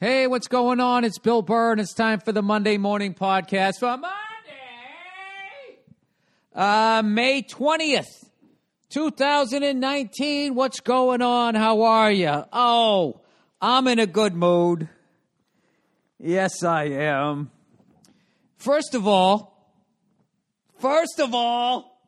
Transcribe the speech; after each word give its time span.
Hey, 0.00 0.26
what's 0.26 0.48
going 0.48 0.80
on? 0.80 1.04
It's 1.04 1.18
Bill 1.18 1.40
Burr, 1.40 1.72
and 1.72 1.80
it's 1.80 1.94
time 1.94 2.18
for 2.20 2.32
the 2.32 2.42
Monday 2.42 2.78
morning 2.78 3.14
podcast 3.14 3.78
for 3.78 3.96
Monday, 3.96 4.08
uh, 6.52 7.02
May 7.04 7.42
20th, 7.42 8.08
2019. 8.90 10.54
What's 10.56 10.80
going 10.80 11.22
on? 11.22 11.54
How 11.54 11.82
are 11.82 12.10
you? 12.10 12.44
Oh, 12.52 13.20
I'm 13.62 13.86
in 13.86 14.00
a 14.00 14.06
good 14.06 14.34
mood. 14.34 14.88
Yes, 16.18 16.64
I 16.64 16.84
am. 16.84 17.52
First 18.56 18.94
of 18.94 19.06
all, 19.06 19.72
first 20.80 21.20
of 21.20 21.34
all, 21.34 22.00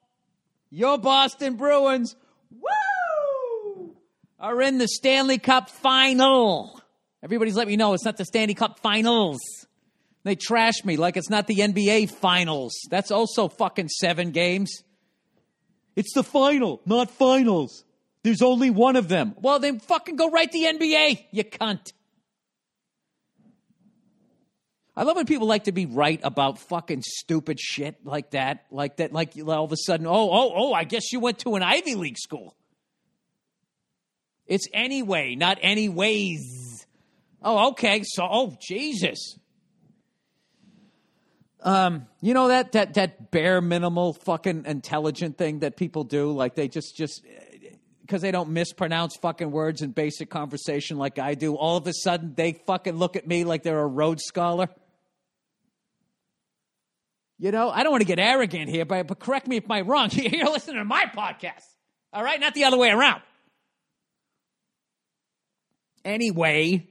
your 0.71 0.99
Boston 0.99 1.55
Bruins, 1.55 2.17
woo, 2.51 3.95
are 4.41 4.61
in 4.61 4.79
the 4.79 4.89
Stanley 4.89 5.39
Cup 5.39 5.71
final. 5.71 6.76
Everybody's 7.27 7.57
let 7.57 7.67
me 7.67 7.75
know 7.75 7.93
it's 7.93 8.05
not 8.05 8.17
the 8.17 8.25
Stanley 8.25 8.55
Cup 8.55 8.79
finals. 8.79 9.41
They 10.23 10.37
trash 10.37 10.85
me 10.85 10.97
like 10.97 11.17
it's 11.17 11.29
not 11.29 11.49
the 11.49 11.57
NBA 11.57 12.09
finals. 12.09 12.73
That's 12.89 13.11
also 13.11 13.49
fucking 13.49 13.89
seven 13.89 14.31
games. 14.31 14.85
It's 15.97 16.13
the 16.15 16.23
final, 16.23 16.81
not 16.87 17.11
finals. 17.11 17.83
There's 18.23 18.43
only 18.43 18.71
one 18.71 18.95
of 18.95 19.09
them. 19.09 19.35
Well, 19.41 19.59
then 19.59 19.81
fucking 19.81 20.15
go 20.15 20.31
write 20.31 20.53
the 20.53 20.67
NBA, 20.67 21.25
you 21.33 21.43
cunt. 21.43 21.93
I 24.95 25.03
love 25.03 25.17
when 25.17 25.27
people 25.27 25.49
like 25.49 25.65
to 25.65 25.73
be 25.73 25.87
right 25.87 26.21
about 26.23 26.61
fucking 26.61 27.03
stupid 27.03 27.59
shit 27.59 28.07
like 28.07 28.31
that. 28.31 28.67
Like 28.71 28.99
that, 28.99 29.13
like 29.13 29.33
all 29.45 29.65
of 29.65 29.73
a 29.73 29.77
sudden, 29.77 30.07
oh, 30.07 30.31
oh, 30.31 30.53
oh, 30.55 30.73
I 30.73 30.85
guess 30.85 31.13
you 31.13 31.19
went 31.19 31.41
to 31.41 31.57
an 31.57 31.65
Ivy 31.65 31.97
League 31.97 32.19
school. 32.19 32.55
It's 34.47 34.69
anyway, 34.73 35.35
not 35.35 35.59
anyways. 35.61 36.66
Oh, 37.49 37.69
okay. 37.69 38.03
So, 38.03 38.27
oh, 38.29 38.57
Jesus. 38.61 39.39
Um, 41.63 42.07
you 42.21 42.35
know 42.35 42.49
that 42.49 42.73
that 42.73 42.95
that 42.95 43.31
bare 43.31 43.61
minimal 43.61 44.15
fucking 44.15 44.65
intelligent 44.67 45.39
thing 45.39 45.61
that 45.61 45.77
people 45.77 46.03
do, 46.03 46.33
like 46.33 46.57
they 46.57 46.67
just 46.67 46.97
just 46.97 47.25
because 48.01 48.21
they 48.21 48.33
don't 48.33 48.51
mispronounce 48.51 49.17
fucking 49.17 49.53
words 49.53 49.81
in 49.81 49.93
basic 49.93 50.29
conversation 50.29 50.97
like 50.99 51.21
I 51.21 51.35
do. 51.35 51.55
All 51.55 51.77
of 51.77 51.87
a 51.87 51.93
sudden, 51.93 52.35
they 52.35 52.53
fucking 52.67 52.97
look 52.97 53.15
at 53.15 53.29
me 53.29 53.45
like 53.45 53.63
they're 53.63 53.79
a 53.79 53.87
Rhodes 53.87 54.25
Scholar. 54.25 54.69
You 57.39 57.53
know, 57.53 57.71
I 57.71 57.85
don't 57.85 57.93
want 57.93 58.01
to 58.01 58.07
get 58.07 58.19
arrogant 58.19 58.69
here, 58.71 58.85
but, 58.85 59.07
but 59.07 59.21
correct 59.21 59.47
me 59.47 59.57
if 59.57 59.71
I'm 59.71 59.87
wrong. 59.87 60.09
You're 60.13 60.51
listening 60.51 60.79
to 60.79 60.85
my 60.85 61.05
podcast, 61.05 61.65
all 62.13 62.25
right? 62.25 62.41
Not 62.41 62.55
the 62.55 62.65
other 62.65 62.79
way 62.79 62.91
around. 62.91 63.23
Anyway, 66.05 66.89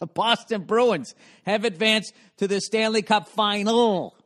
the 0.00 0.06
Boston 0.06 0.64
Bruins 0.64 1.14
have 1.44 1.64
advanced 1.64 2.12
to 2.38 2.48
the 2.48 2.60
Stanley 2.60 3.02
Cup 3.02 3.28
final. 3.28 4.16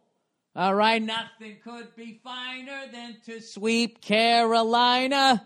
All 0.57 0.75
right, 0.75 1.03
nothing 1.03 1.57
could 1.65 1.95
be 1.97 2.21
finer 2.23 2.87
than 2.93 3.17
to 3.27 3.41
sweep 3.43 4.01
Carolina 4.01 5.45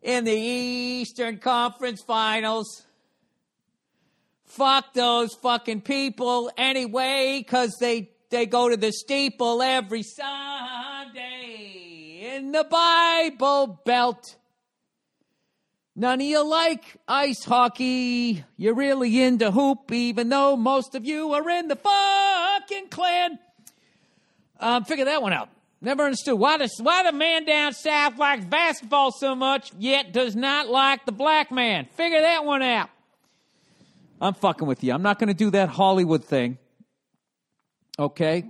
in 0.00 0.24
the 0.24 0.32
Eastern 0.32 1.36
Conference 1.36 2.02
Finals. 2.02 2.86
Fuck 4.46 4.94
those 4.94 5.34
fucking 5.34 5.82
people 5.82 6.50
anyway, 6.56 7.44
because 7.44 7.76
they, 7.78 8.10
they 8.30 8.46
go 8.46 8.70
to 8.70 8.76
the 8.78 8.90
steeple 8.90 9.60
every 9.62 10.02
Sunday 10.02 11.20
in 12.34 12.52
the 12.52 12.64
Bible 12.64 13.80
Belt. 13.84 14.36
None 16.00 16.18
of 16.22 16.26
you 16.26 16.42
like 16.42 16.96
ice 17.06 17.44
hockey. 17.44 18.42
You're 18.56 18.72
really 18.72 19.20
into 19.20 19.50
hoop, 19.50 19.92
even 19.92 20.30
though 20.30 20.56
most 20.56 20.94
of 20.94 21.04
you 21.04 21.34
are 21.34 21.50
in 21.50 21.68
the 21.68 21.76
fucking 21.76 22.88
Klan. 22.88 23.38
Um, 24.58 24.84
figure 24.84 25.04
that 25.04 25.20
one 25.20 25.34
out. 25.34 25.50
Never 25.82 26.04
understood 26.04 26.38
why 26.38 26.56
the, 26.56 26.70
why 26.78 27.02
the 27.02 27.12
man 27.12 27.44
down 27.44 27.74
south 27.74 28.16
likes 28.16 28.46
basketball 28.46 29.12
so 29.12 29.34
much, 29.34 29.72
yet 29.78 30.10
does 30.10 30.34
not 30.34 30.68
like 30.68 31.04
the 31.04 31.12
black 31.12 31.52
man. 31.52 31.86
Figure 31.98 32.22
that 32.22 32.46
one 32.46 32.62
out. 32.62 32.88
I'm 34.22 34.32
fucking 34.32 34.66
with 34.66 34.82
you. 34.82 34.94
I'm 34.94 35.02
not 35.02 35.18
going 35.18 35.28
to 35.28 35.34
do 35.34 35.50
that 35.50 35.68
Hollywood 35.68 36.24
thing, 36.24 36.56
okay, 37.98 38.44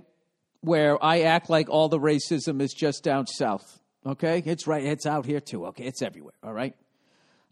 where 0.61 1.03
I 1.03 1.23
act 1.23 1.49
like 1.49 1.69
all 1.69 1.89
the 1.89 1.99
racism 1.99 2.61
is 2.61 2.71
just 2.71 3.03
down 3.03 3.27
south. 3.27 3.81
Okay, 4.05 4.41
it's 4.45 4.67
right. 4.67 4.85
It's 4.85 5.05
out 5.05 5.25
here 5.25 5.41
too. 5.41 5.65
Okay, 5.65 5.83
it's 5.83 6.01
everywhere. 6.01 6.33
All 6.43 6.53
right. 6.53 6.75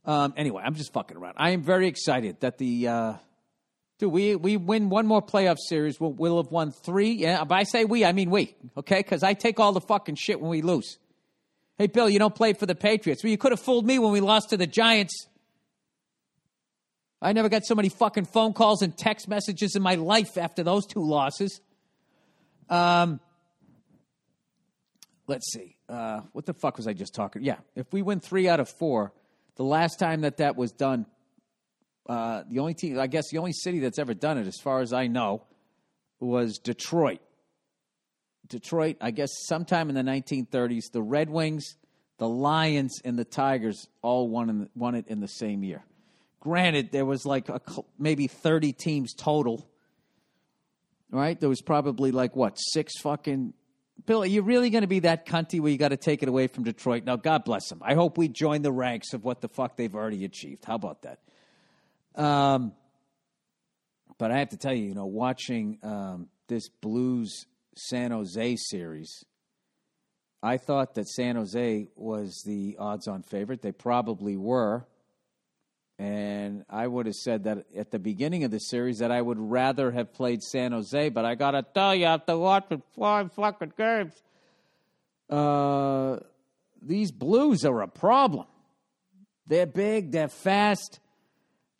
Um, 0.05 0.33
anyway, 0.37 0.63
I'm 0.65 0.75
just 0.75 0.93
fucking 0.93 1.17
around. 1.17 1.35
I 1.37 1.51
am 1.51 1.61
very 1.61 1.87
excited 1.87 2.39
that 2.39 2.57
the 2.57 2.87
uh, 2.87 3.13
dude 3.99 4.11
we 4.11 4.35
we 4.35 4.57
win 4.57 4.89
one 4.89 5.05
more 5.05 5.21
playoff 5.21 5.57
series. 5.57 5.99
We'll, 5.99 6.13
we'll 6.13 6.41
have 6.41 6.51
won 6.51 6.71
three. 6.71 7.11
Yeah, 7.11 7.43
but 7.43 7.55
I 7.55 7.63
say 7.63 7.85
we, 7.85 8.05
I 8.05 8.13
mean 8.13 8.29
we. 8.29 8.55
Okay, 8.77 8.99
because 8.99 9.23
I 9.23 9.33
take 9.33 9.59
all 9.59 9.73
the 9.73 9.81
fucking 9.81 10.15
shit 10.15 10.39
when 10.39 10.49
we 10.49 10.61
lose. 10.61 10.97
Hey, 11.77 11.87
Bill, 11.87 12.09
you 12.09 12.19
don't 12.19 12.35
play 12.35 12.53
for 12.53 12.65
the 12.65 12.75
Patriots. 12.75 13.23
Well, 13.23 13.31
you 13.31 13.37
could 13.37 13.51
have 13.51 13.59
fooled 13.59 13.85
me 13.85 13.99
when 13.99 14.11
we 14.11 14.19
lost 14.19 14.49
to 14.49 14.57
the 14.57 14.67
Giants. 14.67 15.27
I 17.21 17.33
never 17.33 17.49
got 17.49 17.65
so 17.65 17.75
many 17.75 17.89
fucking 17.89 18.25
phone 18.25 18.53
calls 18.53 18.81
and 18.81 18.97
text 18.97 19.27
messages 19.27 19.75
in 19.75 19.81
my 19.81 19.95
life 19.95 20.37
after 20.37 20.63
those 20.63 20.85
two 20.85 21.01
losses. 21.01 21.59
Um, 22.69 23.19
let's 25.27 25.51
see. 25.51 25.75
Uh, 25.87 26.21
what 26.33 26.45
the 26.45 26.53
fuck 26.53 26.77
was 26.77 26.87
I 26.87 26.93
just 26.93 27.13
talking? 27.13 27.43
Yeah, 27.43 27.57
if 27.75 27.91
we 27.91 28.01
win 28.01 28.19
three 28.19 28.47
out 28.47 28.59
of 28.59 28.69
four, 28.69 29.11
the 29.55 29.63
last 29.63 29.99
time 29.99 30.21
that 30.21 30.37
that 30.37 30.55
was 30.55 30.71
done, 30.71 31.05
uh, 32.07 32.43
the 32.49 32.59
only 32.59 32.73
team, 32.73 32.99
I 32.99 33.07
guess, 33.07 33.29
the 33.31 33.37
only 33.37 33.53
city 33.53 33.79
that's 33.79 33.99
ever 33.99 34.13
done 34.13 34.37
it, 34.37 34.47
as 34.47 34.57
far 34.63 34.81
as 34.81 34.93
I 34.93 35.07
know, 35.07 35.43
was 36.19 36.57
Detroit. 36.57 37.21
Detroit, 38.47 38.97
I 38.99 39.11
guess, 39.11 39.29
sometime 39.45 39.89
in 39.89 39.95
the 39.95 40.01
1930s, 40.01 40.91
the 40.91 41.01
Red 41.01 41.29
Wings, 41.29 41.75
the 42.17 42.27
Lions, 42.27 42.99
and 43.05 43.17
the 43.17 43.25
Tigers 43.25 43.87
all 44.01 44.27
won, 44.27 44.47
the, 44.47 44.69
won 44.75 44.95
it 44.95 45.05
in 45.07 45.19
the 45.19 45.27
same 45.27 45.63
year. 45.63 45.83
Granted, 46.39 46.91
there 46.91 47.05
was 47.05 47.25
like 47.25 47.49
a, 47.49 47.61
maybe 47.97 48.27
30 48.27 48.73
teams 48.73 49.13
total. 49.13 49.69
Right? 51.11 51.39
There 51.39 51.49
was 51.49 51.61
probably 51.61 52.11
like 52.11 52.35
what, 52.35 52.55
six 52.55 52.99
fucking 53.01 53.53
Bill, 54.05 54.23
are 54.23 54.27
you 54.27 54.41
really 54.41 54.69
going 54.69 54.83
to 54.83 54.87
be 54.87 54.99
that 54.99 55.25
cunty 55.25 55.59
where 55.59 55.71
you 55.71 55.77
got 55.77 55.89
to 55.89 55.97
take 55.97 56.23
it 56.23 56.29
away 56.29 56.47
from 56.47 56.63
Detroit? 56.63 57.03
Now, 57.03 57.15
God 57.15 57.43
bless 57.43 57.67
them. 57.69 57.81
I 57.83 57.95
hope 57.95 58.17
we 58.17 58.27
join 58.27 58.61
the 58.61 58.71
ranks 58.71 59.13
of 59.13 59.23
what 59.23 59.41
the 59.41 59.49
fuck 59.49 59.77
they've 59.77 59.93
already 59.93 60.25
achieved. 60.25 60.65
How 60.65 60.75
about 60.75 61.03
that? 61.03 61.19
Um, 62.15 62.73
but 64.17 64.31
I 64.31 64.39
have 64.39 64.49
to 64.49 64.57
tell 64.57 64.73
you, 64.73 64.85
you 64.85 64.93
know, 64.93 65.05
watching 65.05 65.79
um, 65.83 66.27
this 66.47 66.69
Blues 66.69 67.45
San 67.75 68.11
Jose 68.11 68.55
series, 68.57 69.23
I 70.41 70.57
thought 70.57 70.95
that 70.95 71.07
San 71.07 71.35
Jose 71.35 71.87
was 71.95 72.43
the 72.45 72.77
odds 72.79 73.07
on 73.07 73.23
favorite. 73.23 73.61
They 73.61 73.71
probably 73.71 74.37
were. 74.37 74.85
And 75.99 76.63
I 76.69 76.87
would 76.87 77.07
have 77.07 77.15
said 77.15 77.43
that 77.43 77.65
at 77.75 77.91
the 77.91 77.99
beginning 77.99 78.45
of 78.45 78.51
the 78.51 78.59
series 78.59 78.99
that 78.99 79.11
I 79.11 79.21
would 79.21 79.37
rather 79.37 79.91
have 79.91 80.13
played 80.13 80.41
San 80.41 80.71
Jose, 80.71 81.09
but 81.09 81.25
I 81.25 81.35
gotta 81.35 81.61
tell 81.61 81.93
you, 81.93 82.05
after 82.05 82.37
watching 82.37 82.81
five 82.97 83.33
fucking 83.33 83.73
games, 83.77 84.13
uh, 85.29 86.19
these 86.81 87.11
Blues 87.11 87.65
are 87.65 87.81
a 87.81 87.87
problem. 87.89 88.45
They're 89.45 89.65
big, 89.65 90.11
they're 90.11 90.29
fast. 90.29 91.01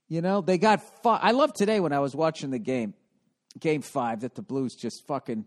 You 0.10 0.22
know, 0.22 0.42
they 0.42 0.58
got. 0.58 0.82
Fu- 1.02 1.10
I 1.10 1.32
love 1.32 1.54
today 1.54 1.80
when 1.80 1.94
I 1.94 2.00
was 2.00 2.14
watching 2.14 2.50
the 2.50 2.60
game, 2.60 2.96
game 3.58 3.82
five, 3.82 4.22
that 4.22 4.36
the 4.36 4.42
Blues 4.42 4.76
just 4.76 5.08
fucking 5.08 5.46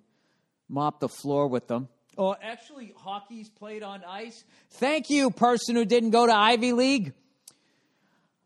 mopped 0.70 1.00
the 1.00 1.08
floor 1.10 1.46
with 1.46 1.68
them. 1.68 1.88
Oh, 2.16 2.34
actually, 2.40 2.94
hockey's 2.96 3.50
played 3.50 3.82
on 3.82 4.02
ice. 4.04 4.44
Thank 4.70 5.10
you, 5.10 5.30
person 5.30 5.76
who 5.76 5.84
didn't 5.84 6.10
go 6.10 6.26
to 6.26 6.34
Ivy 6.34 6.72
League. 6.72 7.12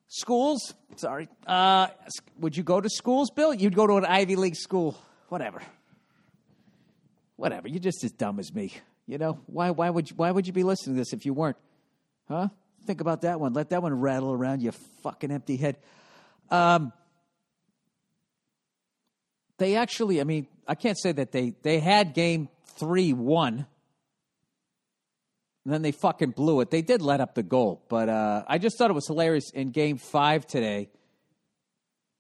Schools, 0.08 0.74
sorry. 0.96 1.28
Uh, 1.46 1.88
would 2.38 2.56
you 2.56 2.62
go 2.62 2.80
to 2.80 2.88
schools, 2.88 3.30
Bill? 3.30 3.52
You'd 3.52 3.74
go 3.74 3.86
to 3.86 3.96
an 3.96 4.04
Ivy 4.04 4.36
League 4.36 4.56
school. 4.56 4.96
Whatever. 5.28 5.60
Whatever. 7.36 7.68
You're 7.68 7.80
just 7.80 8.04
as 8.04 8.12
dumb 8.12 8.38
as 8.38 8.54
me. 8.54 8.72
You 9.06 9.18
know 9.18 9.40
why? 9.46 9.70
Why 9.70 9.90
would 9.90 10.10
you, 10.10 10.16
why 10.16 10.30
would 10.30 10.46
you 10.46 10.52
be 10.52 10.62
listening 10.62 10.96
to 10.96 11.00
this 11.00 11.12
if 11.12 11.26
you 11.26 11.34
weren't? 11.34 11.56
Huh? 12.28 12.48
Think 12.86 13.00
about 13.00 13.22
that 13.22 13.40
one. 13.40 13.52
Let 13.52 13.70
that 13.70 13.82
one 13.82 13.98
rattle 13.98 14.32
around 14.32 14.62
your 14.62 14.72
fucking 15.02 15.30
empty 15.30 15.56
head. 15.56 15.76
Um, 16.50 16.92
they 19.58 19.76
actually, 19.76 20.20
I 20.20 20.24
mean, 20.24 20.46
I 20.68 20.74
can't 20.74 20.98
say 20.98 21.12
that 21.12 21.32
they 21.32 21.54
they 21.62 21.80
had 21.80 22.14
game 22.14 22.48
three 22.78 23.12
one 23.12 23.66
and 25.66 25.74
then 25.74 25.82
they 25.82 25.90
fucking 25.90 26.30
blew 26.30 26.60
it. 26.60 26.70
They 26.70 26.80
did 26.80 27.02
let 27.02 27.20
up 27.20 27.34
the 27.34 27.42
goal, 27.42 27.82
but 27.88 28.08
uh, 28.08 28.44
I 28.46 28.58
just 28.58 28.78
thought 28.78 28.88
it 28.88 28.94
was 28.94 29.08
hilarious 29.08 29.50
in 29.50 29.70
Game 29.70 29.98
Five 29.98 30.46
today 30.46 30.90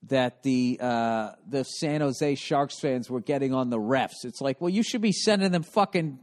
that 0.08 0.42
the 0.42 0.78
uh, 0.80 1.30
the 1.48 1.62
San 1.62 2.00
Jose 2.00 2.34
Sharks 2.34 2.80
fans 2.80 3.08
were 3.08 3.20
getting 3.20 3.54
on 3.54 3.70
the 3.70 3.78
refs. 3.78 4.24
It's 4.24 4.40
like, 4.40 4.60
well, 4.60 4.68
you 4.68 4.82
should 4.82 5.00
be 5.00 5.12
sending 5.12 5.52
them 5.52 5.62
fucking 5.62 6.18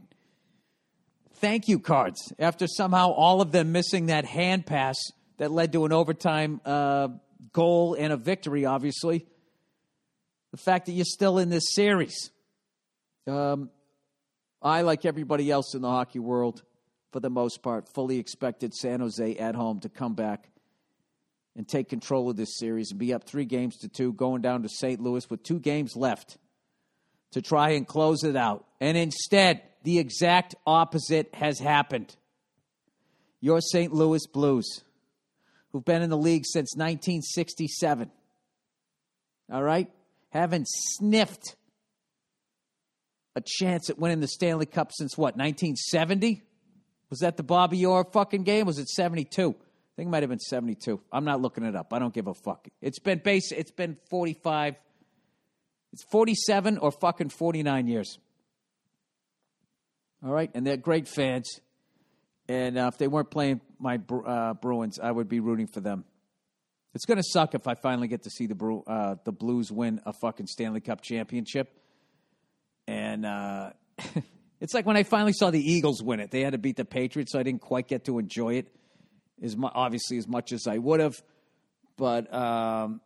thank 1.36 1.66
you 1.66 1.78
cards 1.78 2.20
after 2.38 2.66
somehow 2.66 3.12
all 3.12 3.40
of 3.40 3.52
them 3.52 3.72
missing 3.72 4.06
that 4.06 4.26
hand 4.26 4.66
pass 4.66 4.96
that 5.38 5.50
led 5.50 5.72
to 5.72 5.86
an 5.86 5.94
overtime 5.94 6.60
uh, 6.66 7.08
goal 7.54 7.96
and 7.98 8.12
a 8.12 8.18
victory, 8.18 8.66
obviously. 8.66 9.24
The 10.50 10.58
fact 10.58 10.84
that 10.86 10.92
you're 10.92 11.06
still 11.06 11.38
in 11.38 11.48
this 11.48 11.72
series. 11.72 12.30
Um, 13.26 13.70
I, 14.60 14.82
like 14.82 15.06
everybody 15.06 15.50
else 15.50 15.74
in 15.74 15.80
the 15.80 15.88
hockey 15.88 16.18
world, 16.18 16.62
for 17.14 17.20
the 17.20 17.30
most 17.30 17.62
part, 17.62 17.88
fully 17.88 18.18
expected 18.18 18.74
San 18.74 18.98
Jose 18.98 19.36
at 19.36 19.54
home 19.54 19.78
to 19.78 19.88
come 19.88 20.14
back 20.14 20.48
and 21.54 21.68
take 21.68 21.88
control 21.88 22.28
of 22.28 22.34
this 22.34 22.58
series 22.58 22.90
and 22.90 22.98
be 22.98 23.14
up 23.14 23.22
three 23.22 23.44
games 23.44 23.76
to 23.76 23.88
two, 23.88 24.12
going 24.12 24.42
down 24.42 24.64
to 24.64 24.68
St. 24.68 25.00
Louis 25.00 25.30
with 25.30 25.44
two 25.44 25.60
games 25.60 25.94
left 25.94 26.38
to 27.30 27.40
try 27.40 27.70
and 27.70 27.86
close 27.86 28.24
it 28.24 28.34
out. 28.34 28.66
And 28.80 28.98
instead, 28.98 29.62
the 29.84 30.00
exact 30.00 30.56
opposite 30.66 31.32
has 31.36 31.60
happened. 31.60 32.16
Your 33.40 33.60
St. 33.60 33.94
Louis 33.94 34.26
Blues, 34.26 34.82
who've 35.70 35.84
been 35.84 36.02
in 36.02 36.10
the 36.10 36.18
league 36.18 36.46
since 36.46 36.74
1967, 36.74 38.10
all 39.52 39.62
right, 39.62 39.88
haven't 40.30 40.66
sniffed 40.66 41.54
a 43.36 43.40
chance 43.40 43.88
at 43.88 44.00
winning 44.00 44.18
the 44.18 44.26
Stanley 44.26 44.66
Cup 44.66 44.90
since 44.92 45.16
what, 45.16 45.36
1970? 45.36 46.42
Was 47.10 47.20
that 47.20 47.36
the 47.36 47.42
Bobby 47.42 47.84
Orr 47.84 48.04
fucking 48.04 48.44
game? 48.44 48.66
Was 48.66 48.78
it 48.78 48.88
72? 48.88 49.50
I 49.50 49.96
think 49.96 50.08
it 50.08 50.10
might 50.10 50.22
have 50.22 50.30
been 50.30 50.40
72. 50.40 51.00
I'm 51.12 51.24
not 51.24 51.40
looking 51.40 51.64
it 51.64 51.76
up. 51.76 51.92
I 51.92 51.98
don't 51.98 52.12
give 52.12 52.26
a 52.26 52.34
fuck. 52.34 52.66
It's 52.82 52.98
been 52.98 53.20
base 53.22 53.52
it's 53.52 53.70
been 53.70 53.96
45 54.10 54.76
it's 55.94 56.02
47 56.10 56.78
or 56.78 56.90
fucking 56.90 57.28
49 57.28 57.86
years. 57.86 58.18
All 60.24 60.32
right, 60.32 60.50
and 60.52 60.66
they're 60.66 60.76
great 60.76 61.06
fans. 61.06 61.60
And 62.48 62.76
uh, 62.76 62.90
if 62.92 62.98
they 62.98 63.06
weren't 63.06 63.30
playing 63.30 63.60
my 63.78 64.00
uh, 64.26 64.54
Bruins, 64.54 64.98
I 64.98 65.12
would 65.12 65.28
be 65.28 65.38
rooting 65.38 65.68
for 65.68 65.78
them. 65.78 66.04
It's 66.94 67.04
going 67.04 67.18
to 67.18 67.24
suck 67.24 67.54
if 67.54 67.68
I 67.68 67.74
finally 67.74 68.08
get 68.08 68.24
to 68.24 68.30
see 68.30 68.48
the 68.48 68.82
uh, 68.88 69.16
the 69.24 69.30
Blues 69.30 69.70
win 69.70 70.00
a 70.04 70.12
fucking 70.12 70.48
Stanley 70.48 70.80
Cup 70.80 71.00
championship. 71.00 71.72
And 72.88 73.24
uh, 73.24 73.70
it's 74.64 74.72
like 74.72 74.86
when 74.86 74.96
I 74.96 75.02
finally 75.02 75.34
saw 75.34 75.50
the 75.50 75.60
Eagles 75.60 76.02
win 76.02 76.20
it. 76.20 76.30
They 76.30 76.40
had 76.40 76.52
to 76.52 76.58
beat 76.58 76.76
the 76.76 76.86
Patriots, 76.86 77.32
so 77.32 77.38
I 77.38 77.42
didn't 77.42 77.60
quite 77.60 77.86
get 77.86 78.06
to 78.06 78.18
enjoy 78.18 78.54
it 78.54 78.74
as 79.42 79.58
mu- 79.58 79.68
obviously 79.70 80.16
as 80.16 80.26
much 80.26 80.52
as 80.52 80.66
I 80.66 80.78
would 80.78 81.00
have. 81.00 81.14
But 81.98 82.32
um, 82.32 83.02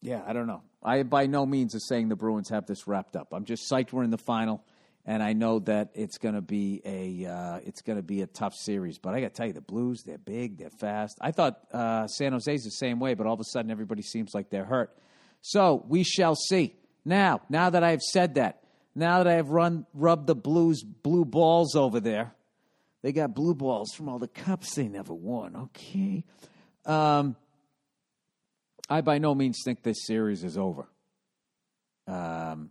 yeah, 0.00 0.22
I 0.26 0.32
don't 0.32 0.46
know. 0.46 0.62
I 0.82 1.02
by 1.02 1.26
no 1.26 1.44
means 1.44 1.74
is 1.74 1.86
saying 1.86 2.08
the 2.08 2.16
Bruins 2.16 2.48
have 2.48 2.64
this 2.64 2.86
wrapped 2.86 3.14
up. 3.14 3.28
I'm 3.32 3.44
just 3.44 3.70
psyched 3.70 3.92
we're 3.92 4.02
in 4.02 4.08
the 4.10 4.16
final, 4.16 4.64
and 5.04 5.22
I 5.22 5.34
know 5.34 5.58
that 5.58 5.90
it's 5.92 6.16
going 6.16 6.34
to 6.34 6.40
be 6.40 6.80
a 6.86 7.30
uh, 7.30 7.60
it's 7.66 7.82
going 7.82 7.98
to 7.98 8.02
be 8.02 8.22
a 8.22 8.26
tough 8.26 8.54
series. 8.54 8.98
But 8.98 9.12
I 9.12 9.20
got 9.20 9.34
to 9.34 9.34
tell 9.34 9.48
you, 9.48 9.52
the 9.52 9.60
Blues 9.60 10.02
they're 10.06 10.16
big, 10.16 10.56
they're 10.56 10.70
fast. 10.70 11.18
I 11.20 11.32
thought 11.32 11.60
uh, 11.74 12.06
San 12.06 12.32
Jose's 12.32 12.64
the 12.64 12.70
same 12.70 13.00
way, 13.00 13.12
but 13.12 13.26
all 13.26 13.34
of 13.34 13.40
a 13.40 13.44
sudden 13.44 13.70
everybody 13.70 14.00
seems 14.00 14.30
like 14.32 14.48
they're 14.48 14.64
hurt. 14.64 14.96
So 15.42 15.84
we 15.86 16.04
shall 16.04 16.36
see. 16.36 16.74
Now, 17.04 17.42
now 17.50 17.68
that 17.68 17.84
I've 17.84 18.00
said 18.00 18.36
that, 18.36 18.62
now 18.94 19.18
that 19.18 19.26
I 19.26 19.34
have 19.34 19.50
run 19.50 19.86
rubbed 19.94 20.26
the 20.26 20.34
Blues 20.34 20.82
blue 20.82 21.24
balls 21.24 21.74
over 21.74 22.00
there, 22.00 22.32
they 23.02 23.12
got 23.12 23.34
blue 23.34 23.54
balls 23.54 23.92
from 23.92 24.08
all 24.08 24.18
the 24.18 24.28
cups 24.28 24.74
they 24.74 24.88
never 24.88 25.14
won. 25.14 25.56
Okay. 25.56 26.24
Um, 26.84 27.36
I 28.88 29.00
by 29.00 29.18
no 29.18 29.34
means 29.34 29.60
think 29.64 29.82
this 29.82 30.06
series 30.06 30.42
is 30.44 30.58
over. 30.58 30.88
Um, 32.06 32.70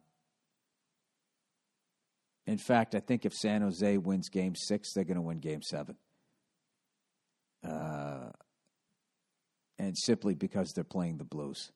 in 2.46 2.58
fact, 2.58 2.96
I 2.96 3.00
think 3.00 3.26
if 3.26 3.34
San 3.34 3.62
Jose 3.62 3.98
wins 3.98 4.30
game 4.30 4.56
six, 4.56 4.94
they're 4.94 5.04
going 5.04 5.16
to 5.16 5.22
win 5.22 5.40
game 5.40 5.62
seven. 5.62 5.96
Uh, 7.64 8.32
and 9.78 9.98
simply 9.98 10.34
because 10.34 10.72
they're 10.74 10.84
playing 10.84 11.18
the 11.18 11.24
Blues. 11.24 11.72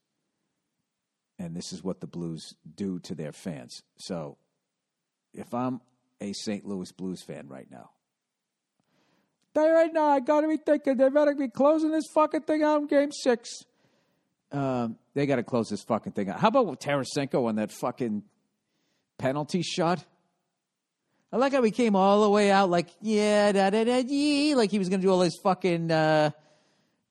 And 1.39 1.55
this 1.55 1.73
is 1.73 1.83
what 1.83 1.99
the 1.99 2.07
Blues 2.07 2.53
do 2.75 2.99
to 2.99 3.15
their 3.15 3.31
fans. 3.31 3.81
So 3.97 4.37
if 5.33 5.53
I'm 5.53 5.81
a 6.21 6.33
St. 6.33 6.65
Louis 6.65 6.91
Blues 6.91 7.23
fan 7.23 7.47
right 7.47 7.67
now, 7.69 7.89
they 9.53 9.67
right 9.67 9.93
now, 9.93 10.05
I 10.05 10.19
got 10.19 10.41
to 10.41 10.47
be 10.47 10.57
thinking 10.57 10.97
they 10.97 11.09
better 11.09 11.35
be 11.35 11.47
closing 11.47 11.91
this 11.91 12.05
fucking 12.13 12.41
thing 12.41 12.63
out 12.63 12.81
in 12.81 12.87
game 12.87 13.11
six. 13.11 13.49
Um, 14.51 14.97
they 15.13 15.25
got 15.25 15.35
to 15.35 15.43
close 15.43 15.69
this 15.69 15.83
fucking 15.83 16.13
thing 16.13 16.29
out. 16.29 16.39
How 16.39 16.47
about 16.47 16.79
Tarasenko 16.79 17.47
on 17.47 17.55
that 17.55 17.71
fucking 17.71 18.23
penalty 19.17 19.61
shot? 19.61 20.03
I 21.31 21.37
like 21.37 21.53
how 21.53 21.63
he 21.63 21.71
came 21.71 21.95
all 21.95 22.21
the 22.21 22.29
way 22.29 22.51
out 22.51 22.69
like, 22.69 22.89
yeah, 23.01 23.51
da 23.51 23.71
da 23.71 23.83
da 23.83 24.03
yee, 24.03 24.53
like 24.53 24.69
he 24.69 24.77
was 24.77 24.89
to 24.89 24.97
do 24.97 25.09
all 25.09 25.21
his 25.21 25.39
fucking, 25.43 25.89
uh, 25.89 26.31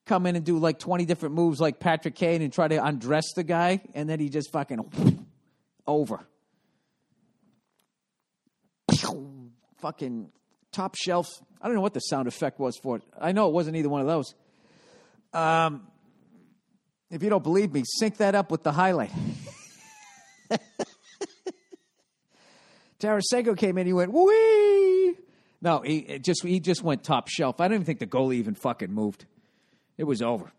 come 0.07 0.27
in 0.27 0.37
and 0.37 0.45
do 0.45 0.59
like 0.59 0.79
20 0.79 1.05
different 1.05 1.35
moves 1.35 1.61
like 1.61 1.79
Patrick 1.81 2.15
Kane 2.15 2.43
and 2.43 2.53
try 2.53 2.69
to 2.69 2.85
undress 2.85 3.33
the 3.35 3.45
guy, 3.45 3.81
and 3.95 4.09
then 4.09 4.21
he 4.21 4.29
just 4.29 4.51
fucking 4.53 5.27
over. 5.87 6.27
fucking 9.81 10.31
top 10.73 10.95
shelf. 10.97 11.29
I 11.61 11.67
don't 11.67 11.75
know 11.75 11.83
what 11.83 11.95
the 11.95 12.01
sound 12.01 12.29
effect 12.29 12.59
was 12.59 12.77
for 12.77 12.97
it. 12.97 13.03
I 13.21 13.33
know 13.33 13.49
it 13.49 13.53
wasn't 13.53 13.77
either 13.77 13.89
one 13.89 14.01
of 14.01 14.07
those. 14.07 14.35
Um, 15.33 15.87
if 17.11 17.23
you 17.23 17.31
don't 17.31 17.43
believe 17.43 17.73
me, 17.73 17.85
sync 17.87 18.19
that 18.19 18.35
up 18.35 18.51
with 18.51 18.63
the 18.63 18.73
highlight. 18.73 19.13
Tarasenko 23.01 23.57
came 23.57 23.79
in, 23.79 23.87
he 23.87 23.93
went, 23.93 24.13
wee. 24.13 25.17
No, 25.61 25.81
he 25.81 26.19
just 26.19 26.43
he 26.43 26.59
just 26.59 26.83
went 26.83 27.05
top 27.05 27.29
shelf. 27.29 27.61
I 27.61 27.69
don't 27.69 27.77
even 27.77 27.85
think 27.85 28.01
the 28.01 28.07
goalie 28.07 28.35
even 28.37 28.55
fucking 28.55 28.93
moved. 28.93 29.27
It 29.97 30.05
was 30.05 30.23
over. 30.23 30.53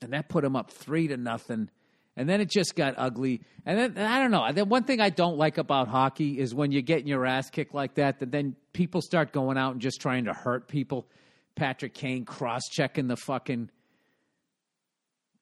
And 0.00 0.12
that 0.12 0.28
put 0.28 0.44
him 0.44 0.56
up 0.56 0.70
three 0.70 1.08
to 1.08 1.16
nothing. 1.16 1.70
And 2.16 2.28
then 2.28 2.40
it 2.40 2.50
just 2.50 2.76
got 2.76 2.94
ugly. 2.98 3.40
And 3.64 3.96
then 3.96 4.04
I 4.04 4.18
don't 4.18 4.30
know. 4.30 4.52
The 4.52 4.64
one 4.64 4.84
thing 4.84 5.00
I 5.00 5.10
don't 5.10 5.38
like 5.38 5.58
about 5.58 5.88
hockey 5.88 6.38
is 6.38 6.54
when 6.54 6.70
you're 6.70 6.82
getting 6.82 7.06
your 7.06 7.24
ass 7.24 7.48
kicked 7.48 7.74
like 7.74 7.94
that, 7.94 8.20
that 8.20 8.30
then 8.30 8.56
people 8.72 9.00
start 9.00 9.32
going 9.32 9.56
out 9.56 9.72
and 9.72 9.80
just 9.80 10.00
trying 10.00 10.24
to 10.24 10.32
hurt 10.32 10.68
people. 10.68 11.06
Patrick 11.54 11.94
Kane 11.94 12.24
cross 12.24 12.62
checking 12.70 13.08
the 13.08 13.16
fucking 13.16 13.70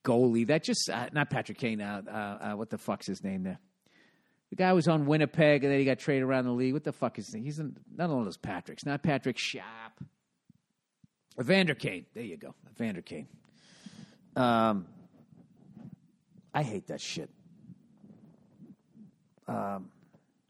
goalie. 0.04 0.46
That 0.46 0.62
just 0.62 0.88
uh, 0.90 1.08
not 1.12 1.30
Patrick 1.30 1.58
Kane. 1.58 1.80
Uh, 1.80 2.02
uh, 2.06 2.12
uh, 2.12 2.56
what 2.56 2.70
the 2.70 2.78
fuck's 2.78 3.06
his 3.06 3.22
name 3.22 3.42
there? 3.42 3.58
The 4.50 4.56
guy 4.56 4.72
was 4.72 4.88
on 4.88 5.06
Winnipeg 5.06 5.62
and 5.62 5.72
then 5.72 5.78
he 5.78 5.84
got 5.84 5.98
traded 5.98 6.24
around 6.24 6.44
the 6.44 6.52
league. 6.52 6.72
What 6.72 6.84
the 6.84 6.92
fuck 6.92 7.18
is 7.18 7.32
name? 7.32 7.44
He's 7.44 7.58
in, 7.58 7.76
not 7.96 8.10
one 8.10 8.18
of 8.18 8.24
those 8.24 8.36
Patricks. 8.36 8.84
Not 8.84 9.02
Patrick 9.02 9.38
Sharp. 9.38 10.04
Evander 11.38 11.74
Kane. 11.74 12.06
There 12.14 12.24
you 12.24 12.36
go. 12.36 12.54
Evander 12.72 13.02
Kane. 13.02 13.28
Um, 14.36 14.86
I 16.54 16.62
hate 16.62 16.88
that 16.88 17.00
shit. 17.00 17.30
Um, 19.46 19.90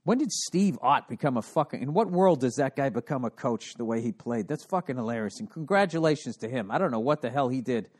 when 0.05 0.19
did 0.19 0.33
Steve 0.33 0.79
Ott 0.83 1.09
become 1.09 1.37
a 1.37 1.43
fucking? 1.43 1.83
In 1.83 1.93
what 1.93 2.11
world 2.11 2.41
does 2.41 2.57
that 2.57 2.75
guy 2.75 2.89
become 2.89 3.25
a 3.25 3.31
coach 3.31 3.75
the 3.75 3.85
way 3.85 4.01
he 4.01 4.13
played? 4.13 4.49
That's 4.49 4.65
fucking 4.65 4.97
hilarious. 4.97 5.41
And 5.41 5.51
congratulations 5.51 6.39
to 6.39 6.49
him. 6.49 6.71
I 6.71 6.79
don't 6.79 6.91
know 6.91 7.01
what 7.01 7.21
the 7.21 7.31
hell 7.31 7.49
he 7.49 7.61
did 7.61 7.91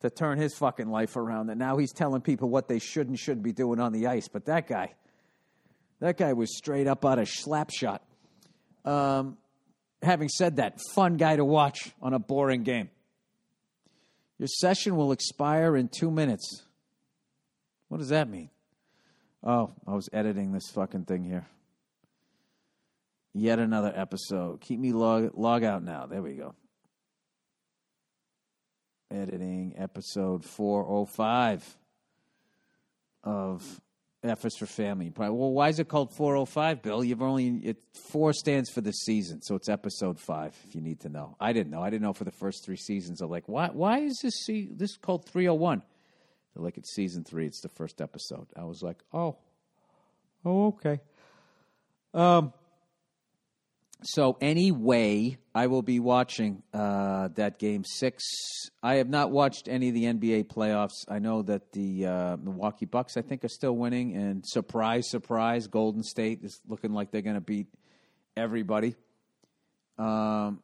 to 0.00 0.10
turn 0.10 0.38
his 0.38 0.54
fucking 0.54 0.88
life 0.88 1.16
around. 1.16 1.46
That 1.46 1.56
now 1.56 1.78
he's 1.78 1.92
telling 1.92 2.20
people 2.20 2.50
what 2.50 2.68
they 2.68 2.78
should 2.78 3.08
and 3.08 3.18
shouldn't 3.18 3.42
be 3.42 3.52
doing 3.52 3.80
on 3.80 3.92
the 3.92 4.06
ice. 4.06 4.28
But 4.28 4.44
that 4.44 4.68
guy, 4.68 4.94
that 6.00 6.18
guy 6.18 6.34
was 6.34 6.56
straight 6.56 6.86
up 6.86 7.04
out 7.04 7.18
of 7.18 7.28
slapshot. 7.28 8.00
Um, 8.84 9.38
having 10.04 10.28
said 10.28 10.56
that, 10.56 10.80
fun 10.94 11.16
guy 11.16 11.36
to 11.36 11.44
watch 11.44 11.92
on 12.00 12.14
a 12.14 12.18
boring 12.18 12.62
game. 12.62 12.90
Your 14.38 14.48
session 14.48 14.96
will 14.96 15.12
expire 15.12 15.76
in 15.76 15.88
two 15.88 16.10
minutes. 16.10 16.62
What 17.88 17.98
does 17.98 18.08
that 18.08 18.28
mean? 18.28 18.50
Oh, 19.42 19.72
I 19.86 19.94
was 19.94 20.08
editing 20.12 20.52
this 20.52 20.70
fucking 20.70 21.04
thing 21.04 21.24
here. 21.24 21.46
Yet 23.32 23.58
another 23.58 23.92
episode. 23.94 24.60
Keep 24.60 24.80
me 24.80 24.92
log 24.92 25.32
log 25.34 25.64
out 25.64 25.82
now. 25.82 26.06
There 26.06 26.22
we 26.22 26.34
go 26.34 26.54
editing 29.14 29.74
episode 29.76 30.44
405 30.44 31.76
of 33.22 33.80
Is 34.24 34.56
for 34.56 34.66
Family. 34.66 35.10
Probably, 35.10 35.36
well, 35.36 35.52
why 35.52 35.68
is 35.68 35.78
it 35.78 35.88
called 35.88 36.14
405, 36.14 36.80
Bill? 36.80 37.04
You've 37.04 37.20
only, 37.20 37.48
it, 37.58 37.76
four 37.92 38.32
stands 38.32 38.70
for 38.70 38.80
the 38.80 38.92
season, 38.92 39.42
so 39.42 39.54
it's 39.54 39.68
episode 39.68 40.18
five, 40.18 40.56
if 40.66 40.74
you 40.74 40.80
need 40.80 41.00
to 41.00 41.10
know. 41.10 41.36
I 41.38 41.52
didn't 41.52 41.70
know. 41.70 41.82
I 41.82 41.90
didn't 41.90 42.02
know 42.02 42.14
for 42.14 42.24
the 42.24 42.30
first 42.30 42.64
three 42.64 42.76
seasons. 42.76 43.20
I'm 43.20 43.28
like, 43.28 43.48
why, 43.48 43.68
why 43.68 43.98
is 43.98 44.18
this, 44.22 44.32
see, 44.46 44.70
this 44.72 44.96
called 44.96 45.28
301? 45.28 45.82
They're 46.54 46.64
like, 46.64 46.78
it's 46.78 46.94
season 46.94 47.24
three, 47.24 47.46
it's 47.46 47.60
the 47.60 47.68
first 47.68 48.00
episode. 48.00 48.46
I 48.56 48.64
was 48.64 48.82
like, 48.82 49.02
oh, 49.12 49.36
oh, 50.44 50.68
okay. 50.68 51.00
Um, 52.14 52.54
so 54.06 54.36
anyway, 54.40 55.38
I 55.54 55.66
will 55.66 55.82
be 55.82 55.98
watching 55.98 56.62
uh, 56.72 57.28
that 57.36 57.58
game 57.58 57.84
six. 57.84 58.22
I 58.82 58.96
have 58.96 59.08
not 59.08 59.30
watched 59.30 59.66
any 59.68 59.88
of 59.88 59.94
the 59.94 60.04
NBA 60.04 60.44
playoffs. 60.44 61.04
I 61.08 61.18
know 61.18 61.42
that 61.42 61.72
the 61.72 62.06
uh, 62.06 62.36
Milwaukee 62.36 62.86
Bucks, 62.86 63.16
I 63.16 63.22
think, 63.22 63.44
are 63.44 63.48
still 63.48 63.76
winning, 63.76 64.14
and 64.14 64.44
surprise, 64.46 65.08
surprise, 65.08 65.66
Golden 65.66 66.02
State 66.02 66.40
is 66.42 66.60
looking 66.68 66.92
like 66.92 67.10
they're 67.10 67.22
going 67.22 67.34
to 67.36 67.40
beat 67.40 67.68
everybody. 68.36 68.94
Um, 69.98 70.60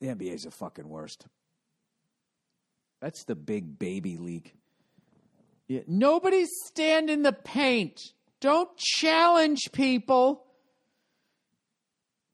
the 0.00 0.08
NBA 0.08 0.34
is 0.34 0.42
the 0.42 0.50
fucking 0.50 0.88
worst. 0.88 1.26
That's 3.00 3.24
the 3.24 3.34
big 3.34 3.78
baby 3.78 4.16
league. 4.16 4.52
Yeah, 5.68 5.80
nobody 5.86 6.44
stand 6.66 7.08
in 7.08 7.22
the 7.22 7.32
paint. 7.32 8.00
Don't 8.40 8.76
challenge 8.76 9.70
people. 9.72 10.44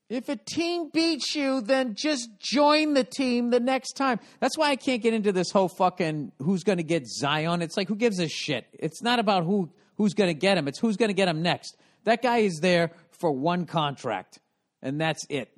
If 0.09 0.31
a 0.31 0.37
team 0.37 0.89
beats 0.91 1.35
you, 1.35 1.61
then 1.61 1.95
just 1.95 2.31
join 2.39 2.95
the 2.95 3.05
team 3.05 3.51
the 3.51 3.61
next 3.61 3.93
time. 3.93 4.21
That's 4.41 4.57
why 4.57 4.71
I 4.71 4.77
can't 4.77 5.03
get 5.03 5.13
into 5.13 5.33
this 5.33 5.51
whole 5.51 5.69
fucking 5.69 6.33
who's 6.43 6.65
going 6.65 6.79
to 6.79 6.85
get 6.85 7.07
Zion. 7.07 7.61
It's 7.61 7.77
like 7.77 7.89
who 7.89 7.97
gives 7.97 8.19
a 8.19 8.27
shit. 8.27 8.67
It's 8.73 9.03
not 9.03 9.19
about 9.19 9.45
who 9.45 9.71
who's 9.97 10.15
going 10.15 10.29
to 10.29 10.35
get 10.35 10.57
him. 10.57 10.67
It's 10.67 10.79
who's 10.79 10.97
going 10.97 11.11
to 11.11 11.15
get 11.15 11.29
him 11.29 11.43
next. 11.43 11.77
That 12.05 12.23
guy 12.23 12.39
is 12.39 12.61
there 12.61 12.93
for 13.11 13.31
one 13.33 13.67
contract, 13.67 14.39
and 14.81 14.99
that's 14.99 15.27
it. 15.29 15.51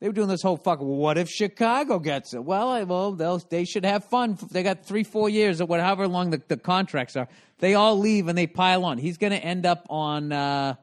They 0.00 0.06
were 0.06 0.14
doing 0.14 0.28
this 0.28 0.40
whole 0.40 0.56
fucking. 0.56 0.86
What 0.86 1.18
if 1.18 1.28
Chicago 1.28 1.98
gets 1.98 2.32
it? 2.32 2.42
Well, 2.42 2.70
I, 2.70 2.84
well, 2.84 3.12
they 3.50 3.66
should 3.66 3.84
have 3.84 4.04
fun. 4.04 4.38
They 4.50 4.62
got 4.62 4.86
three, 4.86 5.04
four 5.04 5.28
years 5.28 5.60
or 5.60 5.66
whatever 5.66 6.08
long 6.08 6.30
the, 6.30 6.40
the 6.48 6.56
contracts 6.56 7.16
are. 7.16 7.28
They 7.58 7.74
all 7.74 7.98
leave 7.98 8.28
and 8.28 8.38
they 8.38 8.46
pile 8.46 8.86
on. 8.86 8.96
He's 8.96 9.18
going 9.18 9.32
to 9.32 9.44
end 9.44 9.66
up 9.66 9.86
on. 9.90 10.32
Uh, 10.32 10.76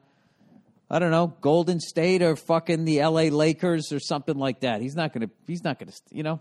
I 0.90 0.98
don't 0.98 1.10
know, 1.10 1.34
Golden 1.40 1.80
State 1.80 2.22
or 2.22 2.34
fucking 2.34 2.84
the 2.84 3.02
LA 3.02 3.24
Lakers 3.24 3.92
or 3.92 4.00
something 4.00 4.36
like 4.36 4.60
that. 4.60 4.80
He's 4.80 4.96
not 4.96 5.12
to, 5.12 5.30
he's 5.46 5.62
not 5.62 5.78
to, 5.80 5.86
you 6.10 6.22
know. 6.22 6.40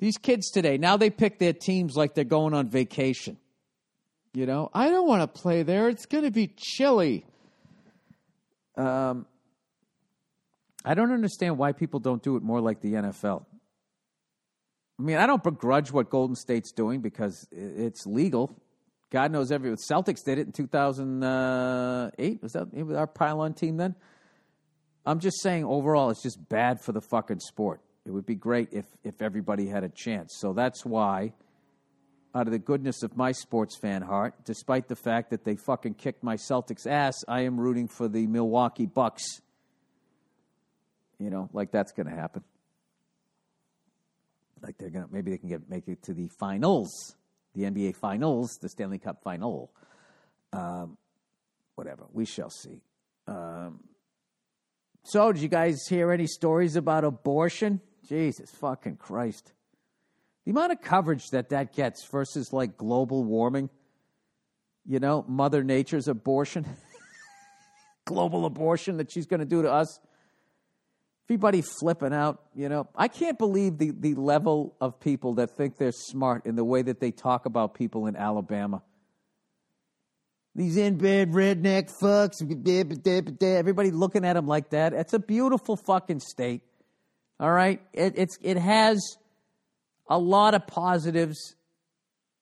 These 0.00 0.16
kids 0.16 0.50
today, 0.50 0.78
now 0.78 0.96
they 0.96 1.10
pick 1.10 1.38
their 1.38 1.52
teams 1.52 1.94
like 1.94 2.14
they're 2.14 2.24
going 2.24 2.54
on 2.54 2.68
vacation. 2.68 3.36
You 4.32 4.46
know, 4.46 4.70
I 4.72 4.88
don't 4.88 5.06
want 5.06 5.22
to 5.22 5.40
play 5.40 5.62
there. 5.62 5.88
It's 5.88 6.06
going 6.06 6.24
to 6.24 6.30
be 6.30 6.48
chilly. 6.56 7.26
Um, 8.76 9.26
I 10.84 10.94
don't 10.94 11.12
understand 11.12 11.58
why 11.58 11.72
people 11.72 12.00
don't 12.00 12.22
do 12.22 12.36
it 12.36 12.42
more 12.42 12.60
like 12.60 12.80
the 12.80 12.92
NFL. 12.92 13.44
I 14.98 15.02
mean, 15.02 15.16
I 15.16 15.26
don't 15.26 15.42
begrudge 15.42 15.92
what 15.92 16.10
Golden 16.10 16.36
State's 16.36 16.72
doing 16.72 17.00
because 17.00 17.46
it's 17.50 18.06
legal. 18.06 18.56
God 19.10 19.32
knows 19.32 19.50
every 19.50 19.70
Celtics 19.90 20.24
did 20.24 20.38
it 20.38 20.46
in 20.46 20.52
2008. 20.52 22.42
Was 22.42 22.52
that 22.52 22.68
our 22.96 23.06
pylon 23.08 23.54
team 23.54 23.76
then? 23.76 23.96
I'm 25.04 25.18
just 25.18 25.42
saying 25.42 25.64
overall, 25.64 26.10
it's 26.10 26.22
just 26.22 26.48
bad 26.48 26.80
for 26.80 26.92
the 26.92 27.00
fucking 27.00 27.40
sport. 27.40 27.80
It 28.06 28.12
would 28.12 28.26
be 28.26 28.36
great 28.36 28.68
if 28.72 28.86
if 29.02 29.20
everybody 29.20 29.66
had 29.66 29.82
a 29.82 29.88
chance. 29.88 30.36
So 30.38 30.52
that's 30.52 30.84
why, 30.84 31.32
out 32.34 32.46
of 32.46 32.52
the 32.52 32.58
goodness 32.58 33.02
of 33.02 33.16
my 33.16 33.32
sports 33.32 33.76
fan 33.78 34.02
heart, 34.02 34.34
despite 34.44 34.88
the 34.88 34.96
fact 34.96 35.30
that 35.30 35.44
they 35.44 35.56
fucking 35.56 35.94
kicked 35.94 36.22
my 36.22 36.36
Celtics 36.36 36.86
ass, 36.86 37.14
I 37.26 37.42
am 37.42 37.58
rooting 37.58 37.88
for 37.88 38.08
the 38.08 38.26
Milwaukee 38.26 38.86
Bucks. 38.86 39.24
You 41.18 41.30
know, 41.30 41.50
like 41.52 41.72
that's 41.72 41.92
going 41.92 42.08
to 42.08 42.14
happen. 42.14 42.44
Like 44.62 44.78
they're 44.78 44.90
gonna 44.90 45.08
maybe 45.10 45.30
they 45.30 45.38
can 45.38 45.48
get 45.48 45.68
make 45.68 45.88
it 45.88 46.02
to 46.04 46.14
the 46.14 46.28
finals 46.38 47.16
the 47.54 47.62
NBA 47.62 47.96
Finals, 47.96 48.58
the 48.60 48.68
Stanley 48.68 48.98
Cup 48.98 49.22
Final. 49.22 49.72
Um, 50.52 50.96
whatever, 51.74 52.06
we 52.12 52.24
shall 52.24 52.50
see. 52.50 52.82
Um, 53.26 53.80
so, 55.04 55.32
did 55.32 55.42
you 55.42 55.48
guys 55.48 55.86
hear 55.88 56.12
any 56.12 56.26
stories 56.26 56.76
about 56.76 57.04
abortion? 57.04 57.80
Jesus 58.08 58.50
fucking 58.50 58.96
Christ. 58.96 59.52
The 60.44 60.50
amount 60.50 60.72
of 60.72 60.80
coverage 60.80 61.30
that 61.30 61.50
that 61.50 61.74
gets 61.74 62.04
versus 62.06 62.52
like 62.52 62.76
global 62.76 63.24
warming, 63.24 63.70
you 64.86 64.98
know, 64.98 65.24
Mother 65.28 65.62
Nature's 65.62 66.08
abortion, 66.08 66.66
global 68.04 68.46
abortion 68.46 68.96
that 68.96 69.10
she's 69.10 69.26
going 69.26 69.40
to 69.40 69.46
do 69.46 69.62
to 69.62 69.70
us 69.70 70.00
everybody 71.26 71.62
flipping 71.62 72.12
out, 72.12 72.42
you 72.54 72.68
know. 72.68 72.88
I 72.96 73.08
can't 73.08 73.38
believe 73.38 73.78
the, 73.78 73.92
the 73.92 74.14
level 74.14 74.74
of 74.80 74.98
people 75.00 75.34
that 75.34 75.56
think 75.56 75.76
they're 75.76 75.92
smart 75.92 76.46
in 76.46 76.56
the 76.56 76.64
way 76.64 76.82
that 76.82 77.00
they 77.00 77.10
talk 77.10 77.46
about 77.46 77.74
people 77.74 78.06
in 78.06 78.16
Alabama. 78.16 78.82
These 80.54 80.76
inbred 80.76 81.30
redneck 81.30 81.90
fucks, 82.02 82.42
everybody 83.40 83.90
looking 83.92 84.24
at 84.24 84.32
them 84.32 84.48
like 84.48 84.70
that. 84.70 84.92
It's 84.92 85.12
a 85.12 85.20
beautiful 85.20 85.76
fucking 85.76 86.20
state. 86.20 86.62
All 87.38 87.50
right? 87.50 87.80
It, 87.92 88.14
it's, 88.16 88.36
it 88.42 88.56
has 88.56 89.16
a 90.08 90.18
lot 90.18 90.54
of 90.54 90.66
positives. 90.66 91.54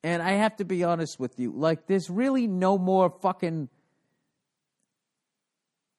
And 0.03 0.23
I 0.23 0.33
have 0.33 0.57
to 0.57 0.65
be 0.65 0.85
honest 0.85 1.21
with 1.21 1.39
you. 1.39 1.53
Like, 1.55 1.87
there's 1.87 2.09
really 2.09 2.47
no 2.47 2.79
more 2.79 3.15
fucking 3.21 3.69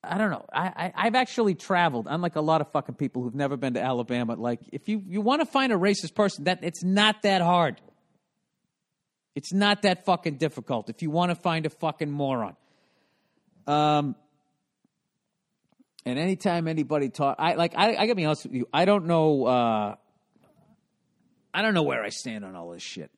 I 0.10 0.18
don't 0.18 0.32
know. 0.32 0.46
I, 0.51 0.92
I 0.96 1.04
have 1.04 1.13
actually 1.13 1.54
traveled. 1.54 2.08
Unlike 2.10 2.36
a 2.36 2.42
lot 2.42 2.62
of 2.62 2.72
fucking 2.72 2.96
people 2.96 3.22
who've 3.22 3.36
never 3.36 3.58
been 3.58 3.75
to 3.75 3.82
Alabama. 3.82 4.34
Like, 4.34 4.60
if 4.72 4.89
you 4.89 5.04
you 5.06 5.22
want 5.22 5.42
to 5.42 5.46
find 5.46 5.72
a 5.72 5.75
racist 5.75 6.16
person, 6.16 6.46
that 6.46 6.63
it's 6.63 6.84
not 6.84 7.22
that 7.22 7.42
hard. 7.42 7.80
It's 9.36 9.54
not 9.54 9.84
that 9.84 10.06
fucking 10.06 10.38
difficult. 10.38 10.89
If 10.89 11.04
you 11.04 11.12
want 11.12 11.30
to 11.30 11.36
find 11.36 11.68
a 11.68 11.70
fucking 11.70 12.10
moron. 12.10 12.56
Um. 13.68 14.16
And 16.06 16.18
anytime 16.18 16.68
anybody 16.68 17.10
talk, 17.10 17.36
I 17.38 17.54
like 17.54 17.74
I, 17.75 17.89
I 17.89 18.06
gotta 18.08 18.16
be 18.16 18.25
honest 18.25 18.46
with 18.46 18.54
you. 18.54 18.68
I 18.74 18.86
don't 18.86 19.06
know. 19.06 19.46
Uh, 19.46 19.96
I 21.54 21.62
don't 21.62 21.75
know 21.75 21.84
where 21.84 22.04
I 22.04 22.10
stand 22.10 22.44
on 22.46 22.56
all 22.56 22.72
this 22.72 22.82
shit. 22.82 23.12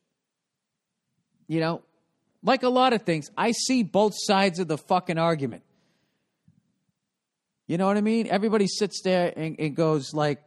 You 1.48 1.62
know, 1.62 1.84
like 2.44 2.64
a 2.64 2.70
lot 2.70 2.92
of 2.92 3.04
things, 3.04 3.32
I 3.38 3.52
see 3.52 3.84
both 3.84 4.14
sides 4.16 4.60
of 4.60 4.68
the 4.68 4.78
fucking 4.78 5.18
argument. 5.18 5.64
You 7.72 7.78
know 7.78 7.86
what 7.86 7.96
I 7.96 8.02
mean? 8.02 8.28
Everybody 8.28 8.68
sits 8.68 9.02
there 9.02 9.32
and, 9.34 9.56
and 9.58 9.74
goes 9.74 10.14
like, 10.14 10.44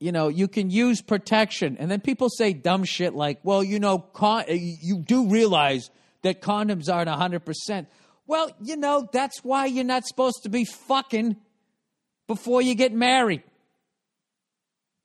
you 0.00 0.10
know, 0.10 0.26
you 0.26 0.48
can 0.48 0.68
use 0.68 1.00
protection. 1.00 1.76
And 1.78 1.88
then 1.88 2.00
people 2.00 2.28
say 2.28 2.52
dumb 2.52 2.82
shit 2.82 3.14
like, 3.14 3.38
well, 3.44 3.62
you 3.62 3.78
know, 3.78 3.98
con- 3.98 4.46
uh, 4.50 4.54
you 4.54 4.98
do 4.98 5.28
realize 5.28 5.90
that 6.22 6.42
condoms 6.42 6.92
aren't 6.92 7.08
100%. 7.08 7.86
Well, 8.26 8.50
you 8.60 8.76
know, 8.76 9.08
that's 9.12 9.44
why 9.44 9.66
you're 9.66 9.84
not 9.84 10.04
supposed 10.08 10.42
to 10.42 10.48
be 10.48 10.64
fucking 10.64 11.36
before 12.26 12.60
you 12.60 12.74
get 12.74 12.92
married. 12.92 13.44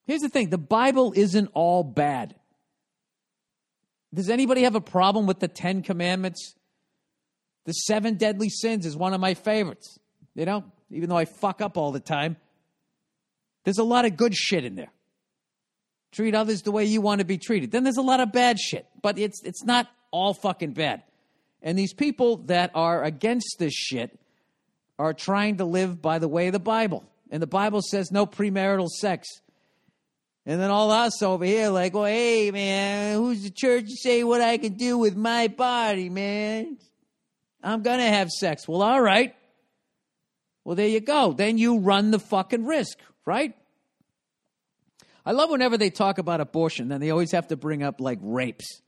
Here's 0.07 0.21
the 0.21 0.29
thing 0.29 0.49
the 0.49 0.57
Bible 0.57 1.13
isn't 1.15 1.51
all 1.53 1.83
bad. 1.83 2.33
Does 4.15 4.31
anybody 4.31 4.63
have 4.63 4.73
a 4.73 4.81
problem 4.81 5.27
with 5.27 5.41
the 5.41 5.47
Ten 5.47 5.83
Commandments? 5.83 6.55
The 7.65 7.73
seven 7.73 8.15
deadly 8.15 8.49
sins 8.49 8.87
is 8.87 8.97
one 8.97 9.13
of 9.13 9.21
my 9.21 9.35
favorites. 9.35 9.99
You 10.33 10.45
know, 10.45 10.63
even 10.89 11.09
though 11.09 11.17
I 11.17 11.25
fuck 11.25 11.61
up 11.61 11.77
all 11.77 11.91
the 11.91 11.99
time. 11.99 12.37
There's 13.63 13.79
a 13.79 13.83
lot 13.83 14.05
of 14.05 14.15
good 14.15 14.35
shit 14.35 14.63
in 14.63 14.75
there. 14.75 14.91
Treat 16.11 16.35
others 16.35 16.61
the 16.61 16.71
way 16.71 16.85
you 16.85 17.01
want 17.01 17.19
to 17.19 17.25
be 17.25 17.37
treated. 17.37 17.71
Then 17.71 17.83
there's 17.83 17.97
a 17.97 18.01
lot 18.01 18.19
of 18.19 18.31
bad 18.31 18.59
shit, 18.59 18.85
but 19.01 19.17
it's 19.17 19.43
it's 19.43 19.63
not 19.63 19.87
all 20.11 20.33
fucking 20.33 20.71
bad. 20.71 21.03
And 21.61 21.77
these 21.77 21.93
people 21.93 22.37
that 22.45 22.71
are 22.73 23.03
against 23.03 23.57
this 23.59 23.73
shit 23.73 24.17
are 24.97 25.13
trying 25.13 25.57
to 25.57 25.65
live 25.65 26.01
by 26.01 26.19
the 26.19 26.27
way 26.27 26.47
of 26.47 26.53
the 26.53 26.59
Bible. 26.59 27.03
And 27.31 27.41
the 27.41 27.47
Bible 27.47 27.81
says 27.81 28.11
no 28.11 28.25
premarital 28.25 28.87
sex. 28.87 29.27
And 30.45 30.61
then 30.61 30.69
all 30.69 30.91
us 30.91 31.23
over 31.23 31.43
here, 31.43 31.69
like, 31.69 31.95
well, 31.95 32.05
hey, 32.05 32.51
man, 32.51 33.15
who's 33.15 33.41
the 33.41 33.49
church 33.49 33.85
to 33.85 33.95
say 33.95 34.23
what 34.23 34.41
I 34.41 34.57
can 34.57 34.73
do 34.73 34.97
with 34.97 35.15
my 35.15 35.47
body, 35.47 36.07
man? 36.07 36.77
I'm 37.63 37.81
going 37.81 37.97
to 37.97 38.05
have 38.05 38.29
sex. 38.29 38.67
Well, 38.67 38.83
all 38.83 39.01
right. 39.01 39.35
Well, 40.65 40.75
there 40.75 40.87
you 40.87 40.99
go. 40.99 41.31
Then 41.31 41.57
you 41.57 41.79
run 41.79 42.11
the 42.11 42.19
fucking 42.19 42.65
risk, 42.65 42.97
right? 43.23 43.55
I 45.25 45.31
love 45.31 45.51
whenever 45.51 45.77
they 45.77 45.91
talk 45.91 46.17
about 46.17 46.41
abortion, 46.41 46.89
then 46.89 46.99
they 46.99 47.11
always 47.11 47.31
have 47.31 47.47
to 47.47 47.55
bring 47.55 47.83
up 47.83 48.01
like 48.01 48.19
rapes. 48.21 48.81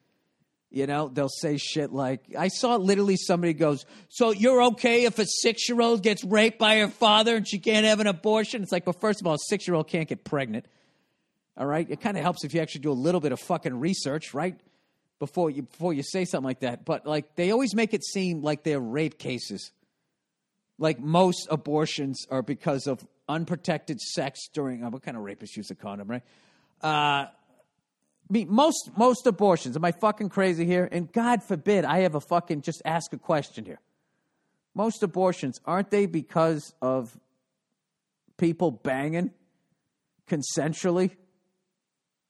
You 0.69 0.85
know, 0.85 1.07
they'll 1.07 1.29
say 1.29 1.57
shit 1.57 1.93
like, 1.93 2.21
I 2.37 2.49
saw 2.49 2.75
literally 2.75 3.15
somebody 3.15 3.53
goes, 3.53 3.85
So 4.09 4.31
you're 4.31 4.61
okay 4.63 5.05
if 5.05 5.17
a 5.17 5.25
six 5.25 5.69
year 5.69 5.79
old 5.79 6.03
gets 6.03 6.23
raped 6.23 6.59
by 6.59 6.79
her 6.79 6.89
father 6.89 7.37
and 7.37 7.47
she 7.47 7.59
can't 7.59 7.85
have 7.85 7.99
an 7.99 8.07
abortion? 8.07 8.63
It's 8.63 8.71
like, 8.71 8.85
well, 8.85 8.97
first 8.99 9.21
of 9.21 9.27
all, 9.27 9.35
a 9.35 9.39
six 9.47 9.67
year 9.67 9.75
old 9.75 9.87
can't 9.87 10.09
get 10.09 10.25
pregnant. 10.25 10.65
All 11.55 11.65
right. 11.65 11.89
It 11.89 12.01
kind 12.01 12.17
of 12.17 12.23
helps 12.23 12.43
if 12.43 12.53
you 12.53 12.59
actually 12.61 12.81
do 12.81 12.91
a 12.91 12.93
little 12.93 13.21
bit 13.21 13.31
of 13.31 13.39
fucking 13.39 13.79
research, 13.79 14.33
right? 14.33 14.59
Before 15.19 15.49
you 15.49 15.63
before 15.63 15.93
you 15.93 16.03
say 16.03 16.25
something 16.25 16.45
like 16.45 16.59
that. 16.59 16.85
But 16.85 17.05
like 17.05 17.35
they 17.35 17.51
always 17.51 17.73
make 17.73 17.93
it 17.93 18.03
seem 18.03 18.41
like 18.41 18.63
they're 18.63 18.79
rape 18.79 19.17
cases 19.17 19.71
like 20.77 20.99
most 20.99 21.47
abortions 21.49 22.25
are 22.29 22.41
because 22.41 22.87
of 22.87 23.05
unprotected 23.27 23.99
sex 23.99 24.47
during 24.53 24.83
uh, 24.83 24.89
what 24.89 25.01
kind 25.03 25.17
of 25.17 25.23
rapist 25.23 25.57
use 25.57 25.69
a 25.71 25.75
condom, 25.75 26.07
right? 26.07 26.23
Uh, 26.81 27.27
I 28.29 28.33
mean, 28.33 28.47
most 28.49 28.91
most 28.97 29.25
abortions. 29.25 29.75
Am 29.75 29.85
I 29.85 29.91
fucking 29.91 30.29
crazy 30.29 30.65
here? 30.65 30.87
And 30.91 31.11
God 31.11 31.43
forbid 31.43 31.85
I 31.85 31.99
have 31.99 32.15
a 32.15 32.21
fucking 32.21 32.61
just 32.61 32.81
ask 32.85 33.13
a 33.13 33.17
question 33.17 33.65
here. 33.65 33.79
Most 34.75 35.01
abortions 35.01 35.59
aren't 35.65 35.89
they 35.89 36.05
because 36.05 36.73
of 36.81 37.17
people 38.37 38.69
banging 38.69 39.31
consensually 40.29 41.15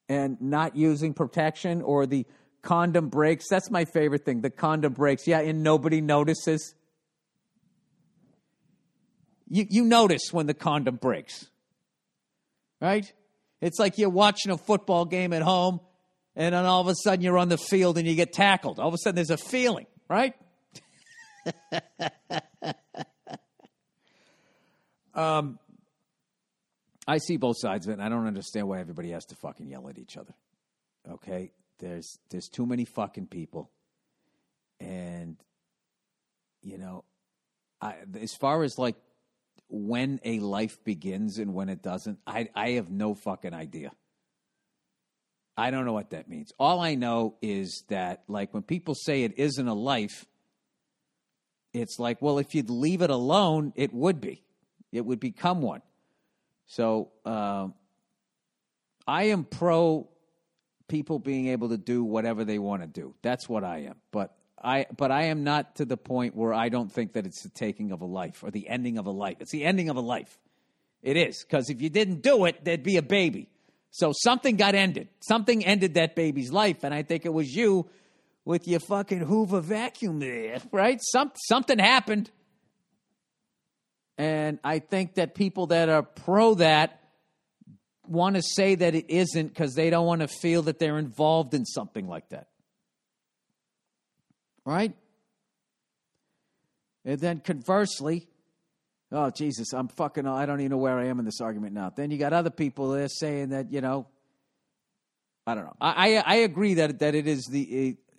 and 0.08 0.40
not 0.40 0.76
using 0.76 1.14
protection 1.14 1.82
or 1.82 2.06
the 2.06 2.26
condom 2.62 3.10
breaks? 3.10 3.46
That's 3.50 3.70
my 3.70 3.86
favorite 3.86 4.24
thing. 4.24 4.42
The 4.42 4.50
condom 4.50 4.94
breaks. 4.94 5.28
Yeah, 5.28 5.40
and 5.40 5.64
nobody 5.64 6.00
notices 6.00 6.76
you, 9.50 9.66
you 9.70 9.84
notice 9.86 10.32
when 10.32 10.46
the 10.46 10.54
condom 10.54 10.96
breaks, 10.96 11.48
right? 12.82 13.12
It's 13.62 13.80
like 13.80 13.98
you're 13.98 14.10
watching 14.10 14.52
a 14.52 14.58
football 14.58 15.06
game 15.06 15.34
at 15.34 15.42
home 15.42 15.80
and 16.38 16.54
then 16.54 16.66
all 16.66 16.82
of 16.82 16.88
a 16.88 16.94
sudden 16.96 17.24
you're 17.24 17.38
on 17.40 17.50
the 17.50 17.58
field 17.58 17.98
and 17.98 18.08
you 18.08 18.16
get 18.16 18.32
tackled. 18.32 18.80
All 18.80 18.88
of 18.88 18.94
a 18.94 18.98
sudden 18.98 19.16
there's 19.16 19.32
a 19.32 19.38
feeling, 19.38 19.88
right? 20.08 20.36
um, 25.16 25.58
I 27.08 27.18
see 27.18 27.38
both 27.38 27.56
sides 27.60 27.88
of 27.88 27.92
it, 27.92 27.94
and 27.94 28.04
I 28.04 28.10
don't 28.10 28.28
understand 28.28 28.68
why 28.68 28.80
everybody 28.80 29.12
has 29.12 29.26
to 29.26 29.36
fucking 29.36 29.68
yell 29.68 29.90
at 29.90 29.98
each 29.98 30.18
other. 30.18 30.36
Okay, 31.10 31.52
there's 31.80 32.20
there's 32.30 32.50
too 32.50 32.66
many 32.66 32.86
fucking 32.86 33.28
people, 33.28 33.72
and 34.80 35.38
you 36.62 36.78
know, 36.78 37.06
I, 37.82 37.96
as 38.22 38.34
far 38.36 38.64
as 38.64 38.78
like 38.78 38.96
when 39.70 40.20
a 40.24 40.40
life 40.40 40.84
begins 40.84 41.38
and 41.38 41.54
when 41.54 41.70
it 41.70 41.82
doesn't, 41.82 42.20
I 42.26 42.50
I 42.56 42.72
have 42.72 42.90
no 42.90 43.14
fucking 43.16 43.54
idea. 43.54 43.92
I 45.58 45.72
don't 45.72 45.86
know 45.86 45.94
what 45.94 46.12
that 46.12 46.30
means. 46.30 46.52
All 46.60 46.80
I 46.80 46.96
know 46.96 47.36
is 47.42 47.84
that 47.90 48.24
like 48.28 48.54
when 48.54 48.64
people 48.64 48.94
say 48.94 49.24
it 49.24 49.38
isn't 49.38 49.68
a 49.68 49.74
life, 49.74 50.26
it's 51.74 51.98
like, 51.98 52.22
well, 52.22 52.38
if 52.38 52.54
you'd 52.54 52.70
leave 52.70 53.02
it 53.02 53.10
alone, 53.10 53.74
it 53.76 53.94
would 53.94 54.22
be. 54.22 54.44
It 54.92 55.06
would 55.06 55.20
become 55.20 55.62
one. 55.62 55.82
So 56.68 57.12
uh, 57.26 57.70
I 59.08 59.24
am 59.26 59.46
pro 59.46 60.08
people 60.88 61.20
being 61.20 61.48
able 61.48 61.70
to 61.70 61.78
do 61.78 62.04
whatever 62.04 62.46
they 62.46 62.60
want 62.60 62.82
to 62.84 62.88
do. 62.88 63.16
That's 63.22 63.50
what 63.50 63.64
I 63.64 63.80
am. 63.80 63.96
But 64.12 64.37
I 64.62 64.88
but 64.96 65.12
I 65.12 65.26
am 65.26 65.44
not 65.44 65.76
to 65.76 65.86
the 65.86 65.98
point 65.98 66.36
where 66.36 66.54
I 66.54 66.70
don't 66.70 66.92
think 66.92 67.14
that 67.14 67.26
it's 67.26 67.44
the 67.44 67.50
taking 67.50 67.92
of 67.92 68.02
a 68.02 68.06
life 68.06 68.44
or 68.44 68.52
the 68.52 68.68
ending 68.68 68.98
of 68.98 69.06
a 69.06 69.12
life. 69.12 69.38
It's 69.40 69.52
the 69.52 69.66
ending 69.66 69.90
of 69.90 69.98
a 69.98 70.02
life. 70.02 70.38
It 71.04 71.16
is 71.16 71.44
because 71.44 71.70
if 71.70 71.82
you 71.82 71.90
didn't 71.90 72.22
do 72.22 72.46
it, 72.46 72.64
there'd 72.64 72.84
be 72.84 72.98
a 72.98 73.02
baby. 73.02 73.50
So 73.92 74.14
something 74.14 74.58
got 74.58 74.76
ended. 74.76 75.10
Something 75.20 75.64
ended 75.66 75.94
that 75.94 76.16
baby's 76.16 76.52
life, 76.52 76.84
and 76.84 76.94
I 76.94 77.04
think 77.04 77.26
it 77.26 77.34
was 77.34 77.56
you 77.56 77.90
with 78.46 78.68
your 78.68 78.80
fucking 78.80 79.20
Hoover 79.20 79.62
vacuum 79.62 80.20
there, 80.20 80.60
right? 80.72 81.00
Some 81.02 81.32
something 81.36 81.80
happened. 81.80 82.32
And 84.18 84.58
I 84.64 84.80
think 84.80 85.16
that 85.16 85.36
people 85.36 85.68
that 85.68 85.90
are 85.90 86.02
pro 86.02 86.56
that 86.56 87.00
want 88.08 88.36
to 88.36 88.42
say 88.42 88.74
that 88.74 88.96
it 88.96 89.10
isn't 89.10 89.50
because 89.50 89.76
they 89.76 89.90
don't 89.90 90.06
want 90.06 90.22
to 90.22 90.28
feel 90.28 90.64
that 90.64 90.80
they're 90.80 90.98
involved 90.98 91.54
in 91.54 91.66
something 91.66 92.08
like 92.08 92.30
that. 92.30 92.48
Right? 94.68 94.94
And 97.06 97.18
then 97.22 97.40
conversely, 97.40 98.28
oh, 99.14 99.30
Jesus, 99.30 99.72
I'm 99.72 99.88
fucking, 99.88 100.28
I 100.28 100.46
don't 100.46 100.60
even 100.60 100.72
know 100.72 100.78
where 100.78 101.00
I 101.00 101.06
am 101.06 101.20
in 101.20 101.26
this 101.26 101.40
argument 101.40 101.74
now. 101.74 101.90
Then 101.90 102.12
you 102.12 102.18
got 102.18 102.34
other 102.34 102.50
people 102.50 102.90
there 102.90 103.08
saying 103.08 103.50
that, 103.50 103.72
you 103.72 103.80
know, 103.80 104.08
I 105.46 105.56
don't 105.56 105.64
know. 105.64 105.76
I, 105.80 106.18
I, 106.18 106.24
I 106.26 106.36
agree 106.40 106.74
that, 106.74 107.00
that 107.00 107.16
it 107.16 107.28
is 107.28 107.46
the, 107.46 107.96
uh, 107.96 108.14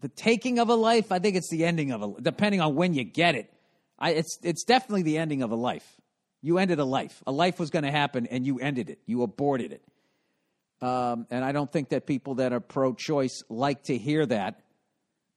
the 0.00 0.08
taking 0.08 0.58
of 0.58 0.68
a 0.68 0.74
life. 0.74 1.12
I 1.12 1.20
think 1.20 1.36
it's 1.36 1.48
the 1.48 1.64
ending 1.64 1.92
of 1.92 2.02
a, 2.02 2.20
depending 2.20 2.60
on 2.60 2.74
when 2.74 2.92
you 2.92 3.04
get 3.04 3.36
it. 3.36 3.54
I, 3.96 4.10
it's, 4.14 4.36
it's 4.42 4.64
definitely 4.64 5.02
the 5.02 5.18
ending 5.18 5.42
of 5.42 5.52
a 5.52 5.56
life. 5.56 5.86
You 6.42 6.58
ended 6.58 6.80
a 6.80 6.84
life. 6.84 7.22
A 7.24 7.30
life 7.30 7.60
was 7.60 7.70
going 7.70 7.84
to 7.84 7.92
happen, 7.92 8.26
and 8.26 8.44
you 8.44 8.58
ended 8.58 8.90
it. 8.90 8.98
You 9.06 9.22
aborted 9.22 9.70
it. 9.70 9.82
Um, 10.84 11.28
and 11.30 11.44
I 11.44 11.52
don't 11.52 11.70
think 11.70 11.90
that 11.90 12.04
people 12.04 12.34
that 12.34 12.52
are 12.52 12.58
pro-choice 12.58 13.44
like 13.48 13.84
to 13.84 13.96
hear 13.96 14.26
that. 14.26 14.60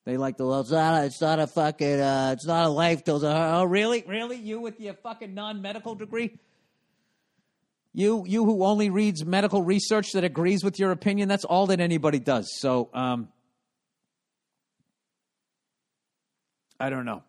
They 0.07 0.15
like 0.15 0.37
the 0.37 0.45
well, 0.45 0.61
it's 0.61 0.71
not, 0.71 1.01
a, 1.01 1.05
it's 1.05 1.19
not 1.19 1.37
a 1.37 1.47
fucking, 1.47 1.99
uh, 1.99 2.29
it's 2.31 2.45
not 2.45 2.65
a 2.65 2.69
life 2.69 3.03
till 3.03 3.19
oh, 3.25 3.65
really? 3.65 4.05
Really? 4.07 4.37
You 4.37 4.61
with 4.61 4.79
your 4.79 4.93
fucking 4.93 5.33
non-medical 5.33 5.95
degree? 5.95 6.39
You, 7.93 8.23
you 8.25 8.45
who 8.45 8.63
only 8.63 8.89
reads 8.89 9.25
medical 9.25 9.61
research 9.61 10.13
that 10.13 10.23
agrees 10.23 10.63
with 10.63 10.79
your 10.79 10.91
opinion, 10.91 11.27
that's 11.27 11.43
all 11.43 11.67
that 11.67 11.81
anybody 11.81 12.19
does. 12.19 12.49
So, 12.57 12.89
um, 12.93 13.27
I 16.79 16.89
don't 16.89 17.03
know. 17.03 17.23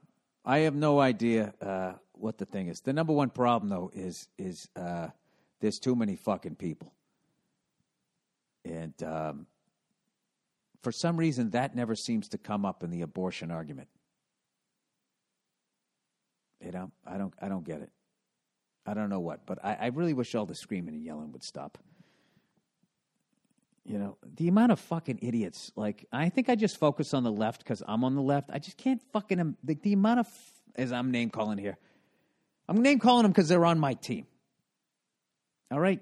I 0.45 0.59
have 0.61 0.77
no 0.77 1.01
idea 1.01 1.55
uh, 1.61 1.95
what 2.13 2.39
the 2.39 2.45
thing 2.45 2.69
is. 2.69 2.79
The 2.85 2.93
number 2.93 3.13
one 3.13 3.31
problem, 3.31 3.71
though, 3.71 3.91
is 3.93 4.29
is 4.39 4.69
uh, 4.77 5.09
there's 5.61 5.81
too 5.81 5.97
many 5.97 6.15
fucking 6.15 6.55
people, 6.55 6.93
and 8.65 8.95
um, 9.03 9.47
for 10.83 10.93
some 10.93 11.17
reason 11.17 11.51
that 11.51 11.75
never 11.75 11.95
seems 11.95 12.29
to 12.29 12.39
come 12.39 12.65
up 12.65 12.83
in 12.83 12.91
the 12.91 13.03
abortion 13.03 13.51
argument. 13.51 13.89
You 16.65 16.73
know, 16.73 16.91
I 17.07 17.19
don't, 17.19 17.35
I 17.41 17.49
don't 17.49 17.65
get 17.65 17.83
it. 17.83 17.91
I 18.87 18.95
don't 18.95 19.11
know 19.11 19.21
what, 19.21 19.47
but 19.47 19.65
I, 19.65 19.77
I 19.81 19.87
really 19.89 20.15
wish 20.15 20.35
all 20.35 20.47
the 20.47 20.55
screaming 20.55 20.95
and 20.95 21.05
yelling 21.05 21.33
would 21.33 21.45
stop. 21.45 21.79
You 23.85 23.99
know, 23.99 24.17
the 24.23 24.49
amount 24.49 24.73
of 24.73 24.81
fucking 24.81 25.21
idiots. 25.23 25.73
Like, 25.77 26.07
I 26.13 26.29
think 26.29 26.49
I 26.49 26.57
just 26.57 26.79
focus 26.79 27.15
on 27.15 27.23
the 27.23 27.33
left 27.33 27.63
because 27.63 27.83
I'm 27.87 28.05
on 28.05 28.15
the 28.15 28.23
left. 28.23 28.51
I 28.53 28.59
just 28.59 28.77
can't 28.77 29.01
fucking. 29.13 29.57
The, 29.65 29.75
the 29.75 29.93
amount 29.95 30.21
of. 30.21 30.29
As 30.77 30.93
I'm 30.93 31.11
name 31.11 31.31
calling 31.31 31.59
here. 31.59 31.79
I'm 32.69 32.83
name 32.83 32.99
calling 32.99 33.23
them 33.23 33.33
because 33.33 33.49
they're 33.49 33.65
on 33.65 33.79
my 33.79 33.95
team. 33.95 34.27
All 35.71 35.81
right? 35.81 36.01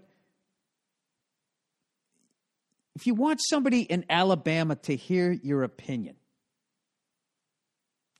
If 2.97 3.07
you 3.07 3.13
want 3.13 3.41
somebody 3.43 3.83
in 3.83 4.07
Alabama 4.09 4.75
to 4.85 4.97
hear 4.97 5.31
your 5.31 5.65
opinion, 5.65 6.17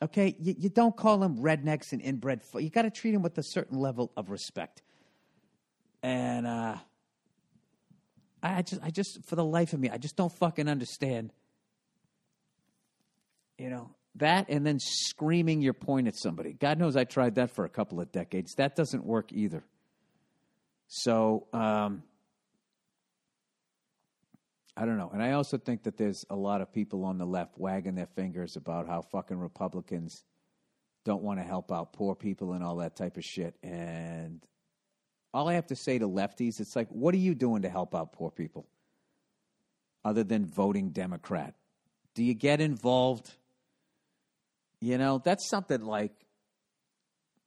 okay, 0.03 0.37
you, 0.39 0.55
you 0.59 0.69
don't 0.69 0.95
call 0.95 1.17
them 1.17 1.39
rednecks 1.39 1.93
and 1.93 2.03
inbred. 2.03 2.43
You 2.55 2.69
got 2.69 2.83
to 2.83 2.91
treat 2.91 3.13
them 3.13 3.23
with 3.23 3.39
a 3.39 3.43
certain 3.43 3.79
level 3.79 4.13
of 4.19 4.29
respect. 4.29 4.83
And, 6.03 6.47
uh, 6.47 6.77
I 8.43 8.61
just, 8.61 8.83
I 8.85 8.91
just, 8.91 9.25
for 9.25 9.35
the 9.35 9.45
life 9.47 9.73
of 9.73 9.81
me, 9.81 9.89
I 9.89 9.97
just 9.97 10.15
don't 10.15 10.31
fucking 10.31 10.69
understand. 10.69 11.33
You 13.57 13.71
know, 13.71 13.95
that 14.17 14.51
and 14.51 14.67
then 14.67 14.79
screaming 14.79 15.63
your 15.63 15.73
point 15.73 16.07
at 16.07 16.17
somebody. 16.17 16.53
God 16.53 16.79
knows 16.79 16.97
I 16.97 17.05
tried 17.05 17.37
that 17.37 17.51
for 17.51 17.65
a 17.65 17.71
couple 17.71 17.99
of 17.99 18.13
decades. 18.13 18.53
That 18.57 18.77
doesn't 18.77 19.07
work 19.07 19.33
either. 19.33 19.65
So, 20.87 21.47
um, 21.55 22.03
I 24.77 24.85
don't 24.85 24.99
know. 24.99 25.11
And 25.13 25.23
I 25.23 25.33
also 25.33 25.57
think 25.57 25.85
that 25.85 25.97
there's 25.97 26.25
a 26.29 26.37
lot 26.37 26.61
of 26.61 26.73
people 26.73 27.05
on 27.05 27.17
the 27.17 27.25
left 27.25 27.57
wagging 27.57 27.95
their 27.95 28.09
fingers 28.15 28.57
about 28.57 28.87
how 28.87 29.01
fucking 29.01 29.39
Republicans 29.39 30.23
don't 31.05 31.23
want 31.23 31.39
to 31.39 31.45
help 31.45 31.73
out 31.73 31.93
poor 31.93 32.15
people 32.15 32.53
and 32.53 32.63
all 32.63 32.77
that 32.77 32.97
type 32.97 33.17
of 33.17 33.25
shit. 33.25 33.55
And 33.63 34.45
all 35.33 35.49
I 35.49 35.55
have 35.55 35.69
to 35.69 35.77
say 35.77 35.99
to 35.99 36.07
lefties, 36.07 36.61
it's 36.61 36.77
like, 36.77 36.89
what 36.91 37.15
are 37.15 37.19
you 37.19 37.35
doing 37.35 37.63
to 37.63 37.71
help 37.71 37.95
out 37.95 38.13
poor 38.13 38.31
people 38.31 38.67
other 40.05 40.25
than 40.25 40.45
voting 40.45 40.91
Democrat? 40.91 41.55
Do 42.15 42.23
you 42.23 42.35
get 42.35 42.61
involved? 42.61 43.31
You 44.81 44.99
know, 44.99 45.23
that's 45.25 45.49
something 45.49 45.81
like, 45.81 46.13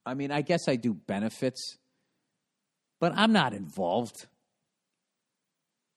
I 0.04 0.14
mean, 0.14 0.32
I 0.32 0.42
guess 0.42 0.66
I 0.66 0.76
do 0.76 0.94
benefits, 0.94 1.76
but 2.98 3.12
I'm 3.14 3.32
not 3.32 3.54
involved. 3.54 4.26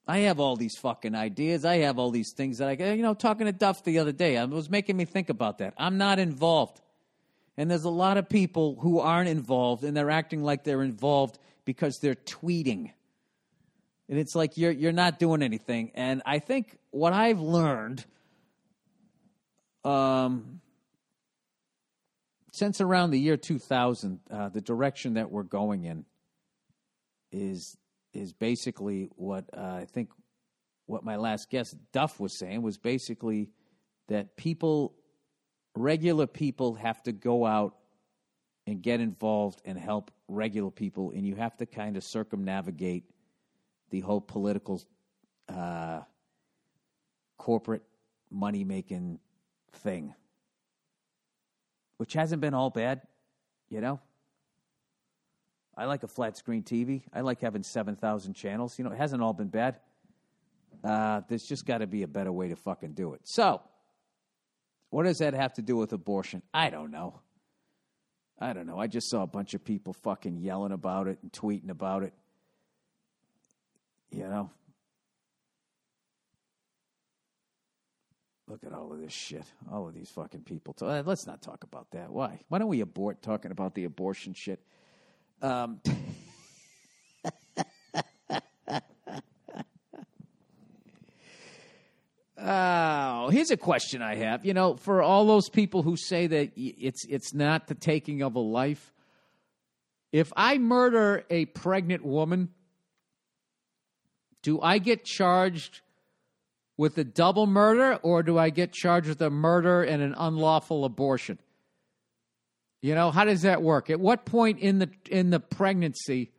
I 0.07 0.19
have 0.19 0.39
all 0.39 0.55
these 0.55 0.75
fucking 0.77 1.15
ideas. 1.15 1.63
I 1.63 1.77
have 1.77 1.97
all 1.97 2.11
these 2.11 2.31
things 2.31 2.57
that 2.57 2.67
I, 2.67 2.93
you 2.93 3.01
know, 3.01 3.13
talking 3.13 3.45
to 3.45 3.53
Duff 3.53 3.83
the 3.83 3.99
other 3.99 4.11
day, 4.11 4.35
it 4.35 4.49
was 4.49 4.69
making 4.69 4.97
me 4.97 5.05
think 5.05 5.29
about 5.29 5.59
that. 5.59 5.73
I'm 5.77 5.97
not 5.97 6.19
involved. 6.19 6.81
And 7.55 7.69
there's 7.69 7.85
a 7.85 7.89
lot 7.89 8.17
of 8.17 8.27
people 8.27 8.77
who 8.81 8.99
aren't 8.99 9.29
involved 9.29 9.83
and 9.83 9.95
they're 9.95 10.09
acting 10.09 10.43
like 10.43 10.63
they're 10.63 10.81
involved 10.81 11.37
because 11.65 11.99
they're 11.99 12.15
tweeting. 12.15 12.91
And 14.09 14.19
it's 14.19 14.35
like 14.35 14.57
you're 14.57 14.71
you're 14.71 14.91
not 14.91 15.19
doing 15.19 15.41
anything. 15.41 15.91
And 15.95 16.21
I 16.25 16.39
think 16.39 16.77
what 16.91 17.13
I've 17.13 17.39
learned 17.39 18.03
um, 19.85 20.61
since 22.51 22.81
around 22.81 23.11
the 23.11 23.19
year 23.19 23.37
2000, 23.37 24.19
uh, 24.29 24.49
the 24.49 24.61
direction 24.61 25.15
that 25.15 25.31
we're 25.31 25.43
going 25.43 25.85
in 25.85 26.05
is 27.31 27.77
is 28.13 28.33
basically 28.33 29.09
what 29.15 29.45
uh, 29.55 29.79
I 29.81 29.85
think 29.85 30.09
what 30.85 31.03
my 31.03 31.15
last 31.15 31.49
guest 31.49 31.75
Duff 31.91 32.19
was 32.19 32.33
saying 32.33 32.61
was 32.61 32.77
basically 32.77 33.49
that 34.07 34.35
people, 34.35 34.93
regular 35.75 36.27
people, 36.27 36.75
have 36.75 37.01
to 37.03 37.11
go 37.11 37.45
out 37.45 37.75
and 38.67 38.81
get 38.81 38.99
involved 38.99 39.61
and 39.65 39.77
help 39.77 40.11
regular 40.27 40.71
people, 40.71 41.11
and 41.11 41.25
you 41.25 41.35
have 41.35 41.55
to 41.57 41.65
kind 41.65 41.97
of 41.97 42.03
circumnavigate 42.03 43.03
the 43.89 44.01
whole 44.01 44.21
political, 44.21 44.81
uh, 45.49 46.01
corporate 47.37 47.83
money 48.29 48.63
making 48.63 49.19
thing, 49.71 50.13
which 51.97 52.13
hasn't 52.13 52.41
been 52.41 52.53
all 52.53 52.69
bad, 52.69 53.01
you 53.69 53.81
know. 53.81 53.99
I 55.75 55.85
like 55.85 56.03
a 56.03 56.07
flat 56.07 56.37
screen 56.37 56.63
TV. 56.63 57.03
I 57.13 57.21
like 57.21 57.41
having 57.41 57.63
7,000 57.63 58.33
channels. 58.33 58.77
You 58.77 58.85
know, 58.85 58.91
it 58.91 58.97
hasn't 58.97 59.21
all 59.21 59.33
been 59.33 59.47
bad. 59.47 59.77
Uh, 60.83 61.21
there's 61.27 61.43
just 61.43 61.65
got 61.65 61.79
to 61.79 61.87
be 61.87 62.03
a 62.03 62.07
better 62.07 62.31
way 62.31 62.49
to 62.49 62.55
fucking 62.55 62.93
do 62.93 63.13
it. 63.13 63.21
So, 63.23 63.61
what 64.89 65.03
does 65.03 65.19
that 65.19 65.33
have 65.33 65.53
to 65.53 65.61
do 65.61 65.77
with 65.77 65.93
abortion? 65.93 66.43
I 66.53 66.69
don't 66.69 66.91
know. 66.91 67.21
I 68.39 68.53
don't 68.53 68.67
know. 68.67 68.77
I 68.77 68.87
just 68.87 69.09
saw 69.09 69.23
a 69.23 69.27
bunch 69.27 69.53
of 69.53 69.63
people 69.63 69.93
fucking 69.93 70.37
yelling 70.37 70.71
about 70.71 71.07
it 71.07 71.17
and 71.21 71.31
tweeting 71.31 71.69
about 71.69 72.03
it. 72.03 72.13
You 74.11 74.27
know? 74.27 74.49
Look 78.47 78.63
at 78.65 78.73
all 78.73 78.91
of 78.91 78.99
this 78.99 79.13
shit. 79.13 79.45
All 79.71 79.87
of 79.87 79.93
these 79.93 80.09
fucking 80.09 80.41
people. 80.41 80.75
Uh, 80.79 81.01
let's 81.05 81.25
not 81.25 81.41
talk 81.41 81.63
about 81.63 81.89
that. 81.91 82.11
Why? 82.11 82.41
Why 82.49 82.59
don't 82.59 82.67
we 82.67 82.81
abort 82.81 83.21
talking 83.21 83.51
about 83.51 83.73
the 83.73 83.85
abortion 83.85 84.33
shit? 84.33 84.59
Um, 85.43 85.81
Oh, 92.45 93.29
here's 93.29 93.51
a 93.51 93.57
question 93.57 94.01
I 94.01 94.15
have. 94.15 94.43
You 94.45 94.53
know, 94.53 94.75
for 94.75 95.01
all 95.01 95.25
those 95.25 95.47
people 95.47 95.81
who 95.81 95.95
say 95.95 96.27
that 96.27 96.51
it's 96.57 97.05
it's 97.05 97.33
not 97.33 97.67
the 97.67 97.75
taking 97.75 98.21
of 98.21 98.35
a 98.35 98.39
life, 98.39 98.91
if 100.11 100.33
I 100.35 100.57
murder 100.57 101.23
a 101.29 101.45
pregnant 101.45 102.03
woman, 102.03 102.49
do 104.41 104.59
I 104.59 104.77
get 104.79 105.05
charged 105.05 105.79
with 106.75 106.97
a 106.97 107.05
double 107.05 107.47
murder 107.47 107.95
or 108.03 108.23
do 108.23 108.37
I 108.37 108.49
get 108.49 108.73
charged 108.73 109.07
with 109.07 109.21
a 109.21 109.29
murder 109.29 109.81
and 109.81 110.01
an 110.01 110.13
unlawful 110.17 110.83
abortion? 110.83 111.39
You 112.83 112.93
know, 112.93 113.09
how 113.09 113.25
does 113.25 113.41
that 113.41 113.63
work? 113.63 113.89
At 113.89 113.99
what 113.99 114.25
point 114.25 114.59
in 114.59 114.77
the 114.77 114.89
in 115.09 115.31
the 115.31 115.39
pregnancy 115.39 116.31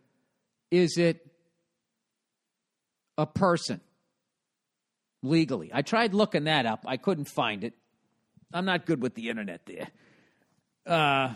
is 0.71 0.97
it 0.99 1.27
a 3.19 3.27
person? 3.27 3.81
legally. 5.25 5.71
I 5.73 5.83
tried 5.83 6.15
looking 6.15 6.45
that 6.45 6.67
up. 6.67 6.85
I 6.87 6.97
couldn't 6.99 7.25
find 7.25 7.65
it. 7.65 7.75
I'm 8.53 8.65
not 8.65 8.87
good 8.87 9.03
with 9.03 9.15
the 9.15 9.31
internet 9.31 9.67
there. 9.67 9.89
Uh, 10.87 11.35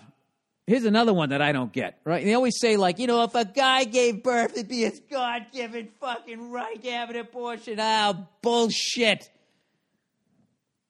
here's 0.67 0.85
another 0.85 1.13
one 1.13 1.31
that 1.31 1.43
I 1.43 1.53
don't 1.53 1.73
get, 1.73 1.99
right? 2.05 2.25
They 2.25 2.35
always 2.35 2.61
say, 2.61 2.77
like, 2.77 2.99
you 2.99 3.07
know, 3.07 3.25
if 3.25 3.35
a 3.35 3.45
guy 3.45 3.85
gave 3.85 4.23
birth, 4.23 4.53
it'd 4.53 4.69
be 4.69 4.83
his 4.83 5.01
God 5.11 5.47
given 5.53 5.89
fucking 6.01 6.51
right 6.51 6.81
to 6.83 6.91
have 6.91 7.11
an 7.11 7.17
abortion. 7.17 7.79
Ah, 7.81 8.15
oh, 8.15 8.29
bullshit. 8.43 9.31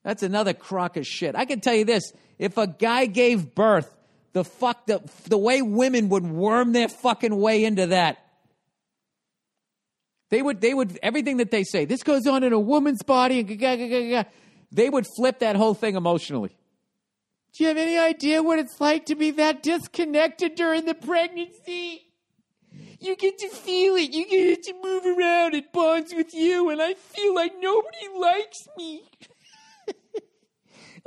That's 0.04 0.22
another 0.22 0.52
crock 0.52 0.96
of 0.96 1.06
shit. 1.06 1.34
I 1.34 1.44
can 1.44 1.60
tell 1.60 1.74
you 1.74 1.84
this 1.84 2.12
if 2.38 2.58
a 2.58 2.66
guy 2.66 3.06
gave 3.06 3.54
birth, 3.54 3.94
the 4.32 4.44
fuck, 4.44 4.86
the, 4.86 5.00
the 5.26 5.38
way 5.38 5.62
women 5.62 6.08
would 6.10 6.24
worm 6.26 6.72
their 6.72 6.88
fucking 6.88 7.34
way 7.34 7.64
into 7.64 7.86
that 7.88 8.24
they 10.30 10.42
would, 10.42 10.60
they 10.60 10.74
would, 10.74 10.98
everything 11.02 11.38
that 11.38 11.50
they 11.50 11.64
say, 11.64 11.84
this 11.84 12.02
goes 12.02 12.26
on 12.26 12.42
in 12.44 12.52
a 12.52 12.60
woman's 12.60 13.02
body, 13.02 13.40
and 13.40 14.26
they 14.70 14.90
would 14.90 15.06
flip 15.16 15.38
that 15.38 15.56
whole 15.56 15.74
thing 15.74 15.96
emotionally. 15.96 16.50
Do 17.54 17.64
you 17.64 17.68
have 17.68 17.78
any 17.78 17.96
idea 17.96 18.42
what 18.42 18.58
it's 18.58 18.80
like 18.80 19.06
to 19.06 19.14
be 19.14 19.30
that 19.32 19.62
disconnected 19.62 20.54
during 20.54 20.84
the 20.84 20.94
pregnancy? 20.94 22.04
You 23.00 23.16
get 23.16 23.38
to 23.38 23.48
feel 23.48 23.94
it. 23.96 24.12
You 24.12 24.28
get 24.28 24.62
to 24.64 24.74
move 24.82 25.06
around. 25.06 25.54
It 25.54 25.72
bonds 25.72 26.12
with 26.14 26.34
you, 26.34 26.68
and 26.68 26.82
I 26.82 26.94
feel 26.94 27.34
like 27.34 27.52
nobody 27.58 28.08
likes 28.18 28.68
me. 28.76 29.02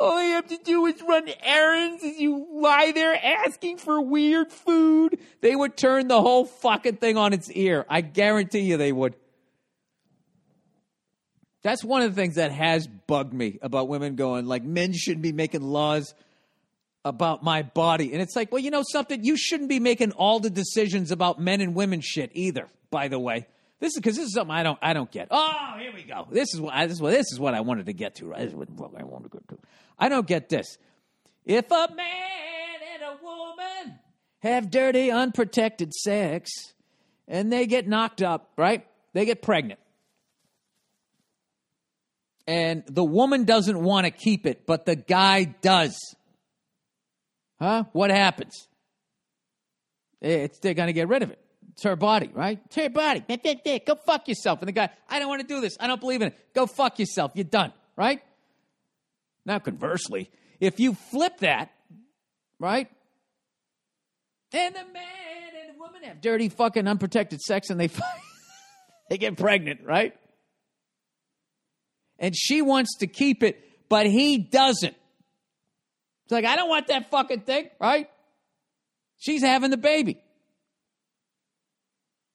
All 0.01 0.17
I 0.17 0.23
have 0.23 0.47
to 0.47 0.57
do 0.57 0.87
is 0.87 0.99
run 1.07 1.29
errands 1.43 2.03
as 2.03 2.19
you 2.19 2.47
lie 2.51 2.91
there 2.91 3.15
asking 3.23 3.77
for 3.77 4.01
weird 4.01 4.51
food. 4.51 5.19
They 5.41 5.55
would 5.55 5.77
turn 5.77 6.07
the 6.07 6.19
whole 6.19 6.45
fucking 6.45 6.97
thing 6.97 7.17
on 7.17 7.33
its 7.33 7.51
ear. 7.51 7.85
I 7.87 8.01
guarantee 8.01 8.61
you 8.61 8.77
they 8.77 8.91
would. 8.91 9.15
That's 11.61 11.83
one 11.83 12.01
of 12.01 12.15
the 12.15 12.19
things 12.19 12.35
that 12.35 12.51
has 12.51 12.87
bugged 12.87 13.33
me 13.33 13.59
about 13.61 13.87
women 13.87 14.15
going, 14.15 14.47
like, 14.47 14.63
men 14.63 14.93
shouldn't 14.93 15.21
be 15.21 15.31
making 15.33 15.61
laws 15.61 16.15
about 17.05 17.43
my 17.43 17.61
body. 17.61 18.13
And 18.13 18.21
it's 18.23 18.35
like, 18.35 18.51
well, 18.51 18.61
you 18.61 18.71
know 18.71 18.83
something? 18.83 19.23
You 19.23 19.37
shouldn't 19.37 19.69
be 19.69 19.79
making 19.79 20.13
all 20.13 20.39
the 20.39 20.49
decisions 20.49 21.11
about 21.11 21.39
men 21.39 21.61
and 21.61 21.75
women 21.75 22.01
shit 22.01 22.31
either, 22.33 22.67
by 22.89 23.07
the 23.07 23.19
way. 23.19 23.45
This 23.79 23.93
is 23.93 23.99
because 23.99 24.15
this 24.15 24.27
is 24.27 24.33
something 24.33 24.55
I 24.55 24.61
don't 24.61 24.77
I 24.79 24.93
don't 24.93 25.09
get. 25.09 25.29
Oh, 25.31 25.73
here 25.79 25.91
we 25.91 26.03
go. 26.03 26.27
This 26.29 26.53
is 26.53 26.61
what 26.61 26.75
this 26.87 26.91
is 26.91 27.01
what 27.01 27.11
this 27.11 27.31
is 27.31 27.39
what 27.39 27.55
I 27.55 27.61
wanted 27.61 27.87
to 27.87 27.93
get 27.93 28.15
to. 28.15 28.27
Right? 28.27 28.39
This 28.39 28.49
is 28.49 28.55
what 28.55 28.91
I 28.95 29.03
wanted 29.03 29.31
to 29.31 29.37
get 29.39 29.47
to. 29.49 29.57
I 29.97 30.09
don't 30.09 30.27
get 30.27 30.49
this. 30.49 30.77
If 31.45 31.69
a 31.71 31.87
man 31.95 32.79
and 32.93 33.03
a 33.03 33.23
woman 33.23 33.99
have 34.39 34.71
dirty, 34.71 35.11
unprotected 35.11 35.93
sex, 35.93 36.51
and 37.27 37.51
they 37.51 37.67
get 37.67 37.87
knocked 37.87 38.21
up, 38.21 38.51
right? 38.57 38.85
They 39.13 39.25
get 39.25 39.41
pregnant. 39.41 39.79
And 42.47 42.83
the 42.87 43.03
woman 43.03 43.45
doesn't 43.45 43.81
want 43.81 44.05
to 44.05 44.11
keep 44.11 44.45
it, 44.45 44.65
but 44.65 44.85
the 44.85 44.95
guy 44.95 45.43
does. 45.43 45.97
Huh? 47.59 47.85
What 47.93 48.09
happens? 48.09 48.67
Eh, 50.21 50.45
it's, 50.45 50.59
they're 50.59 50.73
going 50.73 50.87
to 50.87 50.93
get 50.93 51.07
rid 51.07 51.23
of 51.23 51.31
it. 51.31 51.39
It's 51.73 51.83
her 51.83 51.95
body, 51.95 52.29
right? 52.33 52.59
It's 52.65 52.75
her 52.75 52.89
body. 52.89 53.23
Go 53.85 53.95
fuck 53.95 54.27
yourself. 54.27 54.59
And 54.59 54.67
the 54.67 54.73
guy, 54.73 54.89
I 55.07 55.19
don't 55.19 55.29
want 55.29 55.41
to 55.41 55.47
do 55.47 55.61
this. 55.61 55.77
I 55.79 55.87
don't 55.87 56.01
believe 56.01 56.21
in 56.21 56.29
it. 56.29 56.53
Go 56.53 56.65
fuck 56.65 56.99
yourself. 56.99 57.31
You're 57.35 57.45
done, 57.45 57.71
right? 57.95 58.21
Now, 59.45 59.59
conversely, 59.59 60.29
if 60.59 60.79
you 60.79 60.93
flip 60.93 61.39
that, 61.39 61.71
right? 62.59 62.87
And 64.53 64.75
the 64.75 64.79
man 64.79 65.51
and 65.59 65.75
the 65.75 65.79
woman 65.79 66.03
have 66.03 66.21
dirty, 66.21 66.49
fucking, 66.49 66.87
unprotected 66.87 67.41
sex 67.41 67.69
and 67.69 67.79
they, 67.79 67.89
they 69.09 69.17
get 69.17 69.37
pregnant, 69.37 69.81
right? 69.83 70.13
And 72.19 72.35
she 72.35 72.61
wants 72.61 72.97
to 72.99 73.07
keep 73.07 73.41
it, 73.43 73.59
but 73.89 74.05
he 74.05 74.37
doesn't. 74.37 74.95
It's 76.25 76.31
like, 76.31 76.45
I 76.45 76.55
don't 76.55 76.69
want 76.69 76.87
that 76.87 77.09
fucking 77.09 77.41
thing, 77.41 77.69
right? 77.79 78.09
She's 79.17 79.41
having 79.41 79.71
the 79.71 79.77
baby. 79.77 80.21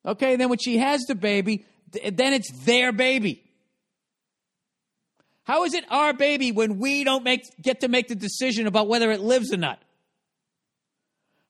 Okay, 0.05 0.37
then 0.37 0.49
when 0.49 0.59
she 0.59 0.79
has 0.79 1.03
the 1.03 1.15
baby, 1.15 1.65
then 1.91 2.33
it's 2.33 2.51
their 2.65 2.93
baby. 2.93 3.43
How 5.47 5.63
is 5.63 5.75
it 5.75 5.85
our 5.91 6.13
baby 6.13 6.51
when 6.51 6.79
we 6.79 7.05
don't 7.05 7.23
make, 7.23 7.45
get 7.63 7.81
to 7.83 7.89
make 7.89 8.09
the 8.09 8.17
decision 8.17 8.67
about 8.67 8.89
whether 8.89 9.13
it 9.13 9.21
lives 9.21 9.53
or 9.53 9.57
not? 9.57 9.81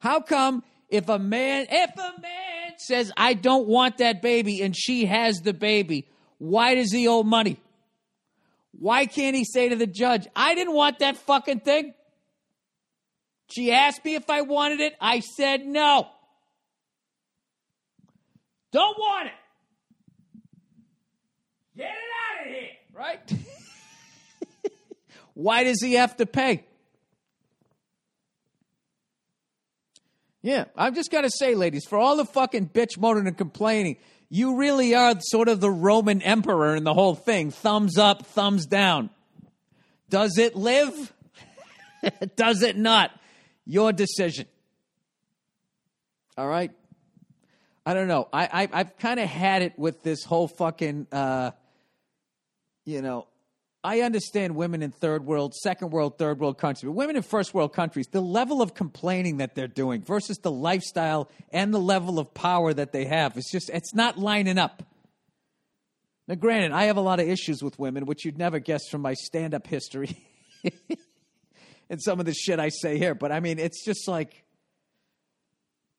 How 0.00 0.20
come 0.20 0.62
if 0.90 1.08
a 1.08 1.18
man, 1.18 1.66
if 1.70 1.90
a 1.96 2.20
man 2.20 2.72
says, 2.76 3.10
I 3.16 3.32
don't 3.32 3.66
want 3.66 3.98
that 3.98 4.20
baby 4.20 4.60
and 4.60 4.76
she 4.76 5.06
has 5.06 5.40
the 5.40 5.54
baby, 5.54 6.08
why 6.36 6.74
does 6.74 6.92
he 6.92 7.08
owe 7.08 7.22
money? 7.22 7.58
Why 8.72 9.06
can't 9.06 9.34
he 9.34 9.44
say 9.44 9.70
to 9.70 9.76
the 9.76 9.86
judge, 9.86 10.28
I 10.36 10.54
didn't 10.54 10.74
want 10.74 10.98
that 10.98 11.16
fucking 11.16 11.60
thing? 11.60 11.94
She 13.50 13.72
asked 13.72 14.04
me 14.04 14.14
if 14.14 14.28
I 14.28 14.42
wanted 14.42 14.80
it. 14.80 14.94
I 15.00 15.20
said 15.20 15.64
no. 15.64 16.08
Don't 18.72 18.98
want 18.98 19.28
it. 19.28 19.32
Get 21.78 21.86
it 21.86 21.92
out 21.92 22.46
of 22.46 22.52
here, 22.52 22.68
right? 22.92 23.32
Why 25.36 25.64
does 25.64 25.82
he 25.82 25.92
have 25.94 26.16
to 26.16 26.24
pay? 26.24 26.64
Yeah, 30.40 30.64
I'm 30.74 30.94
just 30.94 31.10
going 31.10 31.24
to 31.24 31.30
say, 31.30 31.54
ladies, 31.54 31.84
for 31.84 31.98
all 31.98 32.16
the 32.16 32.24
fucking 32.24 32.70
bitch 32.70 32.96
moaning 32.96 33.26
and 33.26 33.36
complaining, 33.36 33.98
you 34.30 34.56
really 34.56 34.94
are 34.94 35.14
sort 35.20 35.50
of 35.50 35.60
the 35.60 35.70
Roman 35.70 36.22
emperor 36.22 36.74
in 36.74 36.84
the 36.84 36.94
whole 36.94 37.14
thing. 37.14 37.50
Thumbs 37.50 37.98
up, 37.98 38.24
thumbs 38.24 38.64
down. 38.64 39.10
Does 40.08 40.38
it 40.38 40.56
live? 40.56 41.12
Does 42.36 42.62
it 42.62 42.78
not? 42.78 43.10
Your 43.66 43.92
decision. 43.92 44.46
All 46.38 46.48
right? 46.48 46.70
I 47.84 47.92
don't 47.92 48.08
know. 48.08 48.26
I, 48.32 48.68
I 48.72 48.78
have 48.78 48.96
kind 48.96 49.20
of 49.20 49.28
had 49.28 49.60
it 49.60 49.78
with 49.78 50.02
this 50.02 50.24
whole 50.24 50.48
fucking. 50.48 51.08
Uh, 51.12 51.50
you 52.86 53.02
know, 53.02 53.26
I 53.86 54.00
understand 54.00 54.56
women 54.56 54.82
in 54.82 54.90
third 54.90 55.24
world, 55.24 55.54
second 55.54 55.90
world, 55.90 56.18
third 56.18 56.40
world 56.40 56.58
countries, 56.58 56.88
but 56.88 56.94
women 56.94 57.14
in 57.14 57.22
first 57.22 57.54
world 57.54 57.72
countries, 57.72 58.08
the 58.10 58.20
level 58.20 58.60
of 58.60 58.74
complaining 58.74 59.36
that 59.36 59.54
they're 59.54 59.68
doing 59.68 60.02
versus 60.02 60.38
the 60.38 60.50
lifestyle 60.50 61.30
and 61.50 61.72
the 61.72 61.78
level 61.78 62.18
of 62.18 62.34
power 62.34 62.74
that 62.74 62.90
they 62.90 63.04
have, 63.04 63.36
it's 63.36 63.48
just 63.48 63.70
it's 63.70 63.94
not 63.94 64.18
lining 64.18 64.58
up. 64.58 64.82
Now, 66.26 66.34
granted, 66.34 66.72
I 66.72 66.86
have 66.86 66.96
a 66.96 67.00
lot 67.00 67.20
of 67.20 67.28
issues 67.28 67.62
with 67.62 67.78
women, 67.78 68.06
which 68.06 68.24
you'd 68.24 68.38
never 68.38 68.58
guess 68.58 68.88
from 68.90 69.02
my 69.02 69.14
stand-up 69.14 69.68
history 69.68 70.18
and 71.88 72.02
some 72.02 72.18
of 72.18 72.26
the 72.26 72.34
shit 72.34 72.58
I 72.58 72.70
say 72.70 72.98
here. 72.98 73.14
But 73.14 73.30
I 73.30 73.38
mean, 73.38 73.60
it's 73.60 73.84
just 73.84 74.08
like 74.08 74.42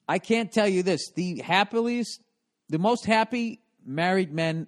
I 0.09 0.19
can't 0.19 0.51
tell 0.51 0.67
you 0.67 0.83
this. 0.83 1.09
The 1.15 1.39
happiest, 1.39 2.19
the 2.67 2.79
most 2.79 3.05
happy 3.05 3.61
married 3.85 4.33
men 4.33 4.67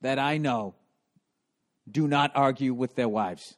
that 0.00 0.18
I 0.18 0.38
know 0.38 0.74
do 1.90 2.08
not 2.08 2.32
argue 2.34 2.74
with 2.74 2.94
their 2.94 3.08
wives. 3.08 3.56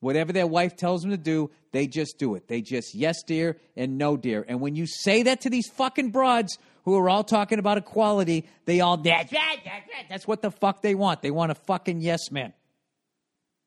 Whatever 0.00 0.32
their 0.32 0.46
wife 0.46 0.76
tells 0.76 1.02
them 1.02 1.12
to 1.12 1.16
do, 1.16 1.50
they 1.72 1.86
just 1.86 2.18
do 2.18 2.34
it. 2.34 2.46
They 2.46 2.60
just 2.60 2.94
yes, 2.94 3.22
dear, 3.22 3.56
and 3.74 3.96
no, 3.96 4.16
dear. 4.16 4.44
And 4.46 4.60
when 4.60 4.76
you 4.76 4.86
say 4.86 5.22
that 5.22 5.42
to 5.42 5.50
these 5.50 5.68
fucking 5.68 6.10
broads 6.10 6.58
who 6.84 6.96
are 6.96 7.08
all 7.08 7.24
talking 7.24 7.58
about 7.58 7.78
equality, 7.78 8.46
they 8.66 8.80
all, 8.80 8.98
that's 8.98 9.32
that's. 9.32 10.08
That's 10.10 10.28
what 10.28 10.42
the 10.42 10.50
fuck 10.50 10.82
they 10.82 10.94
want. 10.94 11.22
They 11.22 11.30
want 11.30 11.52
a 11.52 11.54
fucking 11.54 12.02
yes 12.02 12.30
man. 12.30 12.52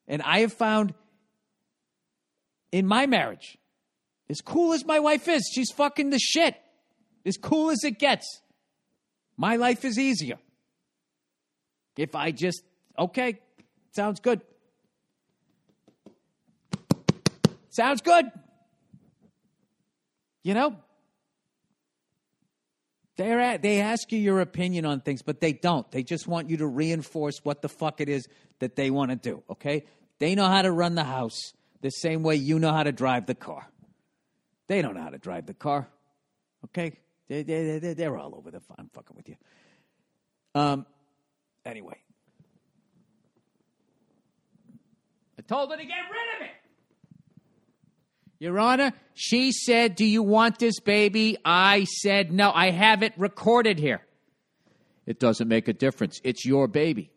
And 0.06 0.22
I 0.22 0.40
have 0.40 0.52
found 0.52 0.94
in 2.70 2.86
my 2.86 3.06
marriage, 3.06 3.58
as 4.30 4.40
cool 4.40 4.72
as 4.72 4.84
my 4.84 5.00
wife 5.00 5.26
is, 5.28 5.50
she's 5.52 5.70
fucking 5.72 6.10
the 6.10 6.18
shit. 6.18 6.54
As 7.26 7.36
cool 7.36 7.70
as 7.70 7.82
it 7.82 7.98
gets. 7.98 8.42
My 9.36 9.56
life 9.56 9.84
is 9.84 9.98
easier. 9.98 10.38
If 11.96 12.14
I 12.14 12.30
just, 12.30 12.62
okay, 12.98 13.40
sounds 13.92 14.20
good. 14.20 14.40
Sounds 17.70 18.00
good. 18.00 18.26
You 20.42 20.54
know? 20.54 20.76
They're 23.16 23.40
at, 23.40 23.62
they 23.62 23.80
ask 23.80 24.12
you 24.12 24.18
your 24.18 24.40
opinion 24.40 24.86
on 24.86 25.00
things, 25.00 25.22
but 25.22 25.40
they 25.40 25.52
don't. 25.52 25.90
They 25.90 26.04
just 26.04 26.28
want 26.28 26.50
you 26.50 26.58
to 26.58 26.66
reinforce 26.66 27.40
what 27.42 27.62
the 27.62 27.68
fuck 27.68 28.00
it 28.00 28.08
is 28.08 28.28
that 28.60 28.76
they 28.76 28.90
want 28.90 29.10
to 29.10 29.16
do, 29.16 29.42
okay? 29.50 29.84
They 30.20 30.36
know 30.36 30.46
how 30.46 30.62
to 30.62 30.70
run 30.70 30.94
the 30.94 31.04
house 31.04 31.52
the 31.80 31.90
same 31.90 32.22
way 32.22 32.36
you 32.36 32.58
know 32.60 32.72
how 32.72 32.84
to 32.84 32.92
drive 32.92 33.26
the 33.26 33.34
car. 33.34 33.68
They 34.68 34.82
don't 34.82 34.94
know 34.94 35.02
how 35.02 35.10
to 35.10 35.18
drive 35.18 35.46
the 35.46 35.54
car, 35.54 35.88
okay? 36.66 36.98
They, 37.28 37.42
they, 37.42 37.78
they, 37.78 37.94
they're 37.94 38.16
all 38.16 38.34
over 38.34 38.50
the. 38.50 38.60
I'm 38.78 38.88
fucking 38.94 39.16
with 39.16 39.28
you. 39.28 39.36
Um. 40.54 40.86
Anyway, 41.66 41.98
I 45.37 45.37
told 45.48 45.70
her 45.70 45.76
to 45.76 45.84
get 45.84 45.94
rid 46.10 46.36
of 46.36 46.46
it. 46.46 46.54
Your 48.38 48.58
Honor, 48.60 48.92
she 49.14 49.50
said, 49.50 49.96
Do 49.96 50.04
you 50.04 50.22
want 50.22 50.58
this 50.58 50.78
baby? 50.78 51.36
I 51.44 51.84
said, 51.84 52.32
No, 52.32 52.52
I 52.54 52.70
have 52.70 53.02
it 53.02 53.14
recorded 53.16 53.78
here. 53.78 54.02
It 55.06 55.18
doesn't 55.18 55.48
make 55.48 55.66
a 55.68 55.72
difference. 55.72 56.20
It's 56.22 56.44
your 56.44 56.68
baby. 56.68 57.10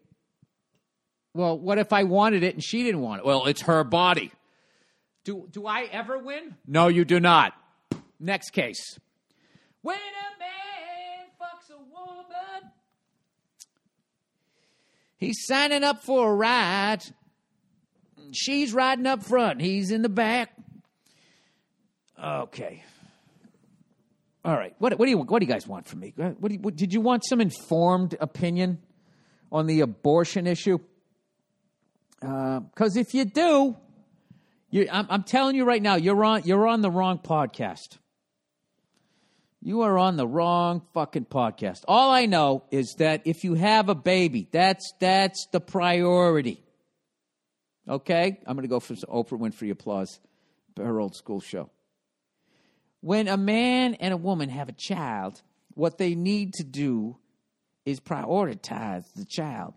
Well, 1.34 1.60
what 1.60 1.78
if 1.78 1.94
I 1.94 2.04
wanted 2.04 2.44
it 2.44 2.56
and 2.56 2.64
she 2.64 2.84
didn't 2.84 3.02
want 3.02 3.20
it? 3.20 3.26
Well, 3.26 3.46
it's 3.46 3.62
her 3.64 3.84
body. 3.84 4.32
Do, 5.24 5.48
do 5.52 5.68
I 5.68 5.84
ever 5.92 6.18
win? 6.18 6.56
No, 6.66 6.88
you 6.88 7.06
do 7.06 7.20
not. 7.20 7.54
Next 8.20 8.52
case. 8.52 8.98
When 9.82 9.98
a 9.98 10.40
man 10.40 11.28
fucks 11.40 11.74
a 11.74 11.78
woman, 11.78 12.72
he's 15.18 15.46
signing 15.46 15.84
up 15.84 16.04
for 16.04 16.32
a 16.32 16.36
ride. 16.36 17.04
She's 18.32 18.74
riding 18.74 19.06
up 19.06 19.24
front, 19.24 19.62
he's 19.62 19.92
in 19.92 20.02
the 20.02 20.10
back. 20.10 20.54
Okay. 22.22 22.84
All 24.44 24.56
right. 24.56 24.74
What, 24.80 24.98
what 24.98 25.06
do 25.06 25.12
you 25.12 25.18
what 25.20 25.40
do 25.40 25.46
you 25.46 25.52
guys 25.52 25.68
want 25.68 25.88
from 25.88 26.00
me? 26.00 26.14
What, 26.16 26.52
what 26.60 26.76
did 26.76 26.94
you 26.94 27.02
want 27.02 27.24
some 27.26 27.42
informed 27.42 28.16
opinion 28.20 28.80
on 29.52 29.68
the 29.68 29.82
abortion 29.82 30.48
issue? 30.48 30.80
Because 32.20 32.98
uh, 32.98 33.00
if 33.00 33.14
you 33.14 33.26
do, 33.26 33.76
you, 34.70 34.88
I'm, 34.92 35.08
I'm 35.10 35.24
telling 35.24 35.56
you 35.56 35.66
right 35.66 35.82
now, 35.82 35.96
you're 35.96 36.24
on 36.24 36.44
you're 36.44 36.68
on 36.68 36.82
the 36.82 36.90
wrong 36.90 37.20
podcast. 37.20 37.98
You 39.64 39.82
are 39.82 39.98
on 40.00 40.18
the 40.18 40.28
wrong 40.28 40.82
fucking 40.94 41.26
podcast. 41.26 41.84
All 41.88 42.10
I 42.10 42.26
know 42.26 42.64
is 42.72 42.96
that 42.98 43.22
if 43.26 43.44
you 43.44 43.54
have 43.54 43.90
a 43.90 43.96
baby, 43.96 44.48
that's 44.52 44.92
that's 45.00 45.48
the 45.52 45.60
priority. 45.60 46.64
Okay, 47.90 48.40
I'm 48.46 48.56
going 48.56 48.64
to 48.64 48.70
go 48.70 48.80
for 48.80 48.96
some 48.96 49.10
Oprah 49.10 49.40
Winfrey 49.40 49.72
applause, 49.72 50.20
for 50.76 50.86
her 50.86 51.00
old 51.00 51.16
school 51.16 51.40
show. 51.40 51.70
When 53.02 53.28
a 53.28 53.38
man 53.38 53.96
and 53.96 54.14
a 54.14 54.18
woman 54.18 54.50
have 54.50 54.70
a 54.70 54.74
child, 54.74 55.42
what 55.74 55.98
they 55.98 56.14
need 56.14 56.54
to 56.56 56.64
do 56.64 57.18
is 57.86 58.00
prioritize 58.00 59.06
the 59.16 59.26
child. 59.26 59.74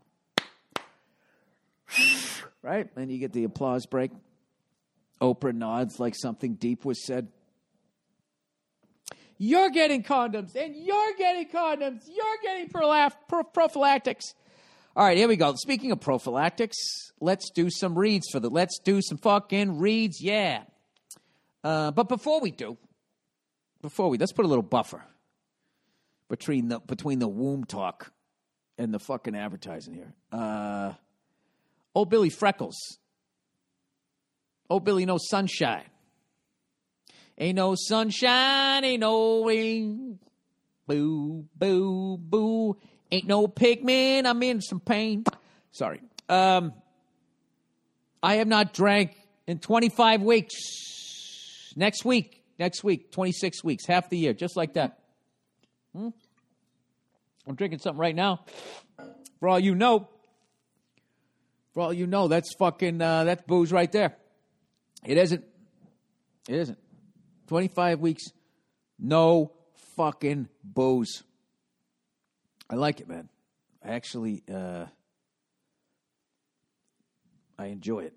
right? 2.62 2.88
And 2.97 3.11
you 3.11 3.19
get 3.19 3.33
the 3.33 3.45
applause 3.45 3.87
break. 3.87 4.11
Oprah 5.21 5.55
nods 5.55 5.99
like 5.99 6.14
something 6.14 6.55
deep 6.55 6.85
was 6.85 7.05
said. 7.05 7.29
You're 9.38 9.71
getting 9.71 10.03
condoms, 10.03 10.55
and 10.55 10.77
you're 10.77 11.14
getting 11.17 11.49
condoms. 11.49 12.03
You're 12.07 12.38
getting 12.43 12.69
prophylactics. 13.53 14.35
All 14.97 15.05
right, 15.05 15.17
here 15.17 15.27
we 15.27 15.35
go. 15.35 15.55
Speaking 15.57 15.91
of 15.91 16.01
prophylactics, 16.01 16.77
let's 17.21 17.51
do 17.51 17.69
some 17.69 17.99
reads 17.99 18.29
for 18.31 18.39
the. 18.39 18.49
Let's 18.49 18.79
do 18.79 19.03
some 19.03 19.19
fucking 19.19 19.81
reads, 19.81 20.23
yeah. 20.23 20.63
Uh, 21.65 21.91
but 21.91 22.09
before 22.09 22.41
we 22.41 22.53
do, 22.53 22.79
before 23.83 24.09
we 24.09 24.19
let's 24.19 24.31
put 24.31 24.45
a 24.45 24.49
little 24.49 24.63
buffer 24.63 25.05
between 26.29 26.69
the 26.69 26.79
between 26.79 27.19
the 27.19 27.27
womb 27.27 27.65
talk 27.65 28.13
and 28.79 28.95
the 28.95 29.01
fucking 29.01 29.35
advertising 29.35 29.95
here. 29.95 30.15
Uh, 30.31 30.93
old 31.93 32.09
Billy 32.09 32.31
Freckles. 32.31 32.99
Old 34.71 34.85
Billy 34.85 35.07
no 35.07 35.19
sunshine. 35.19 35.87
Ain't 37.37 37.57
no 37.57 37.75
sunshine, 37.77 38.85
ain't 38.85 39.01
no 39.01 39.45
rain. 39.45 40.21
Boo, 40.87 41.47
boo, 41.57 42.17
boo. 42.17 42.77
Ain't 43.14 43.27
no 43.27 43.46
pigment, 43.46 44.27
I'm 44.27 44.42
in 44.42 44.61
some 44.61 44.81
pain. 44.81 45.24
Sorry. 45.72 46.00
Um, 46.29 46.72
I 48.22 48.37
have 48.37 48.48
not 48.48 48.72
drank 48.72 49.16
in 49.46 49.59
25 49.59 50.22
weeks. 50.22 50.55
Next 51.77 52.05
week, 52.05 52.44
Next 52.59 52.85
week, 52.85 53.11
26 53.11 53.64
weeks, 53.64 53.87
half 53.87 54.09
the 54.09 54.16
year, 54.16 54.33
just 54.33 54.57
like 54.57 54.74
that. 54.74 54.98
Hmm? 55.94 56.11
I'm 57.46 57.57
drinking 57.57 57.81
something 57.81 58.00
right 58.00 58.14
now. 58.14 58.44
For 59.40 59.48
all 59.48 59.59
you 59.59 59.74
know, 59.74 60.09
for 61.72 61.81
all 61.81 61.92
you 61.92 62.07
know, 62.07 62.29
that's 62.29 62.55
fucking, 62.55 63.03
uh, 63.03 63.24
that's 63.24 63.42
booze 63.42 63.72
right 63.72 63.90
there. 63.90 64.16
It 65.05 65.18
isn't. 65.18 65.44
It 66.48 66.55
isn't. 66.55 66.79
25 67.48 68.00
weeks, 68.00 68.22
no 68.98 69.53
fucking 69.96 70.48
booze. 70.62 71.24
I 72.75 72.77
like 72.77 72.99
it, 72.99 73.09
man. 73.09 73.29
I 73.85 73.91
actually, 73.91 74.43
uh, 74.53 74.87
I 77.57 77.67
enjoy 77.67 78.01
it. 78.01 78.15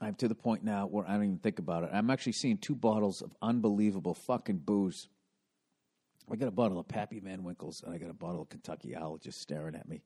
I'm 0.00 0.16
to 0.16 0.26
the 0.26 0.34
point 0.34 0.64
now 0.64 0.88
where 0.88 1.08
I 1.08 1.12
don't 1.12 1.22
even 1.22 1.38
think 1.38 1.60
about 1.60 1.84
it. 1.84 1.90
I'm 1.92 2.10
actually 2.10 2.32
seeing 2.32 2.58
two 2.58 2.74
bottles 2.74 3.22
of 3.22 3.32
unbelievable 3.40 4.14
fucking 4.14 4.62
booze. 4.64 5.08
I 6.28 6.34
got 6.34 6.48
a 6.48 6.50
bottle 6.50 6.80
of 6.80 6.88
Pappy 6.88 7.20
Van 7.20 7.44
Winkles 7.44 7.84
and 7.86 7.94
I 7.94 7.98
got 7.98 8.10
a 8.10 8.12
bottle 8.12 8.42
of 8.42 8.48
Kentucky 8.48 8.96
Owl 8.96 9.18
just 9.18 9.40
staring 9.40 9.76
at 9.76 9.88
me. 9.88 10.02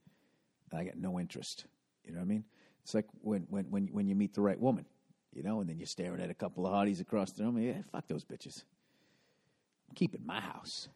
And 0.70 0.78
I 0.78 0.84
got 0.84 0.98
no 0.98 1.18
interest. 1.18 1.64
You 2.04 2.12
know 2.12 2.18
what 2.18 2.26
I 2.26 2.28
mean? 2.28 2.44
It's 2.84 2.92
like 2.92 3.06
when, 3.22 3.46
when, 3.48 3.64
when, 3.70 3.86
when 3.86 4.08
you 4.08 4.14
meet 4.14 4.34
the 4.34 4.42
right 4.42 4.60
woman, 4.60 4.84
you 5.32 5.42
know, 5.42 5.62
and 5.62 5.70
then 5.70 5.78
you're 5.78 5.86
staring 5.86 6.20
at 6.20 6.28
a 6.28 6.34
couple 6.34 6.66
of 6.66 6.74
hotties 6.74 7.00
across 7.00 7.32
the 7.32 7.44
room. 7.44 7.56
Yeah, 7.56 7.80
fuck 7.92 8.06
those 8.08 8.26
bitches. 8.26 8.62
I'm 9.88 9.94
keeping 9.94 10.20
my 10.26 10.42
house. 10.42 10.90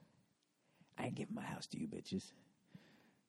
I 0.99 1.07
ain't 1.07 1.15
giving 1.15 1.35
my 1.35 1.45
house 1.45 1.67
to 1.69 1.79
you 1.79 1.87
bitches. 1.87 2.33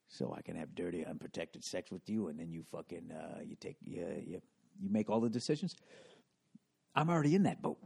So 0.09 0.33
I 0.37 0.41
can 0.41 0.55
have 0.55 0.73
dirty, 0.73 1.05
unprotected 1.05 1.63
sex 1.63 1.91
with 1.91 2.09
you, 2.09 2.29
and 2.29 2.39
then 2.39 2.49
you 2.49 2.63
fucking 2.71 3.11
uh, 3.11 3.39
you 3.43 3.55
take 3.55 3.75
you, 3.83 4.05
you 4.25 4.41
you 4.79 4.89
make 4.89 5.09
all 5.09 5.19
the 5.19 5.29
decisions. 5.29 5.75
I'm 6.95 7.09
already 7.09 7.35
in 7.35 7.43
that 7.43 7.61
boat. 7.61 7.77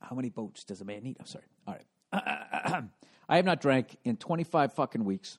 How 0.00 0.14
many 0.14 0.28
boats 0.28 0.64
does 0.64 0.80
a 0.80 0.84
man 0.84 1.02
need? 1.02 1.16
I'm 1.18 1.26
sorry. 1.26 1.44
All 1.66 1.74
right. 1.74 2.84
I 3.28 3.36
have 3.36 3.44
not 3.44 3.60
drank 3.60 3.96
in 4.04 4.16
25 4.16 4.72
fucking 4.72 5.04
weeks. 5.04 5.38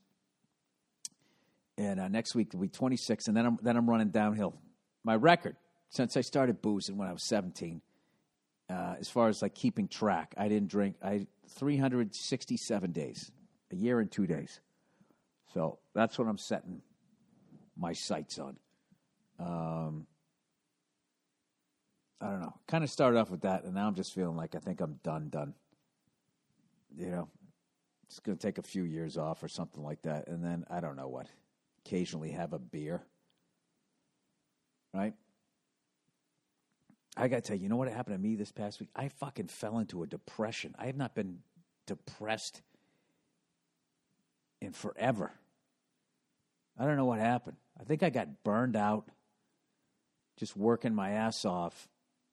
And 1.77 1.99
uh, 1.99 2.07
next 2.07 2.35
week 2.35 2.53
will 2.53 2.61
be 2.61 2.69
26, 2.69 3.27
and 3.27 3.35
then 3.35 3.45
I'm, 3.45 3.59
then 3.61 3.75
I'm 3.75 3.89
running 3.89 4.09
downhill. 4.09 4.53
My 5.03 5.15
record 5.15 5.55
since 5.89 6.15
I 6.15 6.21
started 6.21 6.61
boozing 6.61 6.97
when 6.97 7.07
I 7.07 7.13
was 7.13 7.23
17, 7.23 7.81
uh, 8.71 8.95
as 8.99 9.09
far 9.09 9.27
as 9.27 9.41
like 9.41 9.53
keeping 9.53 9.87
track, 9.87 10.33
I 10.37 10.47
didn't 10.47 10.69
drink. 10.69 10.95
I 11.03 11.27
367 11.49 12.91
days, 12.91 13.31
a 13.71 13.75
year 13.75 13.99
and 13.99 14.09
two 14.09 14.25
days. 14.25 14.61
So 15.53 15.79
that's 15.93 16.17
what 16.17 16.27
I'm 16.27 16.37
setting 16.37 16.81
my 17.77 17.93
sights 17.93 18.39
on. 18.39 18.57
Um, 19.39 20.07
I 22.21 22.29
don't 22.29 22.41
know. 22.41 22.53
Kind 22.67 22.83
of 22.83 22.89
started 22.89 23.19
off 23.19 23.29
with 23.29 23.41
that, 23.41 23.63
and 23.63 23.73
now 23.73 23.87
I'm 23.87 23.95
just 23.95 24.13
feeling 24.13 24.37
like 24.37 24.55
I 24.55 24.59
think 24.59 24.79
I'm 24.79 24.99
done, 25.03 25.29
done. 25.29 25.53
You 26.95 27.07
know, 27.07 27.29
it's 28.07 28.19
going 28.19 28.37
to 28.37 28.41
take 28.41 28.57
a 28.57 28.63
few 28.63 28.83
years 28.83 29.17
off 29.17 29.43
or 29.43 29.47
something 29.47 29.83
like 29.83 30.03
that, 30.03 30.27
and 30.27 30.43
then 30.43 30.63
I 30.69 30.79
don't 30.79 30.95
know 30.95 31.07
what. 31.07 31.27
Occasionally 31.85 32.31
have 32.31 32.53
a 32.53 32.59
beer, 32.59 33.01
right? 34.93 35.13
I 37.17 37.27
got 37.27 37.37
to 37.37 37.41
tell 37.41 37.57
you, 37.57 37.63
you 37.63 37.69
know 37.69 37.75
what 37.75 37.87
happened 37.89 38.15
to 38.15 38.21
me 38.21 38.35
this 38.35 38.51
past 38.51 38.79
week? 38.79 38.89
I 38.95 39.09
fucking 39.09 39.47
fell 39.47 39.79
into 39.79 40.01
a 40.03 40.07
depression. 40.07 40.75
I 40.79 40.85
have 40.85 40.95
not 40.95 41.13
been 41.13 41.39
depressed 41.85 42.61
in 44.61 44.71
forever. 44.71 45.31
I 46.79 46.85
don't 46.85 46.95
know 46.95 47.05
what 47.05 47.19
happened. 47.19 47.57
I 47.79 47.83
think 47.83 48.01
I 48.03 48.09
got 48.09 48.43
burned 48.43 48.75
out 48.75 49.09
just 50.37 50.55
working 50.55 50.95
my 50.95 51.11
ass 51.11 51.45
off. 51.45 51.87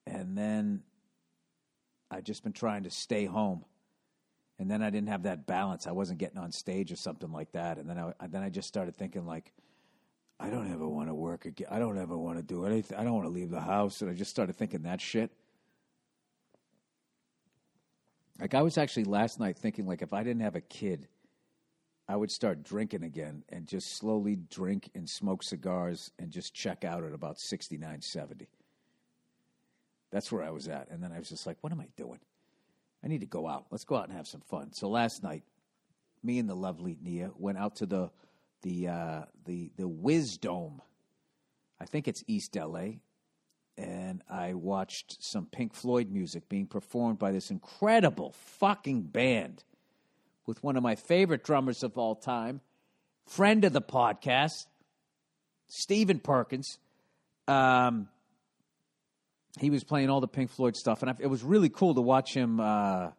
And 0.06 0.38
then 0.38 0.82
I've 2.10 2.24
just 2.24 2.42
been 2.42 2.52
trying 2.52 2.84
to 2.84 2.90
stay 2.90 3.24
home. 3.24 3.64
And 4.58 4.70
then 4.70 4.82
I 4.82 4.90
didn't 4.90 5.08
have 5.08 5.24
that 5.24 5.46
balance. 5.46 5.86
I 5.86 5.92
wasn't 5.92 6.18
getting 6.18 6.38
on 6.38 6.52
stage 6.52 6.90
or 6.90 6.96
something 6.96 7.30
like 7.30 7.52
that. 7.52 7.78
And 7.78 7.88
then 7.88 7.98
I 7.98 8.26
then 8.26 8.42
I 8.42 8.48
just 8.48 8.66
started 8.66 8.96
thinking 8.96 9.26
like, 9.26 9.52
I 10.40 10.50
don't 10.50 10.72
ever 10.72 10.86
want 10.86 11.08
to 11.08 11.14
work 11.14 11.46
again. 11.46 11.68
I 11.70 11.78
don't 11.78 11.98
ever 11.98 12.16
want 12.16 12.38
to 12.38 12.42
do 12.42 12.64
anything. 12.64 12.96
I 12.96 13.02
don't 13.02 13.14
want 13.14 13.26
to 13.26 13.32
leave 13.32 13.50
the 13.50 13.60
house. 13.60 14.02
And 14.02 14.10
I 14.10 14.14
just 14.14 14.30
started 14.30 14.56
thinking 14.56 14.82
that 14.82 15.00
shit. 15.00 15.30
Like 18.40 18.54
I 18.54 18.62
was 18.62 18.78
actually 18.78 19.04
last 19.04 19.40
night 19.40 19.56
thinking 19.56 19.86
like 19.86 20.00
if 20.00 20.12
I 20.12 20.22
didn't 20.22 20.42
have 20.42 20.54
a 20.54 20.60
kid, 20.60 21.08
I 22.08 22.16
would 22.16 22.30
start 22.30 22.62
drinking 22.62 23.02
again 23.02 23.42
and 23.48 23.66
just 23.66 23.96
slowly 23.96 24.36
drink 24.36 24.90
and 24.94 25.10
smoke 25.10 25.42
cigars 25.42 26.12
and 26.18 26.30
just 26.30 26.54
check 26.54 26.84
out 26.84 27.04
at 27.04 27.12
about 27.12 27.38
69, 27.40 28.00
70. 28.00 28.48
That's 30.10 30.32
where 30.32 30.42
I 30.42 30.50
was 30.50 30.68
at. 30.68 30.88
And 30.88 31.02
then 31.02 31.12
I 31.12 31.18
was 31.18 31.28
just 31.28 31.46
like, 31.46 31.58
what 31.60 31.72
am 31.72 31.80
I 31.80 31.88
doing? 31.96 32.20
I 33.04 33.08
need 33.08 33.20
to 33.20 33.26
go 33.26 33.46
out. 33.46 33.66
Let's 33.70 33.84
go 33.84 33.96
out 33.96 34.08
and 34.08 34.16
have 34.16 34.26
some 34.26 34.40
fun. 34.40 34.72
So 34.72 34.88
last 34.88 35.22
night, 35.22 35.42
me 36.22 36.38
and 36.38 36.48
the 36.48 36.54
lovely 36.54 36.96
Nia 37.00 37.30
went 37.36 37.58
out 37.58 37.76
to 37.76 37.86
the 37.86 38.10
the 38.62 38.88
uh, 38.88 39.22
the 39.44 39.70
the 39.76 39.88
Wisdome. 39.88 40.82
I 41.80 41.84
think 41.84 42.08
it's 42.08 42.24
East 42.26 42.56
LA, 42.56 42.98
and 43.76 44.22
I 44.28 44.54
watched 44.54 45.16
some 45.20 45.46
Pink 45.46 45.74
Floyd 45.74 46.10
music 46.10 46.48
being 46.48 46.66
performed 46.66 47.18
by 47.18 47.30
this 47.30 47.50
incredible 47.50 48.34
fucking 48.58 49.02
band 49.02 49.62
with 50.46 50.62
one 50.64 50.76
of 50.76 50.82
my 50.82 50.96
favorite 50.96 51.44
drummers 51.44 51.82
of 51.82 51.96
all 51.96 52.16
time, 52.16 52.60
friend 53.26 53.64
of 53.64 53.72
the 53.72 53.82
podcast, 53.82 54.66
Stephen 55.68 56.18
Perkins. 56.18 56.78
Um, 57.46 58.08
he 59.60 59.70
was 59.70 59.84
playing 59.84 60.10
all 60.10 60.20
the 60.20 60.28
Pink 60.28 60.50
Floyd 60.50 60.76
stuff, 60.76 61.02
and 61.02 61.10
I, 61.10 61.14
it 61.18 61.26
was 61.26 61.42
really 61.42 61.68
cool 61.68 61.94
to 61.94 62.00
watch 62.00 62.34
him 62.34 62.60
uh, 62.60 63.10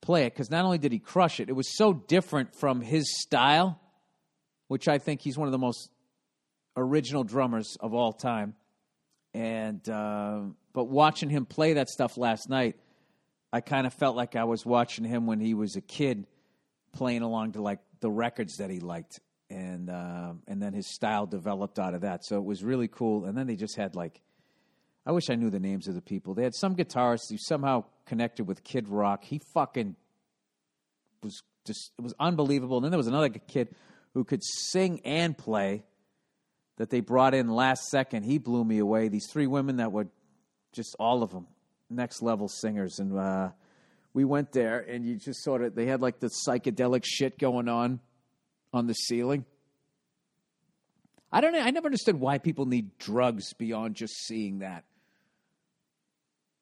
play 0.00 0.24
it 0.24 0.34
because 0.34 0.50
not 0.50 0.64
only 0.64 0.78
did 0.78 0.92
he 0.92 0.98
crush 0.98 1.40
it, 1.40 1.48
it 1.48 1.52
was 1.52 1.76
so 1.76 1.92
different 1.92 2.54
from 2.54 2.80
his 2.80 3.20
style, 3.20 3.79
which 4.70 4.86
I 4.86 4.98
think 4.98 5.20
he's 5.20 5.36
one 5.36 5.48
of 5.48 5.52
the 5.52 5.58
most 5.58 5.90
original 6.76 7.24
drummers 7.24 7.76
of 7.80 7.92
all 7.92 8.12
time. 8.12 8.54
And 9.34 9.86
uh, 9.88 10.42
but 10.72 10.84
watching 10.84 11.28
him 11.28 11.44
play 11.44 11.72
that 11.72 11.88
stuff 11.88 12.16
last 12.16 12.48
night, 12.48 12.76
I 13.52 13.62
kind 13.62 13.84
of 13.84 13.92
felt 13.92 14.14
like 14.14 14.36
I 14.36 14.44
was 14.44 14.64
watching 14.64 15.04
him 15.04 15.26
when 15.26 15.40
he 15.40 15.54
was 15.54 15.74
a 15.74 15.80
kid, 15.80 16.24
playing 16.92 17.22
along 17.22 17.52
to 17.52 17.62
like 17.62 17.80
the 17.98 18.12
records 18.12 18.58
that 18.58 18.70
he 18.70 18.78
liked, 18.78 19.18
and 19.50 19.90
uh, 19.90 20.34
and 20.46 20.62
then 20.62 20.72
his 20.72 20.86
style 20.86 21.26
developed 21.26 21.80
out 21.80 21.94
of 21.94 22.02
that. 22.02 22.24
So 22.24 22.36
it 22.36 22.44
was 22.44 22.62
really 22.62 22.86
cool. 22.86 23.24
And 23.24 23.36
then 23.36 23.48
they 23.48 23.56
just 23.56 23.74
had 23.74 23.96
like, 23.96 24.20
I 25.04 25.10
wish 25.10 25.30
I 25.30 25.34
knew 25.34 25.50
the 25.50 25.58
names 25.58 25.88
of 25.88 25.96
the 25.96 26.00
people. 26.00 26.34
They 26.34 26.44
had 26.44 26.54
some 26.54 26.76
guitarists 26.76 27.28
who 27.28 27.38
somehow 27.38 27.86
connected 28.06 28.44
with 28.44 28.62
Kid 28.62 28.88
Rock. 28.88 29.24
He 29.24 29.40
fucking 29.52 29.96
was 31.24 31.42
just 31.66 31.90
it 31.98 32.02
was 32.02 32.14
unbelievable. 32.20 32.76
And 32.76 32.84
then 32.84 32.92
there 32.92 32.98
was 32.98 33.08
another 33.08 33.30
kid 33.30 33.74
who 34.14 34.24
could 34.24 34.42
sing 34.42 35.00
and 35.04 35.36
play 35.36 35.84
that 36.76 36.90
they 36.90 37.00
brought 37.00 37.34
in 37.34 37.48
last 37.48 37.84
second. 37.90 38.22
He 38.22 38.38
blew 38.38 38.64
me 38.64 38.78
away. 38.78 39.08
These 39.08 39.28
three 39.30 39.46
women 39.46 39.76
that 39.76 39.92
were 39.92 40.08
just 40.72 40.96
all 40.98 41.22
of 41.22 41.30
them 41.30 41.46
next 41.90 42.22
level 42.22 42.48
singers, 42.48 42.98
and 42.98 43.18
uh, 43.18 43.50
we 44.14 44.24
went 44.24 44.52
there, 44.52 44.78
and 44.80 45.04
you 45.04 45.16
just 45.16 45.42
sort 45.42 45.62
of 45.62 45.74
they 45.74 45.86
had 45.86 46.00
like 46.00 46.20
the 46.20 46.30
psychedelic 46.46 47.04
shit 47.04 47.38
going 47.38 47.68
on 47.68 48.00
on 48.72 48.86
the 48.86 48.94
ceiling. 48.94 49.44
I 51.32 51.40
don't 51.40 51.52
know. 51.52 51.60
I 51.60 51.70
never 51.70 51.86
understood 51.86 52.18
why 52.18 52.38
people 52.38 52.66
need 52.66 52.98
drugs 52.98 53.52
beyond 53.52 53.94
just 53.94 54.14
seeing 54.26 54.60
that. 54.60 54.84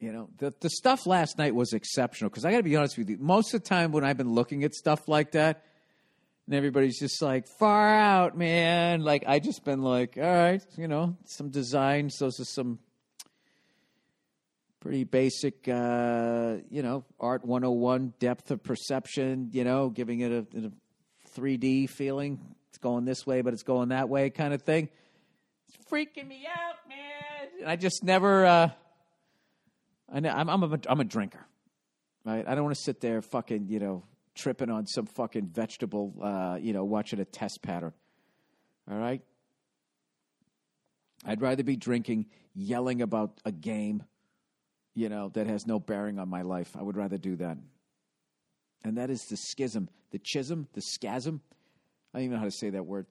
You 0.01 0.13
know, 0.13 0.29
the 0.39 0.55
the 0.61 0.71
stuff 0.71 1.07
last 1.07 1.39
night 1.39 1.55
was 1.55 1.73
exceptional 1.73 2.31
because 2.31 2.45
I 2.45 2.51
got 2.51 2.59
to 2.59 2.63
be 2.63 2.77
honest 2.77 2.99
with 2.99 3.09
you. 3.09 3.19
Most 3.19 3.55
of 3.55 3.63
the 3.63 3.69
time 3.69 3.93
when 3.93 4.05
I've 4.05 4.17
been 4.17 4.33
looking 4.33 4.65
at 4.65 4.75
stuff 4.75 5.09
like 5.09 5.33
that, 5.33 5.65
and 6.49 6.55
everybody's 6.55 6.99
just 6.99 7.21
like 7.21 7.47
far 7.47 7.95
out, 7.95 8.35
man. 8.35 9.03
Like 9.03 9.25
I 9.27 9.39
just 9.39 9.67
been 9.67 9.83
like, 9.83 10.17
all 10.17 10.23
right, 10.23 10.65
you 10.79 10.89
know, 10.89 11.15
some 11.27 11.51
designs. 11.51 12.17
Those 12.17 12.41
are 12.41 12.47
some 12.47 12.79
pretty 14.81 15.05
basic, 15.05 15.69
uh, 15.69 16.57
you 16.71 16.83
know, 16.83 17.05
art 17.21 17.45
101, 17.45 18.15
depth 18.19 18.51
of 18.51 18.63
perception. 18.63 19.51
You 19.53 19.65
know, 19.65 19.91
giving 19.91 20.21
it 20.21 20.33
a, 20.33 20.47
a 20.57 21.39
3D 21.39 21.91
feeling. 21.91 22.41
It's 22.71 22.79
going 22.79 23.05
this 23.05 23.27
way, 23.27 23.43
but 23.43 23.53
it's 23.53 23.63
going 23.63 23.91
that 23.91 24.09
way, 24.09 24.31
kind 24.31 24.55
of 24.55 24.63
thing. 24.63 24.89
It's 25.69 25.91
freaking 25.91 26.27
me 26.27 26.47
out, 26.51 26.77
man. 26.89 27.49
And 27.61 27.69
I 27.69 27.77
just 27.77 28.03
never. 28.03 28.47
Uh, 28.47 28.71
I 30.11 30.21
know, 30.21 30.31
I'm, 30.31 30.49
I'm 30.49 30.63
a 30.63 30.79
I'm 30.89 31.01
a 31.01 31.05
drinker, 31.05 31.45
right? 32.25 32.49
I 32.49 32.55
don't 32.55 32.65
want 32.65 32.75
to 32.75 32.83
sit 32.83 33.03
there 33.03 33.21
fucking 33.21 33.67
you 33.69 33.81
know 33.81 34.05
tripping 34.39 34.71
on 34.71 34.87
some 34.87 35.05
fucking 35.07 35.49
vegetable, 35.49 36.15
uh, 36.23 36.57
you 36.61 36.73
know, 36.73 36.85
watching 36.85 37.21
a 37.21 37.25
test 37.25 37.61
pattern. 37.61 37.93
All 38.91 38.97
right? 38.97 39.21
I'd 41.25 41.43
rather 41.43 41.65
be 41.65 41.77
drinking, 41.77 42.27
yelling 42.55 43.03
about 43.03 43.41
a 43.45 43.53
game, 43.53 44.05
you 44.95 45.09
know, 45.09 45.31
that 45.31 45.47
has 45.47 45.67
no 45.67 45.81
bearing 45.81 46.19
on 46.19 46.29
my 46.29 46.43
life. 46.43 46.77
I 46.79 46.83
would 46.83 46.97
rather 46.97 47.19
do 47.19 47.37
that. 47.37 47.59
And 48.85 48.97
that 48.97 49.11
is 49.11 49.27
the 49.27 49.37
schism, 49.37 49.89
the 50.13 50.21
chism, 50.21 50.67
the 50.73 50.81
schism. 50.81 51.41
I 52.15 52.19
don't 52.19 52.25
even 52.27 52.35
know 52.35 52.39
how 52.39 52.45
to 52.45 52.51
say 52.51 52.71
that 52.71 52.87
word 52.87 53.07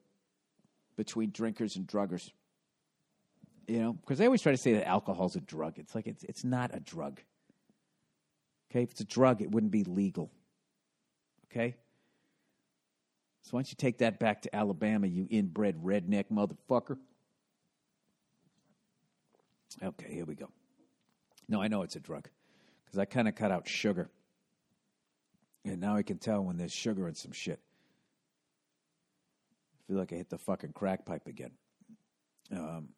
between 0.96 1.32
drinkers 1.32 1.76
and 1.76 1.86
druggers. 1.86 2.32
You 3.68 3.80
know, 3.80 3.94
because 3.94 4.18
they 4.18 4.26
always 4.26 4.42
try 4.42 4.54
to 4.54 4.58
say 4.58 4.74
that 4.74 4.88
alcohol's 4.88 5.36
a 5.36 5.42
drug. 5.42 5.78
It's 5.78 5.94
like 5.94 6.08
it's 6.08 6.24
it's 6.24 6.46
not 6.46 6.72
a 6.74 6.80
drug. 6.80 7.20
Okay, 8.72 8.84
if 8.84 8.92
it's 8.92 9.02
a 9.02 9.06
drug, 9.06 9.42
it 9.42 9.52
wouldn't 9.52 9.74
be 9.74 9.84
legal. 9.84 10.32
Okay? 11.52 11.76
So 13.44 13.52
why 13.52 13.60
don't 13.60 13.70
you 13.70 13.76
take 13.78 14.00
that 14.00 14.20
back 14.20 14.42
to 14.42 14.56
Alabama, 14.56 15.08
you 15.08 15.28
inbred 15.30 15.82
redneck 15.84 16.26
motherfucker? 16.32 16.98
Okay, 19.82 20.14
here 20.14 20.26
we 20.26 20.36
go. 20.36 20.50
No, 21.48 21.62
I 21.62 21.68
know 21.68 21.84
it's 21.84 21.96
a 21.96 22.00
drug 22.00 22.28
because 22.86 23.00
I 23.00 23.06
kind 23.06 23.28
of 23.28 23.36
cut 23.36 23.52
out 23.52 23.68
sugar. 23.68 24.10
And 25.64 25.80
now 25.80 25.96
I 25.96 26.04
can 26.04 26.18
tell 26.18 26.42
when 26.42 26.58
there's 26.58 26.74
sugar 26.74 27.08
in 27.08 27.16
some 27.16 27.32
shit. 27.32 27.60
I 29.80 29.80
feel 29.88 29.98
like 29.98 30.12
I 30.12 30.16
hit 30.16 30.30
the 30.30 30.38
fucking 30.38 30.74
crack 30.74 31.06
pipe 31.06 31.28
again. 31.28 31.52
Um, 32.52 32.90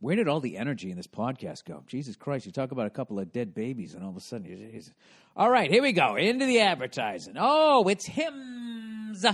where 0.00 0.16
did 0.16 0.28
all 0.28 0.40
the 0.40 0.56
energy 0.56 0.90
in 0.90 0.96
this 0.96 1.06
podcast 1.06 1.64
go? 1.66 1.84
Jesus 1.86 2.16
Christ, 2.16 2.46
you 2.46 2.52
talk 2.52 2.72
about 2.72 2.86
a 2.86 2.90
couple 2.90 3.18
of 3.18 3.32
dead 3.32 3.54
babies, 3.54 3.94
and 3.94 4.02
all 4.02 4.10
of 4.10 4.16
a 4.16 4.20
sudden, 4.20 4.46
you're, 4.46 4.80
all 5.36 5.50
right, 5.50 5.70
here 5.70 5.82
we 5.82 5.92
go 5.92 6.16
into 6.16 6.46
the 6.46 6.60
advertising. 6.60 7.34
Oh, 7.38 7.86
it's 7.88 8.06
Hims. 8.06 9.24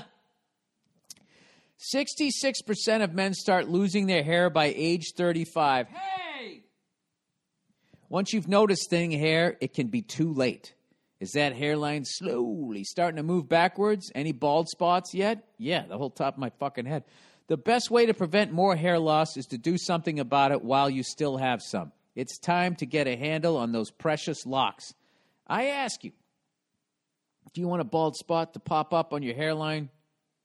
66% 1.95 3.05
of 3.05 3.15
men 3.15 3.35
start 3.35 3.69
losing 3.69 4.07
their 4.07 4.25
hair 4.25 4.51
by 4.51 4.73
age 4.77 5.13
35. 5.17 5.89
Hey! 5.89 6.63
Once 8.09 8.33
you've 8.33 8.49
noticed 8.49 8.91
thinning 8.91 9.13
hair, 9.13 9.57
it 9.61 9.73
can 9.73 9.87
be 9.87 10.03
too 10.03 10.33
late. 10.33 10.75
Is 11.21 11.33
that 11.33 11.55
hairline 11.55 12.05
slowly 12.05 12.85
starting 12.85 13.17
to 13.17 13.23
move 13.23 13.49
backwards? 13.49 14.11
Any 14.15 14.33
bald 14.33 14.69
spots 14.69 15.15
yet? 15.15 15.45
Yeah, 15.59 15.87
the 15.87 15.97
whole 15.97 16.11
top 16.11 16.35
of 16.35 16.41
my 16.41 16.51
fucking 16.59 16.87
head. 16.87 17.05
The 17.49 17.57
best 17.57 17.91
way 17.91 18.07
to 18.07 18.15
prevent 18.15 18.53
more 18.53 18.75
hair 18.75 18.99
loss 18.99 19.37
is 19.37 19.47
to 19.47 19.59
do 19.59 19.79
something 19.79 20.19
about 20.19 20.53
it 20.53 20.63
while 20.63 20.91
you 20.91 21.03
still 21.03 21.37
have 21.37 21.63
some. 21.63 21.93
It's 22.17 22.39
time 22.39 22.75
to 22.77 22.87
get 22.87 23.07
a 23.07 23.17
handle 23.17 23.57
on 23.57 23.73
those 23.73 23.91
precious 23.91 24.47
locks. 24.47 24.95
I 25.47 25.67
ask 25.67 26.03
you, 26.03 26.13
do 27.53 27.61
you 27.61 27.69
want 27.69 27.83
a 27.83 27.85
bald 27.85 28.17
spot 28.17 28.55
to 28.55 28.61
pop 28.61 28.93
up 28.93 29.13
on 29.13 29.23
your 29.23 29.35
hairline 29.35 29.91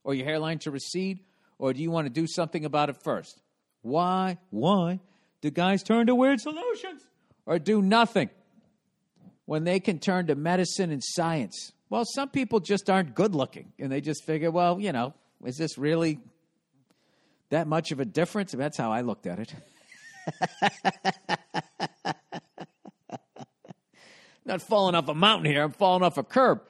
or 0.04 0.14
your 0.14 0.26
hairline 0.26 0.60
to 0.60 0.72
recede? 0.72 1.20
Or 1.58 1.74
do 1.74 1.82
you 1.82 1.92
want 1.92 2.06
to 2.06 2.10
do 2.10 2.28
something 2.28 2.66
about 2.66 2.90
it 2.90 2.98
first? 3.04 3.42
Why, 3.82 4.38
why 4.50 5.00
do 5.42 5.50
guys 5.50 5.84
turn 5.84 6.08
to 6.08 6.16
weird 6.16 6.40
solutions 6.40 7.02
or 7.46 7.60
do 7.60 7.82
nothing 7.82 8.30
when 9.46 9.64
they 9.64 9.80
can 9.80 10.00
turn 10.00 10.28
to 10.28 10.36
medicine 10.36 10.92
and 10.92 11.04
science? 11.04 11.72
Well, 11.90 12.04
some 12.06 12.30
people 12.30 12.60
just 12.60 12.90
aren't 12.90 13.16
good 13.16 13.36
looking 13.36 13.74
and 13.80 13.92
they 13.92 14.02
just 14.02 14.24
figure, 14.24 14.52
well, 14.52 14.80
you 14.80 14.92
know, 14.92 15.14
is 15.44 15.58
this 15.58 15.78
really 15.78 16.20
that 17.52 17.68
much 17.68 17.92
of 17.92 18.00
a 18.00 18.06
difference? 18.06 18.52
That's 18.52 18.78
how 18.78 18.92
I 18.92 19.02
looked 19.02 19.28
at 19.28 19.40
it. 19.40 19.54
Not 24.46 24.62
falling 24.62 24.96
off 24.96 25.08
a 25.08 25.14
mountain 25.14 25.46
here, 25.46 25.64
I'm 25.64 25.72
falling 25.72 26.04
off 26.04 26.18
a 26.18 26.24
curb. 26.24 26.62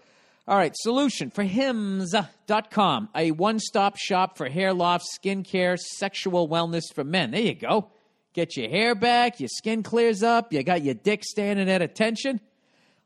All 0.48 0.58
right, 0.58 0.74
solution 0.76 1.30
for 1.30 1.44
hims.com, 1.44 3.10
a 3.16 3.32
one 3.32 3.60
stop 3.60 3.96
shop 3.98 4.38
for 4.38 4.50
hair 4.50 4.74
loss, 4.74 5.04
skincare, 5.18 5.78
sexual 5.78 6.50
wellness 6.50 6.84
for 6.94 7.04
men. 7.04 7.32
There 7.32 7.42
you 7.42 7.56
go. 7.56 7.92
Get 8.34 8.58
your 8.58 8.70
hair 8.70 8.96
back, 8.96 9.40
your 9.40 9.50
skin 9.50 9.84
clears 9.84 10.24
up, 10.24 10.52
you 10.52 10.64
got 10.64 10.84
your 10.84 10.94
dick 10.96 11.24
standing 11.24 11.70
at 11.70 11.82
attention. 11.82 12.40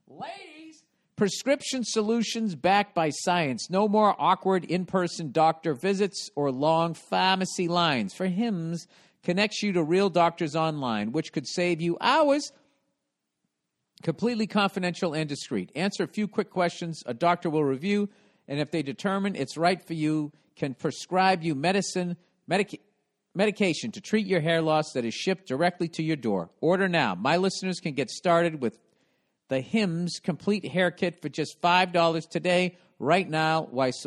Ladies, 0.08 0.55
prescription 1.16 1.84
solutions 1.84 2.55
backed 2.55 2.93
by 2.93 3.09
science. 3.09 3.70
No 3.70 3.88
more 3.88 4.16
awkward 4.20 4.66
in 4.66 4.86
person 4.86 5.32
doctor 5.32 5.74
visits 5.74 6.30
or 6.36 6.51
long 6.51 6.93
pharmacy 6.93 7.68
lines. 7.68 8.13
For 8.13 8.28
Hims 8.28 8.88
connects 9.24 9.63
you 9.63 9.74
to 9.74 9.84
real 9.84 10.09
doctors 10.09 10.55
online, 10.55 11.11
which 11.11 11.32
could 11.32 11.47
save 11.47 11.82
you 11.82 11.97
hours 12.01 12.51
completely 14.03 14.45
confidential 14.45 15.13
and 15.13 15.28
discreet. 15.28 15.72
Answer 15.76 16.03
a 16.03 16.07
few 16.07 16.28
quick 16.28 16.51
questions 16.51 17.01
a 17.05 17.13
doctor 17.13 17.49
will 17.49 17.63
review, 17.63 18.09
and 18.47 18.59
if 18.59 18.70
they 18.70 18.84
determine 18.84 19.36
it's 19.36 19.57
right 19.57 19.82
for 19.82 19.93
you, 19.93 20.32
can 20.55 20.74
prescribe 20.74 21.43
you 21.43 21.55
medicine, 21.55 22.16
medica- 22.47 22.78
medication 23.34 23.91
to 23.91 24.01
treat 24.01 24.28
your 24.28 24.41
hair 24.41 24.61
loss 24.61 24.91
that 24.93 25.05
is 25.05 25.13
shipped 25.13 25.47
directly 25.47 25.88
to 25.89 26.03
your 26.03 26.16
door. 26.16 26.51
Order 26.61 26.88
now. 26.88 27.16
My 27.16 27.38
listeners 27.38 27.80
can 27.80 27.93
get 27.93 28.09
started 28.09 28.61
with 28.61 28.78
the 29.48 29.62
Hims 29.62 30.20
Complete 30.24 30.66
Hair 30.66 30.91
Kit 30.91 31.22
for 31.22 31.30
just 31.30 31.62
$5 31.62 32.30
today, 32.30 32.78
right 33.00 33.30
now, 33.30 33.64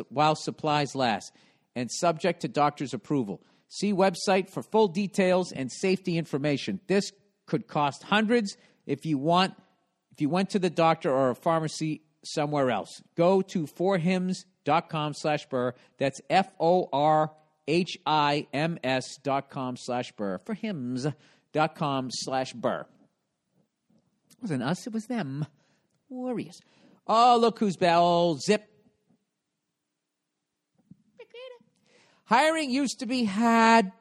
while 0.09 0.35
supplies 0.35 0.95
last, 0.95 1.31
and 1.75 1.89
subject 1.91 2.41
to 2.41 2.47
doctor's 2.47 2.93
approval. 2.93 3.41
See 3.69 3.93
website 3.93 4.49
for 4.49 4.63
full 4.63 4.87
details 4.87 5.51
and 5.51 5.71
safety 5.71 6.17
information. 6.17 6.79
This 6.87 7.11
could 7.45 7.67
cost 7.67 8.03
hundreds 8.03 8.57
if 8.85 9.05
you 9.05 9.17
want 9.17 9.53
if 10.11 10.21
you 10.21 10.29
went 10.29 10.49
to 10.51 10.59
the 10.59 10.69
doctor 10.69 11.11
or 11.11 11.29
a 11.29 11.35
pharmacy 11.35 12.01
somewhere 12.25 12.71
else. 12.71 13.01
Go 13.15 13.41
to 13.41 13.65
forhims.com 13.65 15.13
slash 15.13 15.45
burr. 15.45 15.73
That's 15.97 16.19
F 16.29 16.49
O 16.59 16.89
R 16.91 17.31
H 17.67 17.97
I 18.05 18.47
M 18.51 18.79
S 18.83 19.17
dot 19.17 19.49
com 19.49 19.77
slash 19.77 20.11
burr. 20.13 20.39
For 20.39 20.57
dot 21.53 21.75
com 21.75 22.09
slash 22.11 22.53
burr. 22.53 22.85
It 24.39 24.43
wasn't 24.43 24.63
us, 24.63 24.87
it 24.87 24.93
was 24.93 25.07
them. 25.07 25.45
Warriors. 26.07 26.61
Oh, 27.05 27.37
look 27.39 27.59
who's 27.59 27.75
back. 27.75 27.97
Oh, 27.97 28.37
zip. 28.37 28.65
Hiring 32.23 32.69
used 32.69 32.99
to 32.99 33.05
be 33.07 33.23
had 33.23 33.91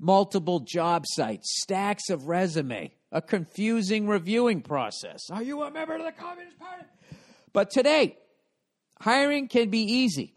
multiple 0.00 0.60
job 0.60 1.04
sites, 1.06 1.60
stacks 1.60 2.08
of 2.08 2.26
resume, 2.26 2.90
a 3.12 3.20
confusing 3.20 4.08
reviewing 4.08 4.62
process. 4.62 5.20
Are 5.30 5.42
you 5.42 5.62
a 5.62 5.70
member 5.70 5.94
of 5.94 6.04
the 6.04 6.12
Communist 6.12 6.58
Party? 6.58 6.84
But 7.52 7.70
today, 7.70 8.16
hiring 8.98 9.46
can 9.46 9.68
be 9.68 9.80
easy. 9.80 10.34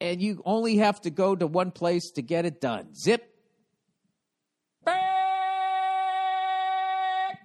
And 0.00 0.22
you 0.22 0.40
only 0.44 0.76
have 0.76 1.00
to 1.00 1.10
go 1.10 1.34
to 1.34 1.48
one 1.48 1.72
place 1.72 2.12
to 2.12 2.22
get 2.22 2.46
it 2.46 2.60
done. 2.60 2.94
Zip. 2.94 3.27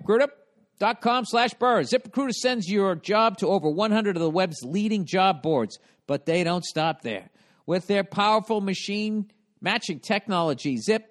Recruiter.com 0.05 1.25
slash 1.25 1.53
burr. 1.53 1.83
ZipRecruiter 1.83 2.33
sends 2.33 2.69
your 2.69 2.95
job 2.95 3.37
to 3.37 3.47
over 3.47 3.69
100 3.69 4.17
of 4.17 4.21
the 4.21 4.29
web's 4.29 4.61
leading 4.63 5.05
job 5.05 5.41
boards, 5.41 5.79
but 6.07 6.25
they 6.25 6.43
don't 6.43 6.65
stop 6.65 7.01
there 7.01 7.29
with 7.65 7.87
their 7.87 8.03
powerful 8.03 8.59
machine 8.59 9.31
matching 9.61 9.99
technology. 9.99 10.77
Zip 10.77 11.09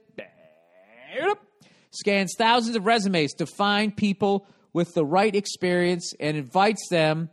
scans 1.91 2.35
thousands 2.37 2.77
of 2.77 2.87
resumes 2.87 3.33
to 3.35 3.47
find 3.47 3.97
people 3.97 4.47
with 4.73 4.95
the 4.95 5.05
right 5.05 5.35
experience 5.35 6.13
and 6.21 6.37
invites 6.37 6.89
them 6.91 7.31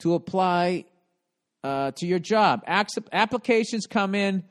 to 0.00 0.14
apply 0.14 0.84
uh, 1.64 1.90
to 1.92 2.06
your 2.06 2.18
job. 2.18 2.62
Applications 2.66 3.86
come 3.86 4.14
in, 4.14 4.44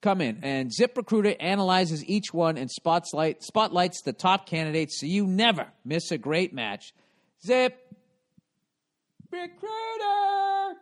come 0.00 0.20
in, 0.20 0.38
and 0.42 0.70
ZipRecruiter 0.70 1.36
analyzes 1.40 2.04
each 2.06 2.32
one 2.32 2.56
and 2.56 2.70
spotlight, 2.70 3.42
spotlights 3.42 4.02
the 4.02 4.12
top 4.12 4.46
candidates 4.46 5.00
so 5.00 5.06
you 5.06 5.26
never 5.26 5.66
miss 5.84 6.10
a 6.10 6.18
great 6.18 6.54
match. 6.54 6.92
Zip 7.44 7.76
Recruiter 9.30 10.80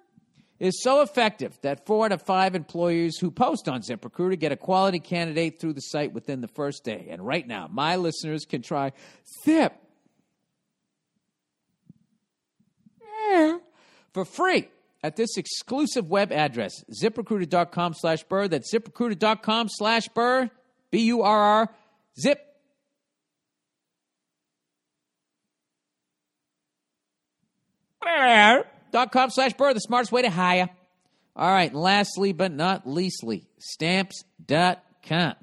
is 0.58 0.82
so 0.82 1.02
effective 1.02 1.58
that 1.62 1.86
four 1.86 2.06
out 2.06 2.12
of 2.12 2.22
five 2.22 2.54
employers 2.54 3.18
who 3.18 3.30
post 3.30 3.68
on 3.68 3.82
ZipRecruiter 3.82 4.38
get 4.38 4.52
a 4.52 4.56
quality 4.56 4.98
candidate 4.98 5.60
through 5.60 5.74
the 5.74 5.80
site 5.80 6.12
within 6.12 6.40
the 6.40 6.48
first 6.48 6.84
day. 6.84 7.08
And 7.10 7.24
right 7.24 7.46
now, 7.46 7.68
my 7.70 7.96
listeners 7.96 8.44
can 8.44 8.62
try 8.62 8.92
Zip 9.44 9.74
for 14.12 14.24
free 14.24 14.68
at 15.02 15.16
this 15.16 15.36
exclusive 15.36 16.08
web 16.08 16.32
address, 16.32 16.72
ziprecruiter.com 17.02 17.94
slash 17.94 18.24
burr. 18.24 18.48
That's 18.48 18.72
ziprecruiter.com 18.72 19.68
slash 19.70 20.08
burr, 20.08 20.50
B 20.90 21.00
U 21.06 21.22
R 21.22 21.38
R, 21.38 21.74
zip. 22.20 22.44
Dot 28.90 29.12
com 29.12 29.30
slash 29.30 29.52
burr, 29.52 29.74
the 29.74 29.80
smartest 29.80 30.12
way 30.12 30.22
to 30.22 30.30
hire. 30.30 30.70
All 31.36 31.50
right, 31.50 31.72
lastly 31.72 32.32
but 32.32 32.52
not 32.52 32.88
leastly, 32.88 33.46
stamps.com. 33.58 35.34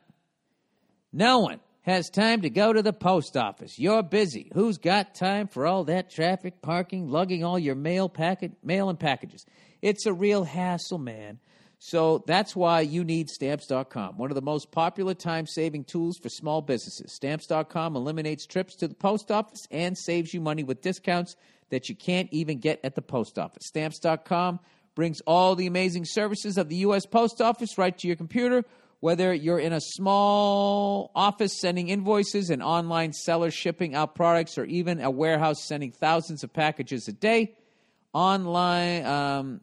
No 1.13 1.39
one 1.39 1.59
has 1.85 2.09
time 2.09 2.41
to 2.41 2.49
go 2.49 2.73
to 2.73 2.81
the 2.81 2.93
post 2.93 3.37
office. 3.37 3.77
You're 3.77 4.01
busy. 4.01 4.49
Who's 4.53 4.79
got 4.79 5.13
time 5.13 5.47
for 5.47 5.67
all 5.67 5.83
that 5.83 6.09
traffic, 6.09 6.61
parking, 6.61 7.09
lugging 7.09 7.43
all 7.43 7.59
your 7.59 7.75
mail 7.75 8.09
packet, 8.09 8.53
mail 8.63 8.89
and 8.89 8.99
packages? 8.99 9.45
It's 9.83 10.07
a 10.07 10.13
real 10.13 10.43
hassle, 10.43 10.97
man. 10.97 11.39
So 11.77 12.23
that's 12.25 12.55
why 12.55 12.81
you 12.81 13.03
need 13.03 13.29
stamps.com, 13.29 14.17
one 14.17 14.31
of 14.31 14.35
the 14.35 14.41
most 14.41 14.71
popular 14.71 15.13
time-saving 15.13 15.83
tools 15.83 16.17
for 16.17 16.29
small 16.29 16.61
businesses. 16.61 17.13
Stamps.com 17.13 17.95
eliminates 17.95 18.47
trips 18.47 18.75
to 18.77 18.87
the 18.87 18.95
post 18.95 19.29
office 19.29 19.67
and 19.69 19.95
saves 19.95 20.33
you 20.33 20.41
money 20.41 20.63
with 20.63 20.81
discounts 20.81 21.35
that 21.69 21.87
you 21.87 21.95
can't 21.95 22.29
even 22.31 22.57
get 22.57 22.79
at 22.83 22.95
the 22.95 23.01
post 23.03 23.37
office. 23.37 23.67
Stamps.com 23.67 24.59
brings 24.95 25.21
all 25.27 25.55
the 25.55 25.67
amazing 25.67 26.05
services 26.05 26.57
of 26.57 26.69
the 26.69 26.77
U.S. 26.77 27.05
Post 27.05 27.41
Office 27.41 27.77
right 27.77 27.95
to 27.99 28.07
your 28.07 28.15
computer. 28.15 28.63
Whether 28.99 29.33
you're 29.33 29.59
in 29.59 29.73
a 29.73 29.81
small 29.81 31.11
office 31.13 31.59
sending 31.59 31.89
invoices, 31.89 32.49
an 32.49 32.61
online 32.61 33.13
seller 33.13 33.51
shipping 33.51 33.93
out 33.93 34.15
products, 34.15 34.57
or 34.57 34.65
even 34.65 35.01
a 35.01 35.11
warehouse 35.11 35.63
sending 35.63 35.91
thousands 35.91 36.43
of 36.43 36.53
packages 36.53 37.07
a 37.07 37.11
day, 37.11 37.55
online, 38.13 39.05
um, 39.05 39.61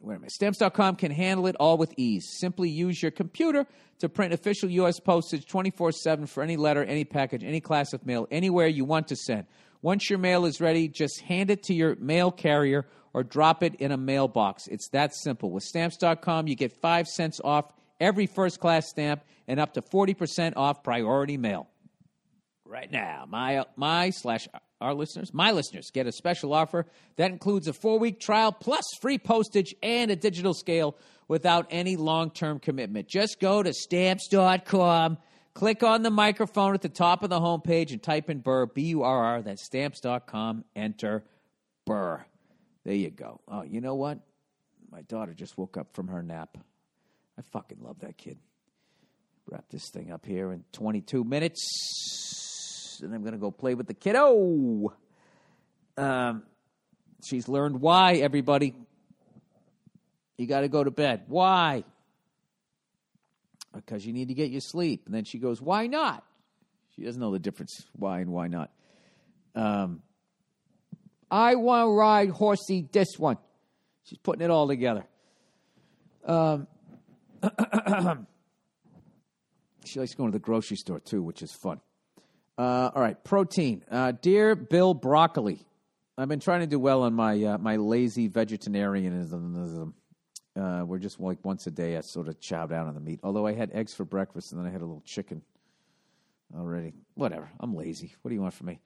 wait 0.00 0.16
a 0.16 0.18
minute, 0.18 0.32
stamps.com 0.32 0.96
can 0.96 1.10
handle 1.10 1.46
it 1.46 1.56
all 1.58 1.78
with 1.78 1.94
ease. 1.96 2.28
Simply 2.38 2.68
use 2.68 3.00
your 3.00 3.12
computer 3.12 3.66
to 4.00 4.08
print 4.08 4.34
official 4.34 4.68
U.S. 4.70 5.00
postage 5.00 5.46
24 5.46 5.92
7 5.92 6.26
for 6.26 6.42
any 6.42 6.56
letter, 6.56 6.84
any 6.84 7.04
package, 7.04 7.44
any 7.44 7.60
class 7.60 7.92
of 7.92 8.04
mail, 8.04 8.26
anywhere 8.30 8.66
you 8.66 8.84
want 8.84 9.08
to 9.08 9.16
send. 9.16 9.46
Once 9.82 10.10
your 10.10 10.18
mail 10.18 10.44
is 10.44 10.60
ready, 10.60 10.88
just 10.88 11.20
hand 11.20 11.50
it 11.50 11.62
to 11.62 11.74
your 11.74 11.94
mail 11.96 12.30
carrier 12.30 12.86
or 13.14 13.22
drop 13.22 13.62
it 13.62 13.74
in 13.76 13.92
a 13.92 13.96
mailbox. 13.96 14.66
It's 14.66 14.88
that 14.88 15.14
simple. 15.14 15.50
With 15.50 15.62
stamps.com, 15.62 16.48
you 16.48 16.56
get 16.56 16.72
5 16.72 17.06
cents 17.06 17.40
off 17.42 17.72
every 18.00 18.26
first 18.26 18.60
class 18.60 18.88
stamp 18.88 19.22
and 19.48 19.60
up 19.60 19.74
to 19.74 19.82
40% 19.82 20.54
off 20.56 20.82
priority 20.82 21.36
mail. 21.36 21.68
Right 22.64 22.90
now, 22.90 23.26
my 23.28 23.64
my 23.76 24.10
slash 24.10 24.48
our 24.80 24.92
listeners, 24.92 25.32
my 25.32 25.52
listeners, 25.52 25.90
get 25.92 26.06
a 26.06 26.12
special 26.12 26.52
offer 26.52 26.86
that 27.16 27.30
includes 27.30 27.68
a 27.68 27.72
four 27.72 27.98
week 27.98 28.18
trial 28.20 28.52
plus 28.52 28.84
free 29.00 29.18
postage 29.18 29.74
and 29.82 30.10
a 30.10 30.16
digital 30.16 30.52
scale 30.52 30.96
without 31.28 31.66
any 31.70 31.96
long 31.96 32.30
term 32.30 32.58
commitment. 32.58 33.08
Just 33.08 33.40
go 33.40 33.62
to 33.62 33.72
stamps.com, 33.72 35.18
click 35.54 35.82
on 35.82 36.02
the 36.02 36.10
microphone 36.10 36.74
at 36.74 36.82
the 36.82 36.88
top 36.88 37.22
of 37.22 37.30
the 37.30 37.40
homepage, 37.40 37.92
and 37.92 38.02
type 38.02 38.28
in 38.28 38.40
Burr, 38.40 38.66
B 38.66 38.82
U 38.82 39.02
R 39.02 39.24
R. 39.24 39.42
That's 39.42 39.64
stamps.com, 39.64 40.64
enter 40.74 41.24
Burr. 41.84 42.24
There 42.84 42.94
you 42.94 43.10
go. 43.10 43.40
Oh, 43.48 43.62
you 43.62 43.80
know 43.80 43.94
what? 43.94 44.18
My 44.90 45.02
daughter 45.02 45.34
just 45.34 45.56
woke 45.56 45.76
up 45.76 45.94
from 45.94 46.08
her 46.08 46.22
nap. 46.22 46.58
I 47.38 47.42
fucking 47.52 47.78
love 47.82 48.00
that 48.00 48.16
kid. 48.16 48.38
Wrap 49.48 49.64
this 49.70 49.90
thing 49.90 50.10
up 50.10 50.26
here 50.26 50.52
in 50.52 50.64
22 50.72 51.22
minutes, 51.22 53.00
and 53.02 53.14
I'm 53.14 53.20
going 53.22 53.34
to 53.34 53.38
go 53.38 53.50
play 53.50 53.74
with 53.74 53.86
the 53.86 53.94
kiddo. 53.94 54.92
Um, 55.96 56.42
she's 57.24 57.48
learned 57.48 57.80
why, 57.80 58.14
everybody. 58.14 58.74
You 60.36 60.46
got 60.46 60.62
to 60.62 60.68
go 60.68 60.82
to 60.82 60.90
bed. 60.90 61.22
Why? 61.28 61.84
Because 63.74 64.04
you 64.04 64.12
need 64.12 64.28
to 64.28 64.34
get 64.34 64.50
your 64.50 64.60
sleep. 64.60 65.02
And 65.06 65.14
then 65.14 65.24
she 65.24 65.38
goes, 65.38 65.62
Why 65.62 65.86
not? 65.86 66.24
She 66.96 67.04
doesn't 67.04 67.20
know 67.20 67.30
the 67.30 67.38
difference, 67.38 67.84
why 67.92 68.20
and 68.20 68.30
why 68.30 68.48
not. 68.48 68.70
Um, 69.54 70.02
I 71.30 71.54
want 71.56 71.86
to 71.86 71.92
ride 71.92 72.30
horsey 72.30 72.88
this 72.90 73.18
one. 73.18 73.38
She's 74.04 74.18
putting 74.18 74.44
it 74.44 74.50
all 74.50 74.66
together. 74.66 75.04
Um, 76.24 76.66
she 79.84 80.00
likes 80.00 80.14
going 80.14 80.30
to 80.32 80.38
the 80.38 80.42
grocery 80.42 80.76
store 80.76 81.00
too, 81.00 81.22
which 81.22 81.42
is 81.42 81.52
fun. 81.52 81.80
Uh, 82.58 82.90
all 82.94 83.02
right, 83.02 83.22
protein. 83.22 83.84
Uh, 83.90 84.12
dear 84.12 84.54
Bill 84.54 84.94
Broccoli, 84.94 85.66
I've 86.16 86.28
been 86.28 86.40
trying 86.40 86.60
to 86.60 86.66
do 86.66 86.78
well 86.78 87.02
on 87.02 87.12
my 87.14 87.42
uh, 87.42 87.58
my 87.58 87.76
lazy 87.76 88.28
vegetarianism. 88.28 89.94
Uh, 90.56 90.82
we're 90.86 90.98
just 90.98 91.20
like 91.20 91.44
once 91.44 91.66
a 91.66 91.70
day. 91.70 91.96
I 91.96 92.00
sort 92.00 92.28
of 92.28 92.40
chow 92.40 92.66
down 92.66 92.88
on 92.88 92.94
the 92.94 93.00
meat. 93.00 93.20
Although 93.22 93.46
I 93.46 93.52
had 93.52 93.72
eggs 93.72 93.92
for 93.92 94.04
breakfast 94.04 94.52
and 94.52 94.60
then 94.60 94.66
I 94.66 94.70
had 94.70 94.80
a 94.80 94.86
little 94.86 95.02
chicken 95.04 95.42
already. 96.56 96.94
Whatever. 97.14 97.50
I'm 97.60 97.74
lazy. 97.74 98.14
What 98.22 98.30
do 98.30 98.34
you 98.34 98.40
want 98.40 98.54
from 98.54 98.68
me? 98.68 98.80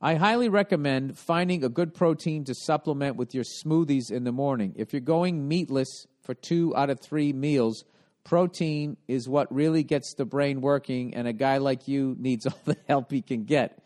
I 0.00 0.16
highly 0.16 0.50
recommend 0.50 1.16
finding 1.16 1.64
a 1.64 1.70
good 1.70 1.94
protein 1.94 2.44
to 2.44 2.54
supplement 2.54 3.16
with 3.16 3.34
your 3.34 3.44
smoothies 3.44 4.10
in 4.10 4.24
the 4.24 4.32
morning. 4.32 4.74
If 4.76 4.92
you're 4.92 5.00
going 5.00 5.48
meatless 5.48 6.06
for 6.20 6.34
two 6.34 6.76
out 6.76 6.90
of 6.90 7.00
three 7.00 7.32
meals, 7.32 7.84
protein 8.26 8.96
is 9.06 9.28
what 9.28 9.54
really 9.54 9.84
gets 9.84 10.14
the 10.14 10.24
brain 10.24 10.60
working, 10.60 11.14
and 11.14 11.26
a 11.26 11.32
guy 11.32 11.58
like 11.58 11.88
you 11.88 12.14
needs 12.18 12.44
all 12.46 12.58
the 12.64 12.76
help 12.88 13.10
he 13.10 13.22
can 13.22 13.44
get. 13.44 13.78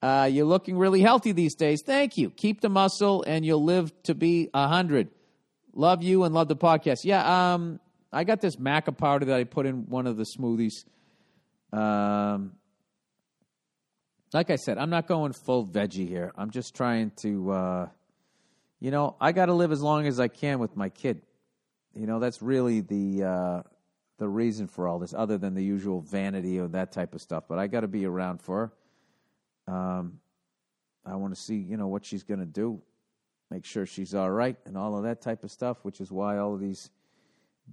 Uh, 0.00 0.28
you're 0.30 0.46
looking 0.46 0.78
really 0.78 1.00
healthy 1.00 1.32
these 1.32 1.54
days. 1.54 1.82
Thank 1.84 2.16
you. 2.16 2.30
Keep 2.30 2.60
the 2.60 2.68
muscle, 2.68 3.24
and 3.26 3.44
you'll 3.44 3.64
live 3.64 3.92
to 4.04 4.14
be 4.14 4.48
a 4.54 4.68
hundred. 4.68 5.08
Love 5.74 6.02
you 6.02 6.22
and 6.22 6.34
love 6.34 6.46
the 6.46 6.56
podcast. 6.56 7.00
Yeah, 7.02 7.54
um, 7.54 7.80
I 8.12 8.22
got 8.24 8.40
this 8.40 8.56
maca 8.56 8.96
powder 8.96 9.26
that 9.26 9.36
I 9.36 9.44
put 9.44 9.66
in 9.66 9.88
one 9.88 10.06
of 10.06 10.16
the 10.16 10.24
smoothies. 10.24 10.84
Um, 11.76 12.52
like 14.32 14.50
I 14.50 14.56
said, 14.56 14.78
I'm 14.78 14.90
not 14.90 15.08
going 15.08 15.32
full 15.32 15.66
veggie 15.66 16.08
here. 16.08 16.32
I'm 16.36 16.50
just 16.50 16.74
trying 16.74 17.10
to, 17.22 17.50
uh, 17.50 17.88
you 18.78 18.92
know, 18.92 19.16
I 19.20 19.32
got 19.32 19.46
to 19.46 19.54
live 19.54 19.72
as 19.72 19.82
long 19.82 20.06
as 20.06 20.20
I 20.20 20.28
can 20.28 20.60
with 20.60 20.76
my 20.76 20.90
kid. 20.90 21.22
You 21.94 22.06
know, 22.06 22.18
that's 22.18 22.42
really 22.42 22.80
the 22.80 23.24
uh, 23.24 23.62
the 24.18 24.28
reason 24.28 24.66
for 24.66 24.88
all 24.88 24.98
this, 24.98 25.14
other 25.14 25.38
than 25.38 25.54
the 25.54 25.62
usual 25.62 26.00
vanity 26.00 26.58
or 26.58 26.68
that 26.68 26.92
type 26.92 27.14
of 27.14 27.20
stuff. 27.20 27.44
But 27.48 27.58
I 27.58 27.66
got 27.66 27.80
to 27.80 27.88
be 27.88 28.04
around 28.04 28.40
for 28.40 28.72
her. 29.66 29.74
Um, 29.74 30.20
I 31.04 31.16
want 31.16 31.34
to 31.34 31.40
see, 31.40 31.56
you 31.56 31.76
know, 31.76 31.88
what 31.88 32.04
she's 32.04 32.22
going 32.22 32.40
to 32.40 32.46
do, 32.46 32.80
make 33.50 33.64
sure 33.64 33.86
she's 33.86 34.14
all 34.14 34.30
right, 34.30 34.56
and 34.66 34.76
all 34.76 34.96
of 34.96 35.04
that 35.04 35.20
type 35.20 35.44
of 35.44 35.50
stuff. 35.50 35.78
Which 35.84 36.00
is 36.00 36.10
why 36.10 36.38
all 36.38 36.54
of 36.54 36.60
these 36.60 36.90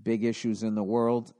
big 0.03 0.23
issues 0.23 0.63
in 0.63 0.75
the 0.75 0.83
world 0.83 1.33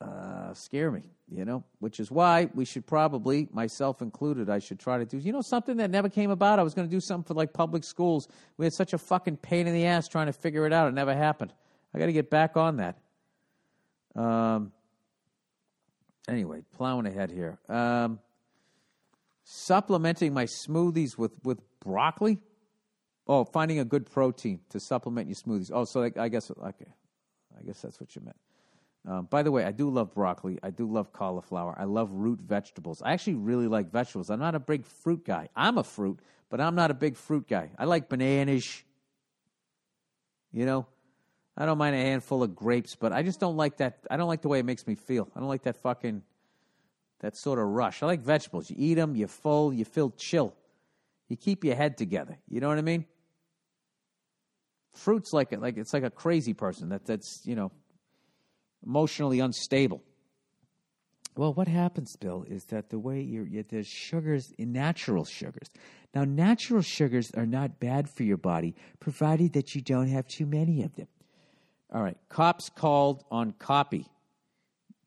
uh, 0.00 0.52
scare 0.54 0.90
me, 0.90 1.02
you 1.28 1.44
know. 1.44 1.64
Which 1.78 2.00
is 2.00 2.10
why 2.10 2.48
we 2.54 2.64
should 2.64 2.86
probably, 2.86 3.48
myself 3.52 4.02
included, 4.02 4.50
I 4.50 4.58
should 4.58 4.78
try 4.78 4.98
to 4.98 5.04
do, 5.04 5.18
you 5.18 5.32
know, 5.32 5.42
something 5.42 5.78
that 5.78 5.90
never 5.90 6.08
came 6.08 6.30
about. 6.30 6.58
I 6.58 6.62
was 6.62 6.74
going 6.74 6.88
to 6.88 6.94
do 6.94 7.00
something 7.00 7.26
for 7.26 7.34
like 7.34 7.52
public 7.52 7.84
schools. 7.84 8.28
We 8.56 8.66
had 8.66 8.72
such 8.74 8.92
a 8.92 8.98
fucking 8.98 9.38
pain 9.38 9.66
in 9.66 9.74
the 9.74 9.86
ass 9.86 10.08
trying 10.08 10.26
to 10.26 10.32
figure 10.32 10.66
it 10.66 10.72
out. 10.72 10.88
It 10.88 10.94
never 10.94 11.14
happened. 11.14 11.52
I 11.94 11.98
got 11.98 12.06
to 12.06 12.12
get 12.12 12.30
back 12.30 12.56
on 12.56 12.76
that. 12.78 12.98
Um. 14.14 14.72
Anyway, 16.28 16.62
plowing 16.72 17.06
ahead 17.06 17.30
here. 17.30 17.58
Um, 17.68 18.18
supplementing 19.44 20.34
my 20.34 20.46
smoothies 20.66 21.16
with 21.16 21.32
with 21.44 21.60
broccoli. 21.80 22.38
Oh, 23.28 23.44
finding 23.44 23.78
a 23.78 23.84
good 23.84 24.10
protein 24.10 24.60
to 24.70 24.80
supplement 24.80 25.28
your 25.28 25.36
smoothies. 25.36 25.70
Oh, 25.72 25.84
so 25.84 26.02
I 26.16 26.28
guess 26.28 26.50
okay, 26.50 26.92
I 27.58 27.62
guess 27.64 27.80
that's 27.80 28.00
what 28.00 28.14
you 28.16 28.22
meant. 28.22 28.36
Um, 29.06 29.26
by 29.30 29.44
the 29.44 29.52
way, 29.52 29.64
I 29.64 29.70
do 29.70 29.88
love 29.88 30.12
broccoli. 30.14 30.58
I 30.62 30.70
do 30.70 30.90
love 30.90 31.12
cauliflower. 31.12 31.76
I 31.78 31.84
love 31.84 32.10
root 32.10 32.40
vegetables. 32.40 33.02
I 33.02 33.12
actually 33.12 33.34
really 33.34 33.68
like 33.68 33.92
vegetables. 33.92 34.30
I'm 34.30 34.40
not 34.40 34.56
a 34.56 34.60
big 34.60 34.84
fruit 34.84 35.24
guy. 35.24 35.48
I'm 35.54 35.78
a 35.78 35.84
fruit, 35.84 36.18
but 36.50 36.60
I'm 36.60 36.74
not 36.74 36.90
a 36.90 36.94
big 36.94 37.16
fruit 37.16 37.46
guy. 37.48 37.70
I 37.78 37.84
like 37.84 38.08
bananas. 38.08 38.82
You 40.52 40.66
know, 40.66 40.86
I 41.56 41.66
don't 41.66 41.78
mind 41.78 41.94
a 41.94 42.00
handful 42.00 42.42
of 42.42 42.56
grapes, 42.56 42.96
but 42.96 43.12
I 43.12 43.22
just 43.22 43.38
don't 43.38 43.56
like 43.56 43.76
that. 43.76 43.98
I 44.10 44.16
don't 44.16 44.26
like 44.26 44.42
the 44.42 44.48
way 44.48 44.58
it 44.58 44.64
makes 44.64 44.86
me 44.86 44.96
feel. 44.96 45.28
I 45.36 45.38
don't 45.38 45.48
like 45.48 45.62
that 45.62 45.76
fucking 45.76 46.22
that 47.20 47.36
sort 47.36 47.60
of 47.60 47.66
rush. 47.66 48.02
I 48.02 48.06
like 48.06 48.20
vegetables. 48.20 48.70
You 48.70 48.76
eat 48.78 48.94
them, 48.94 49.14
you're 49.14 49.28
full, 49.28 49.72
you 49.72 49.84
feel 49.84 50.10
chill. 50.10 50.54
You 51.28 51.36
keep 51.36 51.64
your 51.64 51.76
head 51.76 51.96
together. 51.96 52.38
You 52.48 52.60
know 52.60 52.68
what 52.68 52.78
I 52.78 52.82
mean? 52.82 53.04
Fruit's 54.92 55.32
like 55.32 55.52
like 55.52 55.76
it's 55.76 55.92
like 55.92 56.04
a 56.04 56.10
crazy 56.10 56.54
person 56.54 56.88
that 56.88 57.04
that's 57.06 57.42
you 57.44 57.54
know 57.54 57.70
emotionally 58.86 59.40
unstable. 59.40 60.02
Well, 61.36 61.52
what 61.52 61.68
happens, 61.68 62.16
Bill, 62.16 62.46
is 62.48 62.64
that 62.66 62.88
the 62.88 62.98
way 62.98 63.20
you're, 63.20 63.46
you, 63.46 63.62
there's 63.68 63.86
sugars 63.86 64.54
in 64.56 64.72
natural 64.72 65.26
sugars. 65.26 65.68
Now, 66.14 66.24
natural 66.24 66.80
sugars 66.80 67.30
are 67.36 67.44
not 67.44 67.78
bad 67.78 68.08
for 68.08 68.22
your 68.22 68.38
body, 68.38 68.74
provided 69.00 69.52
that 69.52 69.74
you 69.74 69.82
don't 69.82 70.08
have 70.08 70.26
too 70.26 70.46
many 70.46 70.82
of 70.82 70.96
them. 70.96 71.08
All 71.92 72.02
right, 72.02 72.16
cops 72.30 72.70
called 72.70 73.22
on 73.30 73.52
copy. 73.52 74.06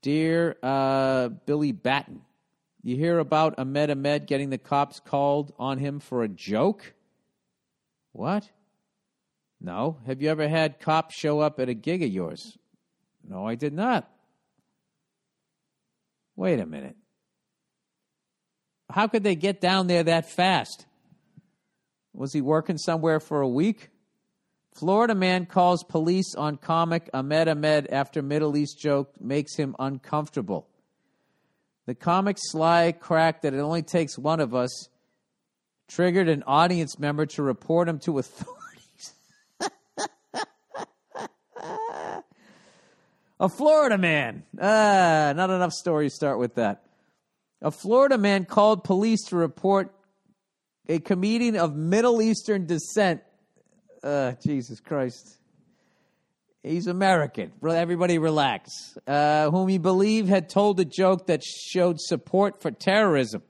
Dear 0.03 0.55
uh, 0.61 1.29
Billy 1.29 1.71
Batten, 1.71 2.21
you 2.83 2.95
hear 2.95 3.17
about 3.17 3.57
Ahmed 3.57 3.89
Ahmed 3.89 4.27
getting 4.27 4.51
the 4.51 4.59
cops 4.59 4.99
called 4.99 5.51
on 5.57 5.79
him 5.79 5.99
for 5.99 6.21
a 6.21 6.29
joke? 6.29 6.93
What? 8.11 8.49
No. 9.59 9.97
Have 10.05 10.21
you 10.21 10.29
ever 10.29 10.47
had 10.47 10.79
cops 10.79 11.15
show 11.15 11.39
up 11.39 11.59
at 11.59 11.69
a 11.69 11.73
gig 11.73 12.03
of 12.03 12.09
yours? 12.09 12.58
No, 13.27 13.45
I 13.45 13.55
did 13.55 13.73
not. 13.73 14.09
Wait 16.35 16.59
a 16.59 16.65
minute. 16.65 16.95
How 18.89 19.07
could 19.07 19.23
they 19.23 19.35
get 19.35 19.61
down 19.61 19.87
there 19.87 20.03
that 20.03 20.29
fast? 20.29 20.85
Was 22.13 22.33
he 22.33 22.41
working 22.41 22.77
somewhere 22.77 23.19
for 23.19 23.41
a 23.41 23.47
week? 23.47 23.89
Florida 24.73 25.13
man 25.13 25.45
calls 25.45 25.83
police 25.83 26.35
on 26.35 26.57
comic 26.57 27.09
Ahmed 27.13 27.47
Ahmed 27.47 27.87
after 27.87 28.21
Middle 28.21 28.55
East 28.55 28.79
joke 28.79 29.13
makes 29.19 29.55
him 29.55 29.75
uncomfortable. 29.77 30.67
The 31.85 31.95
comic 31.95 32.37
sly 32.39 32.93
crack 32.93 33.41
that 33.41 33.53
it 33.53 33.59
only 33.59 33.81
takes 33.81 34.17
one 34.17 34.39
of 34.39 34.55
us 34.55 34.89
triggered 35.87 36.29
an 36.29 36.43
audience 36.45 36.99
member 36.99 37.25
to 37.25 37.43
report 37.43 37.89
him 37.89 37.99
to 37.99 38.19
authorities. 38.19 38.53
A 43.39 43.47
Florida 43.47 43.97
man. 43.97 44.43
Ah, 44.59 45.31
not 45.33 45.49
enough 45.49 45.71
stories 45.71 46.13
start 46.13 46.39
with 46.39 46.55
that. 46.55 46.83
A 47.61 47.71
Florida 47.71 48.17
man 48.17 48.43
called 48.43 48.83
police 48.83 49.23
to 49.27 49.37
report 49.37 49.93
a 50.89 50.99
comedian 50.99 51.55
of 51.55 51.75
Middle 51.75 52.21
Eastern 52.21 52.65
descent. 52.65 53.21
Uh, 54.03 54.33
Jesus 54.43 54.81
Christ. 54.81 55.37
He's 56.63 56.87
American. 56.87 57.53
Everybody 57.65 58.17
relax. 58.17 58.97
Uh, 59.07 59.49
whom 59.49 59.69
he 59.69 59.77
believed 59.77 60.27
had 60.27 60.49
told 60.49 60.77
a 60.81 60.85
joke 60.85 61.27
that 61.27 61.41
showed 61.43 62.01
support 62.01 62.61
for 62.61 62.71
terrorism. 62.71 63.43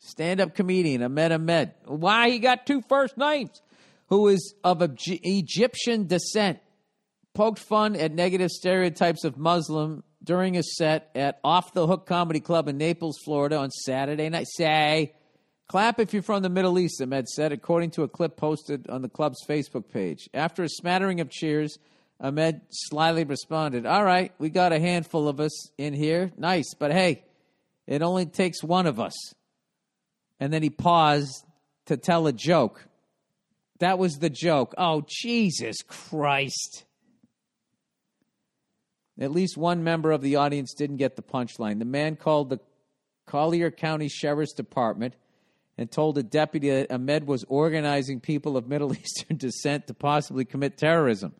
Stand 0.00 0.40
up 0.40 0.54
comedian 0.54 1.02
Ahmed 1.02 1.32
Ahmed. 1.32 1.72
Why 1.86 2.28
he 2.28 2.38
got 2.38 2.66
two 2.66 2.82
first 2.82 3.16
names? 3.16 3.62
Who 4.08 4.28
is 4.28 4.54
of 4.62 4.82
Egyptian 4.82 6.06
descent 6.06 6.58
poked 7.34 7.58
fun 7.58 7.96
at 7.96 8.12
negative 8.12 8.50
stereotypes 8.50 9.24
of 9.24 9.36
Muslim 9.36 10.04
during 10.22 10.56
a 10.56 10.62
set 10.62 11.10
at 11.14 11.40
Off 11.44 11.74
the 11.74 11.86
Hook 11.86 12.06
Comedy 12.06 12.40
Club 12.40 12.68
in 12.68 12.78
Naples, 12.78 13.18
Florida 13.24 13.58
on 13.58 13.70
Saturday 13.70 14.28
night. 14.28 14.46
Say, 14.48 15.12
clap 15.68 15.98
if 15.98 16.12
you're 16.12 16.22
from 16.22 16.42
the 16.42 16.48
Middle 16.48 16.78
East, 16.78 17.02
Ahmed 17.02 17.28
said, 17.28 17.52
according 17.52 17.90
to 17.92 18.04
a 18.04 18.08
clip 18.08 18.36
posted 18.36 18.88
on 18.88 19.02
the 19.02 19.08
club's 19.08 19.44
Facebook 19.46 19.90
page. 19.92 20.30
After 20.32 20.62
a 20.62 20.68
smattering 20.68 21.20
of 21.20 21.28
cheers, 21.28 21.78
Ahmed 22.20 22.62
slyly 22.70 23.24
responded, 23.24 23.84
All 23.84 24.04
right, 24.04 24.32
we 24.38 24.48
got 24.48 24.72
a 24.72 24.80
handful 24.80 25.28
of 25.28 25.40
us 25.40 25.70
in 25.76 25.92
here. 25.92 26.32
Nice, 26.38 26.72
but 26.78 26.92
hey, 26.92 27.24
it 27.86 28.00
only 28.00 28.26
takes 28.26 28.62
one 28.62 28.86
of 28.86 29.00
us. 29.00 29.14
And 30.40 30.52
then 30.52 30.62
he 30.62 30.70
paused 30.70 31.44
to 31.86 31.96
tell 31.96 32.26
a 32.26 32.32
joke. 32.32 32.86
That 33.80 33.98
was 33.98 34.14
the 34.14 34.30
joke. 34.30 34.74
Oh, 34.78 35.04
Jesus 35.06 35.76
Christ. 35.86 36.84
At 39.18 39.30
least 39.30 39.56
one 39.56 39.84
member 39.84 40.10
of 40.10 40.22
the 40.22 40.36
audience 40.36 40.74
didn't 40.74 40.96
get 40.96 41.14
the 41.16 41.22
punchline. 41.22 41.78
The 41.78 41.84
man 41.84 42.16
called 42.16 42.50
the 42.50 42.58
Collier 43.26 43.70
County 43.70 44.08
Sheriff's 44.08 44.52
Department 44.52 45.14
and 45.78 45.90
told 45.90 46.18
a 46.18 46.22
deputy 46.22 46.70
that 46.70 46.92
Ahmed 46.92 47.26
was 47.26 47.44
organizing 47.48 48.20
people 48.20 48.56
of 48.56 48.68
Middle 48.68 48.92
Eastern 48.98 49.36
descent 49.36 49.86
to 49.86 49.94
possibly 49.94 50.44
commit 50.44 50.76
terrorism. 50.76 51.32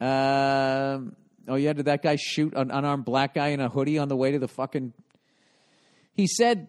Um, 0.00 1.16
oh, 1.48 1.56
yeah, 1.56 1.72
did 1.72 1.86
that 1.86 2.02
guy 2.02 2.16
shoot 2.16 2.54
an 2.54 2.70
unarmed 2.70 3.04
black 3.04 3.34
guy 3.34 3.48
in 3.48 3.60
a 3.60 3.68
hoodie 3.68 3.98
on 3.98 4.08
the 4.08 4.16
way 4.16 4.32
to 4.32 4.38
the 4.38 4.48
fucking. 4.48 4.92
He 6.12 6.26
said, 6.26 6.68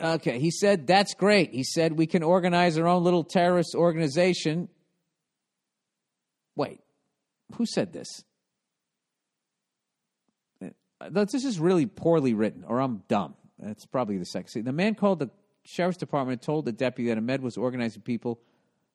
okay, 0.00 0.38
he 0.38 0.50
said, 0.50 0.86
that's 0.86 1.14
great. 1.14 1.52
He 1.52 1.64
said, 1.64 1.92
we 1.92 2.06
can 2.06 2.22
organize 2.22 2.78
our 2.78 2.86
own 2.86 3.04
little 3.04 3.24
terrorist 3.24 3.74
organization. 3.74 4.68
Wait, 6.56 6.80
who 7.56 7.66
said 7.66 7.92
this? 7.92 8.08
This 11.10 11.44
is 11.44 11.58
really 11.58 11.86
poorly 11.86 12.34
written, 12.34 12.64
or 12.64 12.80
I'm 12.80 13.02
dumb. 13.08 13.34
That's 13.58 13.86
probably 13.86 14.18
the 14.18 14.26
second. 14.26 14.64
The 14.64 14.72
man 14.72 14.94
called 14.94 15.18
the 15.20 15.30
sheriff's 15.64 15.98
department 15.98 16.40
and 16.40 16.42
told 16.42 16.64
the 16.64 16.72
deputy 16.72 17.08
that 17.08 17.18
Ahmed 17.18 17.42
was 17.42 17.56
organizing 17.56 18.02
people 18.02 18.40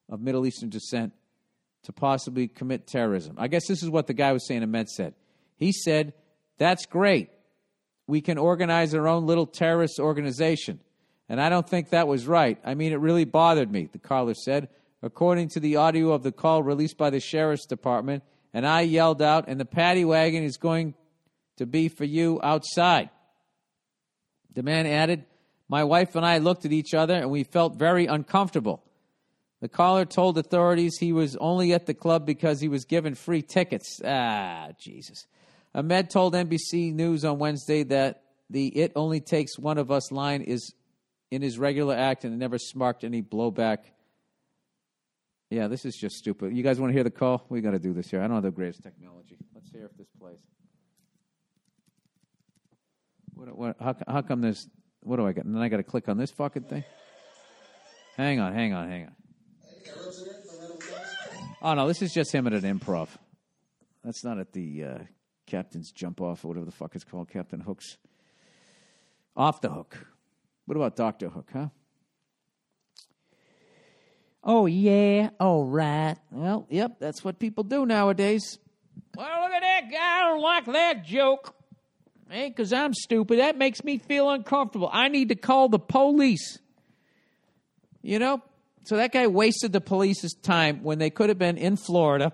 of 0.08 0.20
Middle 0.20 0.46
Eastern 0.46 0.70
descent 0.70 1.12
to 1.84 1.92
possibly 1.92 2.48
commit 2.48 2.86
terrorism. 2.86 3.36
I 3.38 3.48
guess 3.48 3.66
this 3.66 3.82
is 3.82 3.90
what 3.90 4.06
the 4.06 4.14
guy 4.14 4.32
was 4.32 4.46
saying 4.46 4.62
Ahmed 4.62 4.88
said. 4.88 5.14
He 5.56 5.72
said, 5.72 6.12
That's 6.58 6.86
great. 6.86 7.30
We 8.06 8.20
can 8.20 8.38
organize 8.38 8.94
our 8.94 9.06
own 9.06 9.26
little 9.26 9.46
terrorist 9.46 9.98
organization. 9.98 10.80
And 11.28 11.40
I 11.40 11.48
don't 11.48 11.68
think 11.68 11.90
that 11.90 12.08
was 12.08 12.26
right. 12.26 12.58
I 12.64 12.74
mean, 12.74 12.92
it 12.92 12.98
really 12.98 13.24
bothered 13.24 13.70
me, 13.70 13.88
the 13.90 13.98
caller 13.98 14.34
said. 14.34 14.68
According 15.00 15.48
to 15.50 15.60
the 15.60 15.76
audio 15.76 16.12
of 16.12 16.24
the 16.24 16.32
call 16.32 16.62
released 16.62 16.98
by 16.98 17.10
the 17.10 17.20
sheriff's 17.20 17.66
department, 17.66 18.24
and 18.52 18.66
I 18.66 18.80
yelled 18.80 19.22
out, 19.22 19.44
and 19.46 19.60
the 19.60 19.64
paddy 19.64 20.04
wagon 20.04 20.42
is 20.42 20.56
going 20.56 20.94
to 21.60 21.66
be 21.66 21.88
for 21.88 22.04
you 22.04 22.40
outside. 22.42 23.10
The 24.54 24.62
man 24.62 24.86
added, 24.86 25.26
My 25.68 25.84
wife 25.84 26.16
and 26.16 26.24
I 26.24 26.38
looked 26.38 26.64
at 26.64 26.72
each 26.72 26.94
other 26.94 27.14
and 27.14 27.30
we 27.30 27.44
felt 27.44 27.76
very 27.76 28.06
uncomfortable. 28.06 28.82
The 29.60 29.68
caller 29.68 30.06
told 30.06 30.38
authorities 30.38 30.96
he 30.98 31.12
was 31.12 31.36
only 31.36 31.74
at 31.74 31.84
the 31.84 31.92
club 31.92 32.24
because 32.24 32.62
he 32.62 32.68
was 32.68 32.86
given 32.86 33.14
free 33.14 33.42
tickets. 33.42 34.00
Ah, 34.02 34.68
Jesus. 34.80 35.26
Ahmed 35.74 36.08
told 36.08 36.32
NBC 36.32 36.94
News 36.94 37.26
on 37.26 37.38
Wednesday 37.38 37.82
that 37.82 38.22
the 38.48 38.68
It 38.68 38.92
Only 38.96 39.20
Takes 39.20 39.58
One 39.58 39.76
of 39.76 39.90
Us 39.90 40.10
line 40.10 40.40
is 40.40 40.72
in 41.30 41.42
his 41.42 41.58
regular 41.58 41.94
act 41.94 42.24
and 42.24 42.38
never 42.38 42.56
sparked 42.56 43.04
any 43.04 43.22
blowback. 43.22 43.80
Yeah, 45.50 45.68
this 45.68 45.84
is 45.84 45.94
just 45.94 46.16
stupid. 46.16 46.56
You 46.56 46.62
guys 46.62 46.80
want 46.80 46.90
to 46.90 46.94
hear 46.94 47.04
the 47.04 47.10
call? 47.10 47.44
We 47.50 47.60
got 47.60 47.72
to 47.72 47.78
do 47.78 47.92
this 47.92 48.10
here. 48.10 48.22
I 48.22 48.28
don't 48.28 48.36
have 48.36 48.44
the 48.44 48.50
greatest 48.50 48.82
technology. 48.82 49.36
Let's 49.54 49.70
hear 49.70 49.84
if 49.84 49.96
this 49.98 50.08
plays. 50.18 50.38
What, 53.40 53.56
what, 53.56 53.76
how, 53.80 53.96
how 54.06 54.20
come 54.20 54.42
this? 54.42 54.68
What 55.02 55.16
do 55.16 55.26
I 55.26 55.32
get? 55.32 55.46
And 55.46 55.54
then 55.54 55.62
I 55.62 55.70
got 55.70 55.78
to 55.78 55.82
click 55.82 56.10
on 56.10 56.18
this 56.18 56.30
fucking 56.30 56.64
thing. 56.64 56.84
Hang 58.18 58.38
on, 58.38 58.52
hang 58.52 58.74
on, 58.74 58.90
hang 58.90 59.06
on. 59.06 59.12
Oh 61.62 61.72
no, 61.72 61.88
this 61.88 62.02
is 62.02 62.12
just 62.12 62.34
him 62.34 62.46
at 62.46 62.52
an 62.52 62.78
improv. 62.78 63.08
That's 64.04 64.24
not 64.24 64.38
at 64.38 64.52
the 64.52 64.84
uh, 64.84 64.98
captain's 65.46 65.90
jump 65.90 66.20
off 66.20 66.44
or 66.44 66.48
whatever 66.48 66.66
the 66.66 66.72
fuck 66.72 66.94
it's 66.94 67.04
called, 67.04 67.30
Captain 67.30 67.60
Hook's 67.60 67.96
Off 69.34 69.62
the 69.62 69.70
hook. 69.70 69.96
What 70.66 70.76
about 70.76 70.96
Dr. 70.96 71.30
Hook, 71.30 71.48
huh? 71.50 71.68
Oh, 74.44 74.66
yeah, 74.66 75.30
all 75.38 75.64
right. 75.64 76.16
Well, 76.30 76.66
yep, 76.68 76.98
that's 76.98 77.24
what 77.24 77.38
people 77.38 77.64
do 77.64 77.86
nowadays. 77.86 78.58
Well, 79.16 79.42
look 79.42 79.52
at 79.52 79.62
that 79.62 79.90
guy. 79.90 79.96
I 79.98 80.28
don't 80.28 80.42
like 80.42 80.66
that 80.66 81.04
joke. 81.06 81.54
Ain't 82.30 82.54
because 82.54 82.72
I'm 82.72 82.94
stupid. 82.94 83.40
That 83.40 83.58
makes 83.58 83.82
me 83.82 83.98
feel 83.98 84.30
uncomfortable. 84.30 84.88
I 84.92 85.08
need 85.08 85.30
to 85.30 85.34
call 85.34 85.68
the 85.68 85.78
police. 85.78 86.58
You 88.02 88.18
know? 88.18 88.42
So 88.84 88.96
that 88.96 89.12
guy 89.12 89.26
wasted 89.26 89.72
the 89.72 89.80
police's 89.80 90.34
time 90.34 90.82
when 90.82 90.98
they 90.98 91.10
could 91.10 91.28
have 91.28 91.38
been 91.38 91.58
in 91.58 91.76
Florida 91.76 92.32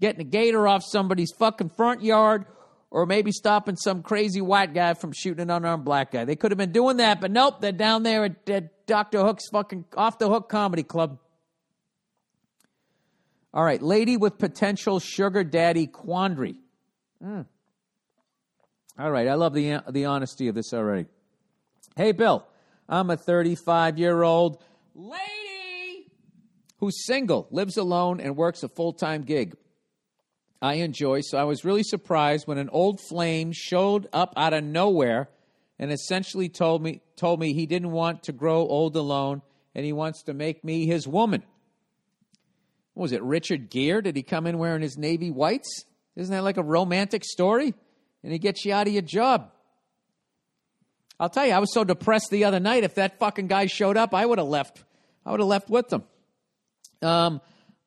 getting 0.00 0.20
a 0.20 0.24
gator 0.24 0.66
off 0.66 0.82
somebody's 0.84 1.32
fucking 1.38 1.70
front 1.70 2.02
yard 2.02 2.46
or 2.90 3.06
maybe 3.06 3.30
stopping 3.30 3.76
some 3.76 4.02
crazy 4.02 4.40
white 4.40 4.74
guy 4.74 4.94
from 4.94 5.12
shooting 5.12 5.42
an 5.42 5.50
unarmed 5.50 5.84
black 5.84 6.10
guy. 6.10 6.24
They 6.24 6.36
could 6.36 6.50
have 6.50 6.58
been 6.58 6.72
doing 6.72 6.96
that, 6.96 7.20
but 7.20 7.30
nope, 7.30 7.60
they're 7.60 7.72
down 7.72 8.02
there 8.02 8.24
at, 8.24 8.48
at 8.48 8.86
Dr. 8.86 9.20
Hook's 9.20 9.48
fucking 9.50 9.84
off 9.96 10.18
the 10.18 10.28
hook 10.28 10.48
comedy 10.48 10.82
club. 10.82 11.18
All 13.52 13.64
right, 13.64 13.82
lady 13.82 14.16
with 14.16 14.38
potential 14.38 15.00
sugar 15.00 15.44
daddy 15.44 15.86
quandary. 15.86 16.56
Mm. 17.22 17.46
All 18.98 19.10
right, 19.10 19.28
I 19.28 19.34
love 19.34 19.54
the 19.54 19.82
the 19.88 20.06
honesty 20.06 20.48
of 20.48 20.54
this 20.54 20.72
already. 20.72 21.06
Hey, 21.96 22.12
Bill, 22.12 22.46
I'm 22.88 23.10
a 23.10 23.16
35 23.16 23.98
year 23.98 24.22
old 24.22 24.62
lady 24.94 26.10
who's 26.78 27.06
single, 27.06 27.46
lives 27.50 27.76
alone, 27.76 28.20
and 28.20 28.36
works 28.36 28.62
a 28.62 28.68
full 28.68 28.92
time 28.92 29.22
gig. 29.22 29.56
I 30.62 30.74
enjoy, 30.74 31.20
so 31.22 31.38
I 31.38 31.44
was 31.44 31.64
really 31.64 31.82
surprised 31.82 32.46
when 32.46 32.58
an 32.58 32.68
old 32.68 33.00
flame 33.00 33.52
showed 33.52 34.08
up 34.12 34.34
out 34.36 34.52
of 34.52 34.62
nowhere 34.64 35.30
and 35.78 35.90
essentially 35.90 36.48
told 36.48 36.82
me 36.82 37.00
told 37.16 37.40
me 37.40 37.54
he 37.54 37.66
didn't 37.66 37.92
want 37.92 38.24
to 38.24 38.32
grow 38.32 38.66
old 38.66 38.96
alone 38.96 39.40
and 39.74 39.86
he 39.86 39.92
wants 39.92 40.22
to 40.24 40.34
make 40.34 40.64
me 40.64 40.86
his 40.86 41.06
woman. 41.06 41.42
What 42.94 43.04
was 43.04 43.12
it 43.12 43.22
Richard 43.22 43.70
Gere? 43.70 44.02
Did 44.02 44.16
he 44.16 44.22
come 44.22 44.46
in 44.46 44.58
wearing 44.58 44.82
his 44.82 44.98
navy 44.98 45.30
whites? 45.30 45.84
Isn't 46.16 46.34
that 46.34 46.44
like 46.44 46.58
a 46.58 46.62
romantic 46.62 47.24
story? 47.24 47.72
And 48.22 48.32
he 48.32 48.38
gets 48.38 48.64
you 48.64 48.72
out 48.72 48.86
of 48.86 48.92
your 48.92 49.02
job. 49.02 49.50
I'll 51.18 51.28
tell 51.28 51.46
you, 51.46 51.52
I 51.52 51.58
was 51.58 51.72
so 51.72 51.84
depressed 51.84 52.28
the 52.30 52.44
other 52.44 52.60
night. 52.60 52.84
If 52.84 52.94
that 52.94 53.18
fucking 53.18 53.46
guy 53.46 53.66
showed 53.66 53.96
up, 53.96 54.14
I 54.14 54.24
would 54.24 54.38
have 54.38 54.48
left. 54.48 54.82
I 55.24 55.30
would 55.30 55.40
have 55.40 55.48
left 55.48 55.68
with 55.68 55.88
them. 55.88 56.04
Um, 57.02 57.40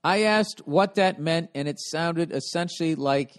I 0.04 0.24
asked 0.24 0.62
what 0.66 0.96
that 0.96 1.20
meant, 1.20 1.50
and 1.56 1.68
it 1.68 1.80
sounded 1.80 2.32
essentially 2.32 2.96
like 2.96 3.32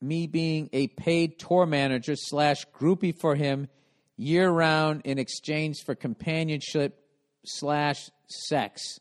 me 0.00 0.26
being 0.26 0.68
a 0.72 0.88
paid 0.88 1.38
tour 1.38 1.66
manager 1.66 2.16
slash 2.16 2.66
groupie 2.78 3.18
for 3.18 3.34
him 3.34 3.68
year 4.16 4.50
round 4.50 5.02
in 5.04 5.18
exchange 5.18 5.76
for 5.84 5.94
companionship 5.94 7.02
slash 7.44 8.10
sex. 8.28 8.98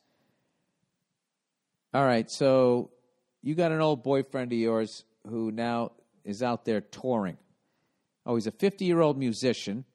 All 1.93 2.05
right, 2.05 2.29
so 2.29 2.91
you 3.41 3.55
got 3.55 3.71
an 3.71 3.81
old 3.81 4.03
boyfriend 4.03 4.51
of 4.51 4.57
yours 4.57 5.03
who 5.27 5.51
now 5.51 5.91
is 6.29 6.43
out 6.43 6.65
there 6.65 6.81
touring. 6.81 7.37
Oh, 8.25 8.35
he's 8.35 8.47
a 8.47 8.51
50 8.51 8.85
year 8.85 9.01
old 9.01 9.17
musician. 9.17 9.85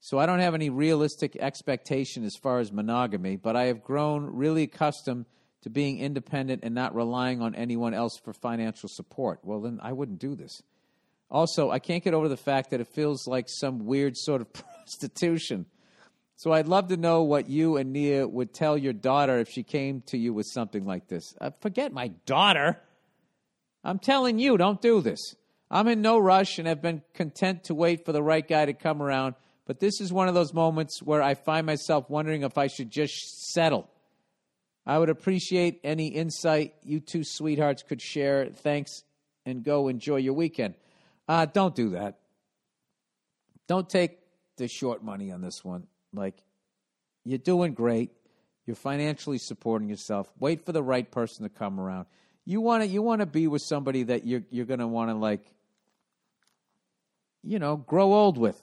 So 0.00 0.18
I 0.18 0.26
don't 0.26 0.40
have 0.40 0.54
any 0.54 0.70
realistic 0.70 1.36
expectation 1.36 2.24
as 2.24 2.34
far 2.34 2.58
as 2.58 2.72
monogamy, 2.72 3.36
but 3.36 3.54
I 3.54 3.64
have 3.64 3.84
grown 3.84 4.24
really 4.24 4.62
accustomed 4.62 5.26
to 5.62 5.70
being 5.70 5.98
independent 5.98 6.64
and 6.64 6.74
not 6.74 6.94
relying 6.94 7.42
on 7.42 7.54
anyone 7.54 7.92
else 7.92 8.18
for 8.18 8.32
financial 8.32 8.88
support. 8.88 9.40
Well, 9.42 9.60
then 9.60 9.78
I 9.82 9.92
wouldn't 9.92 10.18
do 10.18 10.34
this. 10.34 10.62
Also, 11.30 11.70
I 11.70 11.78
can't 11.78 12.02
get 12.02 12.14
over 12.14 12.28
the 12.28 12.36
fact 12.36 12.70
that 12.70 12.80
it 12.80 12.88
feels 12.88 13.26
like 13.26 13.44
some 13.48 13.84
weird 13.84 14.16
sort 14.16 14.40
of 14.40 14.52
prostitution. 14.52 15.66
So 16.36 16.52
I'd 16.52 16.68
love 16.68 16.88
to 16.88 16.96
know 16.96 17.22
what 17.22 17.50
you 17.50 17.76
and 17.76 17.92
Nia 17.92 18.26
would 18.26 18.54
tell 18.54 18.78
your 18.78 18.94
daughter 18.94 19.38
if 19.38 19.50
she 19.50 19.62
came 19.62 20.02
to 20.06 20.16
you 20.16 20.32
with 20.32 20.46
something 20.46 20.86
like 20.86 21.06
this. 21.06 21.34
Uh, 21.38 21.50
forget 21.60 21.92
my 21.92 22.08
daughter. 22.24 22.80
I'm 23.82 23.98
telling 23.98 24.38
you, 24.38 24.56
don't 24.56 24.80
do 24.80 25.00
this. 25.00 25.34
I'm 25.70 25.88
in 25.88 26.02
no 26.02 26.18
rush 26.18 26.58
and 26.58 26.66
have 26.66 26.82
been 26.82 27.02
content 27.14 27.64
to 27.64 27.74
wait 27.74 28.04
for 28.04 28.12
the 28.12 28.22
right 28.22 28.46
guy 28.46 28.66
to 28.66 28.72
come 28.72 29.00
around, 29.02 29.36
but 29.66 29.78
this 29.78 30.00
is 30.00 30.12
one 30.12 30.28
of 30.28 30.34
those 30.34 30.52
moments 30.52 31.00
where 31.02 31.22
I 31.22 31.34
find 31.34 31.64
myself 31.64 32.10
wondering 32.10 32.42
if 32.42 32.58
I 32.58 32.66
should 32.66 32.90
just 32.90 33.52
settle. 33.52 33.88
I 34.84 34.98
would 34.98 35.10
appreciate 35.10 35.80
any 35.84 36.08
insight 36.08 36.74
you 36.82 37.00
two 37.00 37.22
sweethearts 37.22 37.82
could 37.82 38.02
share. 38.02 38.46
Thanks, 38.46 39.04
and 39.46 39.62
go 39.62 39.88
enjoy 39.88 40.16
your 40.16 40.34
weekend. 40.34 40.74
Uh, 41.28 41.46
don't 41.46 41.74
do 41.74 41.90
that. 41.90 42.18
Don't 43.68 43.88
take 43.88 44.18
the 44.56 44.66
short 44.66 45.04
money 45.04 45.30
on 45.30 45.40
this 45.40 45.64
one. 45.64 45.86
Like, 46.12 46.42
you're 47.24 47.38
doing 47.38 47.74
great. 47.74 48.10
You're 48.66 48.74
financially 48.74 49.38
supporting 49.38 49.88
yourself. 49.88 50.32
Wait 50.38 50.64
for 50.66 50.72
the 50.72 50.82
right 50.82 51.08
person 51.08 51.44
to 51.44 51.48
come 51.48 51.78
around. 51.78 52.06
You 52.50 52.60
want 52.60 52.82
to 52.82 52.88
you 52.88 53.02
want 53.02 53.20
to 53.20 53.26
be 53.26 53.46
with 53.46 53.62
somebody 53.62 54.02
that 54.04 54.26
you're 54.26 54.42
you're 54.50 54.66
going 54.66 54.80
to 54.80 54.86
want 54.88 55.10
to 55.10 55.14
like 55.14 55.42
you 57.42 57.58
know, 57.58 57.76
grow 57.76 58.12
old 58.12 58.38
with. 58.38 58.60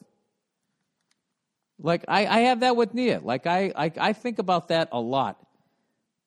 Like 1.80 2.06
I, 2.08 2.26
I 2.26 2.40
have 2.42 2.62
that 2.62 2.76
with 2.76 2.94
Nia. 2.94 3.20
Like 3.20 3.46
I, 3.48 3.72
I, 3.76 3.92
I 3.98 4.14
think 4.14 4.40
about 4.40 4.70
that 4.70 4.90
a 4.92 5.00
lot, 5.00 5.40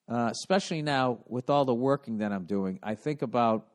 uh, 0.08 0.28
especially 0.30 0.82
now 0.82 1.18
with 1.26 1.50
all 1.50 1.64
the 1.64 1.74
working 1.74 2.18
that 2.18 2.32
I'm 2.32 2.44
doing. 2.44 2.78
I 2.82 2.94
think 2.94 3.22
about, 3.22 3.66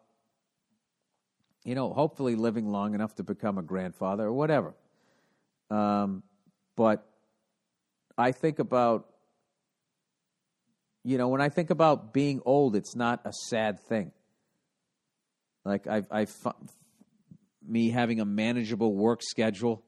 you 1.63 1.75
know, 1.75 1.91
hopefully 1.91 2.35
living 2.35 2.69
long 2.69 2.95
enough 2.95 3.15
to 3.15 3.23
become 3.23 3.57
a 3.57 3.63
grandfather 3.63 4.25
or 4.25 4.33
whatever. 4.33 4.73
Um, 5.69 6.23
but 6.75 7.05
I 8.17 8.31
think 8.31 8.59
about, 8.59 9.09
you 11.05 11.19
know, 11.19 11.27
when 11.27 11.39
I 11.39 11.49
think 11.49 11.69
about 11.69 12.13
being 12.13 12.41
old, 12.45 12.75
it's 12.75 12.95
not 12.95 13.21
a 13.25 13.31
sad 13.31 13.79
thing. 13.79 14.11
Like 15.63 15.85
I, 15.85 16.01
I, 16.09 16.25
me 17.65 17.91
having 17.91 18.19
a 18.19 18.25
manageable 18.25 18.91
work 18.91 19.21
schedule, 19.21 19.83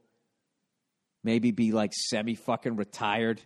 maybe 1.24 1.50
be 1.50 1.72
like 1.72 1.92
semi 1.94 2.36
fucking 2.36 2.76
retired, 2.76 3.42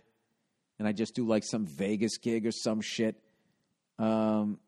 and 0.78 0.86
I 0.86 0.92
just 0.92 1.14
do 1.14 1.26
like 1.26 1.44
some 1.44 1.64
Vegas 1.64 2.18
gig 2.18 2.46
or 2.46 2.52
some 2.52 2.82
shit. 2.82 3.16
Um, 3.98 4.58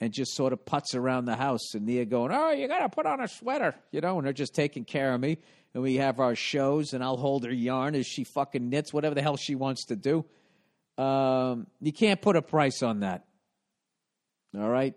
and 0.00 0.12
just 0.12 0.34
sort 0.34 0.52
of 0.52 0.64
puts 0.64 0.94
around 0.94 1.26
the 1.26 1.36
house, 1.36 1.74
and 1.74 1.86
Nia 1.86 2.04
going, 2.04 2.32
"Oh, 2.32 2.50
you 2.50 2.68
got 2.68 2.80
to 2.80 2.88
put 2.88 3.06
on 3.06 3.20
a 3.20 3.28
sweater," 3.28 3.74
you 3.92 4.00
know, 4.00 4.18
and 4.18 4.26
they're 4.26 4.32
just 4.32 4.54
taking 4.54 4.84
care 4.84 5.12
of 5.12 5.20
me 5.20 5.38
and 5.74 5.82
we 5.82 5.96
have 5.96 6.20
our 6.20 6.34
shows, 6.34 6.92
and 6.92 7.02
I'll 7.02 7.16
hold 7.16 7.44
her 7.44 7.52
yarn 7.52 7.94
as 7.94 8.06
she 8.06 8.24
fucking 8.24 8.68
knits 8.68 8.92
whatever 8.92 9.14
the 9.14 9.22
hell 9.22 9.36
she 9.36 9.54
wants 9.54 9.86
to 9.86 9.96
do. 9.96 10.24
Um, 10.98 11.66
you 11.80 11.92
can't 11.92 12.20
put 12.20 12.36
a 12.36 12.42
price 12.42 12.82
on 12.82 13.00
that. 13.00 13.24
All 14.58 14.68
right, 14.68 14.94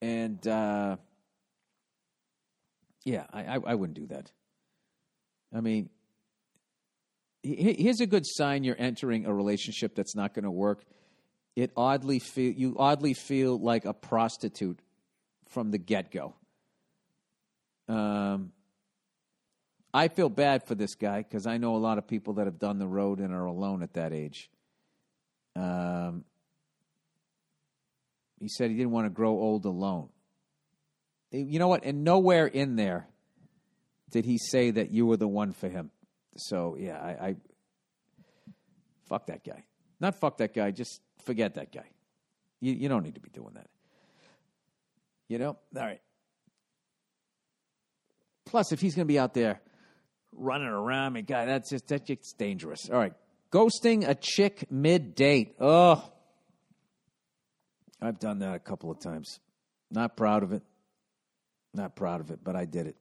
and 0.00 0.44
uh, 0.46 0.96
yeah, 3.04 3.26
I, 3.32 3.44
I, 3.44 3.58
I 3.66 3.74
wouldn't 3.74 3.96
do 3.96 4.06
that. 4.08 4.32
I 5.54 5.60
mean, 5.60 5.90
here's 7.42 8.00
a 8.00 8.06
good 8.06 8.24
sign 8.26 8.64
you're 8.64 8.74
entering 8.76 9.26
a 9.26 9.34
relationship 9.34 9.94
that's 9.94 10.16
not 10.16 10.34
going 10.34 10.44
to 10.44 10.50
work. 10.50 10.82
It 11.54 11.70
oddly 11.76 12.18
feel 12.18 12.52
you 12.52 12.76
oddly 12.78 13.14
feel 13.14 13.58
like 13.58 13.84
a 13.84 13.92
prostitute 13.92 14.80
from 15.48 15.70
the 15.70 15.78
get 15.78 16.10
go. 16.10 16.34
Um, 17.88 18.52
I 19.92 20.08
feel 20.08 20.30
bad 20.30 20.66
for 20.66 20.74
this 20.74 20.94
guy 20.94 21.18
because 21.18 21.46
I 21.46 21.58
know 21.58 21.76
a 21.76 21.78
lot 21.78 21.98
of 21.98 22.06
people 22.06 22.34
that 22.34 22.46
have 22.46 22.58
done 22.58 22.78
the 22.78 22.86
road 22.86 23.18
and 23.18 23.34
are 23.34 23.44
alone 23.44 23.82
at 23.82 23.94
that 23.94 24.12
age. 24.12 24.50
Um, 25.54 26.24
he 28.40 28.48
said 28.48 28.70
he 28.70 28.76
didn't 28.76 28.92
want 28.92 29.06
to 29.06 29.10
grow 29.10 29.32
old 29.32 29.66
alone. 29.66 30.08
You 31.30 31.58
know 31.58 31.68
what? 31.68 31.84
And 31.84 32.04
nowhere 32.04 32.46
in 32.46 32.76
there 32.76 33.06
did 34.10 34.24
he 34.24 34.38
say 34.38 34.70
that 34.70 34.90
you 34.90 35.06
were 35.06 35.16
the 35.16 35.28
one 35.28 35.52
for 35.52 35.68
him. 35.68 35.90
So 36.36 36.76
yeah, 36.78 36.98
I, 36.98 37.26
I 37.26 37.36
fuck 39.08 39.26
that 39.26 39.44
guy. 39.44 39.64
Not 40.02 40.16
fuck 40.16 40.38
that 40.38 40.52
guy. 40.52 40.72
Just 40.72 41.00
forget 41.24 41.54
that 41.54 41.72
guy. 41.72 41.88
You, 42.60 42.72
you 42.74 42.88
don't 42.88 43.04
need 43.04 43.14
to 43.14 43.20
be 43.20 43.30
doing 43.30 43.54
that. 43.54 43.68
You 45.28 45.38
know. 45.38 45.56
All 45.76 45.82
right. 45.82 46.00
Plus, 48.44 48.72
if 48.72 48.80
he's 48.80 48.96
going 48.96 49.06
to 49.06 49.12
be 49.12 49.18
out 49.18 49.32
there 49.32 49.60
running 50.32 50.68
around 50.68 51.12
me. 51.12 51.22
God, 51.22 51.46
that's 51.46 51.70
just 51.70 51.86
that's 51.86 52.04
just 52.04 52.36
dangerous. 52.36 52.90
All 52.90 52.98
right. 52.98 53.14
Ghosting 53.52 54.08
a 54.08 54.14
chick 54.14 54.66
mid 54.70 55.14
date. 55.14 55.54
Oh. 55.60 56.10
I've 58.00 58.18
done 58.18 58.40
that 58.40 58.54
a 58.56 58.58
couple 58.58 58.90
of 58.90 58.98
times. 58.98 59.38
Not 59.90 60.16
proud 60.16 60.42
of 60.42 60.52
it. 60.52 60.62
Not 61.72 61.94
proud 61.94 62.20
of 62.20 62.30
it, 62.32 62.40
but 62.42 62.56
I 62.56 62.64
did 62.64 62.88
it. 62.88 62.96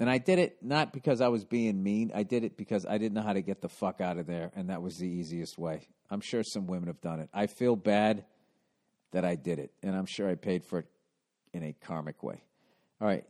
And 0.00 0.10
I 0.10 0.18
did 0.18 0.38
it 0.38 0.58
not 0.60 0.92
because 0.92 1.20
I 1.20 1.28
was 1.28 1.44
being 1.44 1.82
mean. 1.82 2.10
I 2.14 2.24
did 2.24 2.42
it 2.44 2.56
because 2.56 2.84
I 2.84 2.98
didn't 2.98 3.14
know 3.14 3.22
how 3.22 3.32
to 3.32 3.42
get 3.42 3.60
the 3.62 3.68
fuck 3.68 4.00
out 4.00 4.18
of 4.18 4.26
there, 4.26 4.50
and 4.56 4.70
that 4.70 4.82
was 4.82 4.98
the 4.98 5.08
easiest 5.08 5.56
way. 5.56 5.88
I'm 6.10 6.20
sure 6.20 6.42
some 6.42 6.66
women 6.66 6.88
have 6.88 7.00
done 7.00 7.20
it. 7.20 7.28
I 7.32 7.46
feel 7.46 7.76
bad 7.76 8.24
that 9.12 9.24
I 9.24 9.36
did 9.36 9.58
it, 9.60 9.72
and 9.82 9.94
I'm 9.94 10.06
sure 10.06 10.28
I 10.28 10.34
paid 10.34 10.64
for 10.64 10.80
it 10.80 10.86
in 11.52 11.62
a 11.62 11.72
karmic 11.72 12.22
way. 12.22 12.42
All 13.00 13.06
right. 13.06 13.24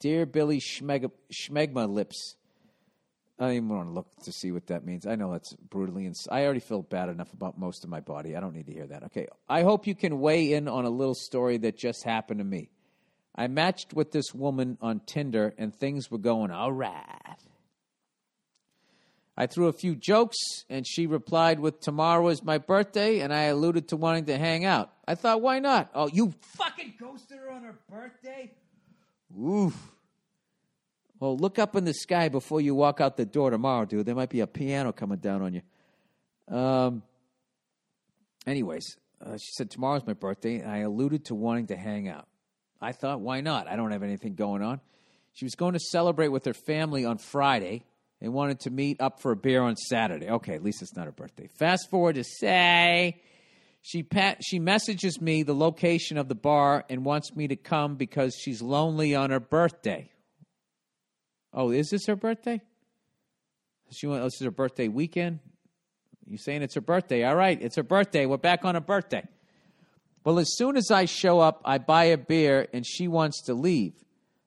Dear 0.00 0.26
Billy 0.26 0.60
Schmeg- 0.60 1.10
Schmegma 1.32 1.88
Lips. 1.88 2.36
I 3.38 3.46
don't 3.46 3.54
even 3.54 3.68
want 3.68 3.88
to 3.88 3.92
look 3.92 4.06
to 4.24 4.32
see 4.32 4.52
what 4.52 4.68
that 4.68 4.84
means. 4.84 5.06
I 5.06 5.16
know 5.16 5.32
that's 5.32 5.54
brutally. 5.54 6.06
Ins- 6.06 6.28
I 6.30 6.44
already 6.44 6.60
feel 6.60 6.82
bad 6.82 7.08
enough 7.08 7.32
about 7.32 7.58
most 7.58 7.82
of 7.82 7.90
my 7.90 7.98
body. 7.98 8.36
I 8.36 8.40
don't 8.40 8.54
need 8.54 8.66
to 8.66 8.72
hear 8.72 8.86
that. 8.86 9.02
Okay. 9.04 9.26
I 9.48 9.62
hope 9.62 9.88
you 9.88 9.96
can 9.96 10.20
weigh 10.20 10.52
in 10.52 10.68
on 10.68 10.84
a 10.84 10.90
little 10.90 11.16
story 11.16 11.58
that 11.58 11.76
just 11.76 12.04
happened 12.04 12.38
to 12.38 12.44
me. 12.44 12.70
I 13.34 13.48
matched 13.48 13.94
with 13.94 14.12
this 14.12 14.32
woman 14.32 14.78
on 14.80 15.00
Tinder 15.00 15.54
and 15.58 15.74
things 15.74 16.10
were 16.10 16.18
going 16.18 16.50
all 16.50 16.72
right. 16.72 17.36
I 19.36 19.46
threw 19.46 19.66
a 19.66 19.72
few 19.72 19.96
jokes 19.96 20.36
and 20.70 20.86
she 20.86 21.06
replied 21.06 21.58
with 21.58 21.80
tomorrow 21.80 22.28
is 22.28 22.44
my 22.44 22.58
birthday 22.58 23.18
and 23.18 23.34
I 23.34 23.44
alluded 23.44 23.88
to 23.88 23.96
wanting 23.96 24.26
to 24.26 24.38
hang 24.38 24.64
out. 24.64 24.92
I 25.08 25.16
thought, 25.16 25.42
why 25.42 25.58
not? 25.58 25.90
Oh, 25.94 26.08
you 26.12 26.32
fucking 26.40 26.94
ghosted 27.00 27.38
her 27.38 27.50
on 27.50 27.64
her 27.64 27.74
birthday? 27.90 28.52
Oof. 29.36 29.76
Well, 31.18 31.36
look 31.36 31.58
up 31.58 31.74
in 31.74 31.84
the 31.84 31.94
sky 31.94 32.28
before 32.28 32.60
you 32.60 32.74
walk 32.74 33.00
out 33.00 33.16
the 33.16 33.24
door 33.24 33.50
tomorrow, 33.50 33.84
dude. 33.84 34.06
There 34.06 34.14
might 34.14 34.30
be 34.30 34.40
a 34.40 34.46
piano 34.46 34.92
coming 34.92 35.18
down 35.18 35.42
on 35.42 35.54
you. 35.54 35.62
Um. 36.54 37.02
Anyways, 38.46 38.98
uh, 39.24 39.38
she 39.38 39.52
said 39.52 39.70
tomorrow's 39.70 40.06
my 40.06 40.12
birthday, 40.12 40.58
and 40.58 40.70
I 40.70 40.78
alluded 40.78 41.24
to 41.26 41.34
wanting 41.34 41.68
to 41.68 41.76
hang 41.76 42.08
out. 42.08 42.28
I 42.84 42.92
thought, 42.92 43.20
why 43.20 43.40
not? 43.40 43.66
I 43.66 43.76
don't 43.76 43.92
have 43.92 44.02
anything 44.02 44.34
going 44.34 44.62
on. 44.62 44.80
She 45.32 45.46
was 45.46 45.54
going 45.54 45.72
to 45.72 45.80
celebrate 45.80 46.28
with 46.28 46.44
her 46.44 46.54
family 46.54 47.04
on 47.06 47.18
Friday 47.18 47.84
and 48.20 48.32
wanted 48.32 48.60
to 48.60 48.70
meet 48.70 49.00
up 49.00 49.20
for 49.20 49.32
a 49.32 49.36
beer 49.36 49.62
on 49.62 49.76
Saturday. 49.76 50.28
Okay, 50.28 50.54
at 50.54 50.62
least 50.62 50.82
it's 50.82 50.94
not 50.94 51.06
her 51.06 51.12
birthday. 51.12 51.48
Fast 51.58 51.88
forward 51.90 52.16
to 52.16 52.24
say 52.24 53.20
she 53.80 54.06
she 54.40 54.58
messages 54.58 55.20
me 55.20 55.42
the 55.42 55.54
location 55.54 56.18
of 56.18 56.28
the 56.28 56.34
bar 56.34 56.84
and 56.90 57.04
wants 57.04 57.34
me 57.34 57.48
to 57.48 57.56
come 57.56 57.96
because 57.96 58.36
she's 58.38 58.60
lonely 58.60 59.14
on 59.14 59.30
her 59.30 59.40
birthday. 59.40 60.10
Oh, 61.52 61.70
is 61.70 61.88
this 61.90 62.06
her 62.06 62.16
birthday? 62.16 62.60
She 63.92 64.06
went, 64.06 64.20
oh, 64.22 64.24
this 64.24 64.40
is 64.40 64.44
her 64.44 64.50
birthday 64.50 64.88
weekend. 64.88 65.40
You 66.26 66.36
saying 66.38 66.62
it's 66.62 66.74
her 66.74 66.80
birthday? 66.80 67.24
All 67.24 67.36
right, 67.36 67.60
it's 67.60 67.76
her 67.76 67.82
birthday. 67.82 68.26
We're 68.26 68.36
back 68.36 68.64
on 68.64 68.74
her 68.74 68.80
birthday. 68.80 69.26
Well, 70.24 70.38
as 70.38 70.56
soon 70.56 70.76
as 70.76 70.90
I 70.90 71.04
show 71.04 71.40
up, 71.40 71.60
I 71.64 71.78
buy 71.78 72.04
a 72.04 72.16
beer 72.16 72.66
and 72.72 72.86
she 72.86 73.08
wants 73.08 73.42
to 73.42 73.54
leave. 73.54 73.92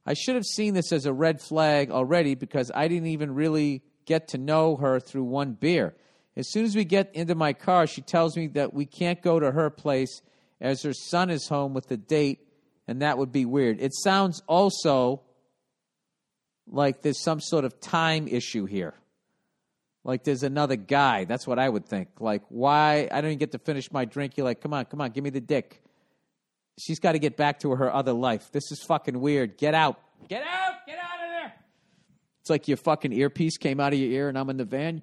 I 0.06 0.14
should 0.14 0.36
have 0.36 0.46
seen 0.46 0.74
this 0.74 0.92
as 0.92 1.06
a 1.06 1.14
red 1.14 1.40
flag 1.40 1.92
already 1.92 2.34
because 2.34 2.72
I 2.74 2.88
didn't 2.88 3.10
even 3.10 3.36
really 3.36 3.84
get 4.06 4.30
to 4.30 4.38
know 4.38 4.78
her 4.78 5.00
through 5.00 5.26
one 5.26 5.54
beer. 5.54 5.96
As 6.36 6.50
soon 6.52 6.66
as 6.66 6.76
we 6.76 6.86
get 6.86 7.14
into 7.14 7.36
my 7.36 7.54
car, 7.54 7.86
she 7.86 8.02
tells 8.02 8.36
me 8.38 8.48
that 8.48 8.74
we 8.74 8.86
can't 8.86 9.22
go 9.22 9.40
to 9.40 9.52
her 9.52 9.70
place 9.70 10.22
as 10.60 10.82
her 10.82 10.94
son 10.94 11.30
is 11.30 11.48
home 11.48 11.74
with 11.74 11.88
the 11.88 11.98
date, 11.98 12.48
and 12.88 13.02
that 13.02 13.18
would 13.18 13.32
be 13.32 13.46
weird. 13.46 13.80
It 13.80 13.94
sounds 13.94 14.42
also 14.48 15.22
like 16.66 17.02
there's 17.02 17.22
some 17.22 17.42
sort 17.42 17.66
of 17.66 17.80
time 17.80 18.28
issue 18.28 18.66
here. 18.66 18.96
Like 20.08 20.24
there's 20.24 20.44
another 20.44 20.78
guy. 20.78 21.26
That's 21.26 21.46
what 21.46 21.60
I 21.60 21.68
would 21.68 21.86
think. 21.86 22.08
Like, 22.22 22.42
why? 22.48 23.10
I 23.12 23.20
don't 23.20 23.32
even 23.32 23.40
get 23.40 23.52
to 23.52 23.60
finish 23.60 23.92
my 23.92 24.06
drink. 24.06 24.38
You're 24.38 24.46
like, 24.46 24.62
come 24.62 24.74
on, 24.74 24.86
come 24.86 25.02
on, 25.02 25.12
give 25.12 25.22
me 25.22 25.32
the 25.32 25.42
dick. 25.42 25.84
She's 26.80 27.00
got 27.00 27.12
to 27.12 27.20
get 27.20 27.36
back 27.36 27.60
to 27.60 27.72
her 27.72 27.94
other 27.94 28.14
life. 28.14 28.50
This 28.54 28.72
is 28.72 28.82
fucking 28.88 29.20
weird. 29.20 29.58
Get 29.58 29.74
out. 29.74 30.00
Get 30.30 30.44
out. 30.44 30.76
Get 30.88 30.98
out 30.98 31.26
of 31.26 31.30
there. 31.30 31.54
It's 32.40 32.50
like 32.50 32.70
your 32.70 32.78
fucking 32.78 33.12
earpiece 33.12 33.58
came 33.58 33.82
out 33.82 33.92
of 33.92 34.00
your 34.00 34.10
ear 34.10 34.30
and 34.30 34.38
I'm 34.38 34.50
in 34.50 34.56
the 34.56 34.64
van. 34.64 35.02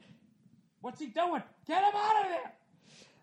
What's 0.80 1.00
he 1.00 1.08
doing? 1.08 1.42
Get 1.66 1.82
him 1.82 1.92
out 1.94 2.24
of 2.24 2.30
there. 2.30 2.52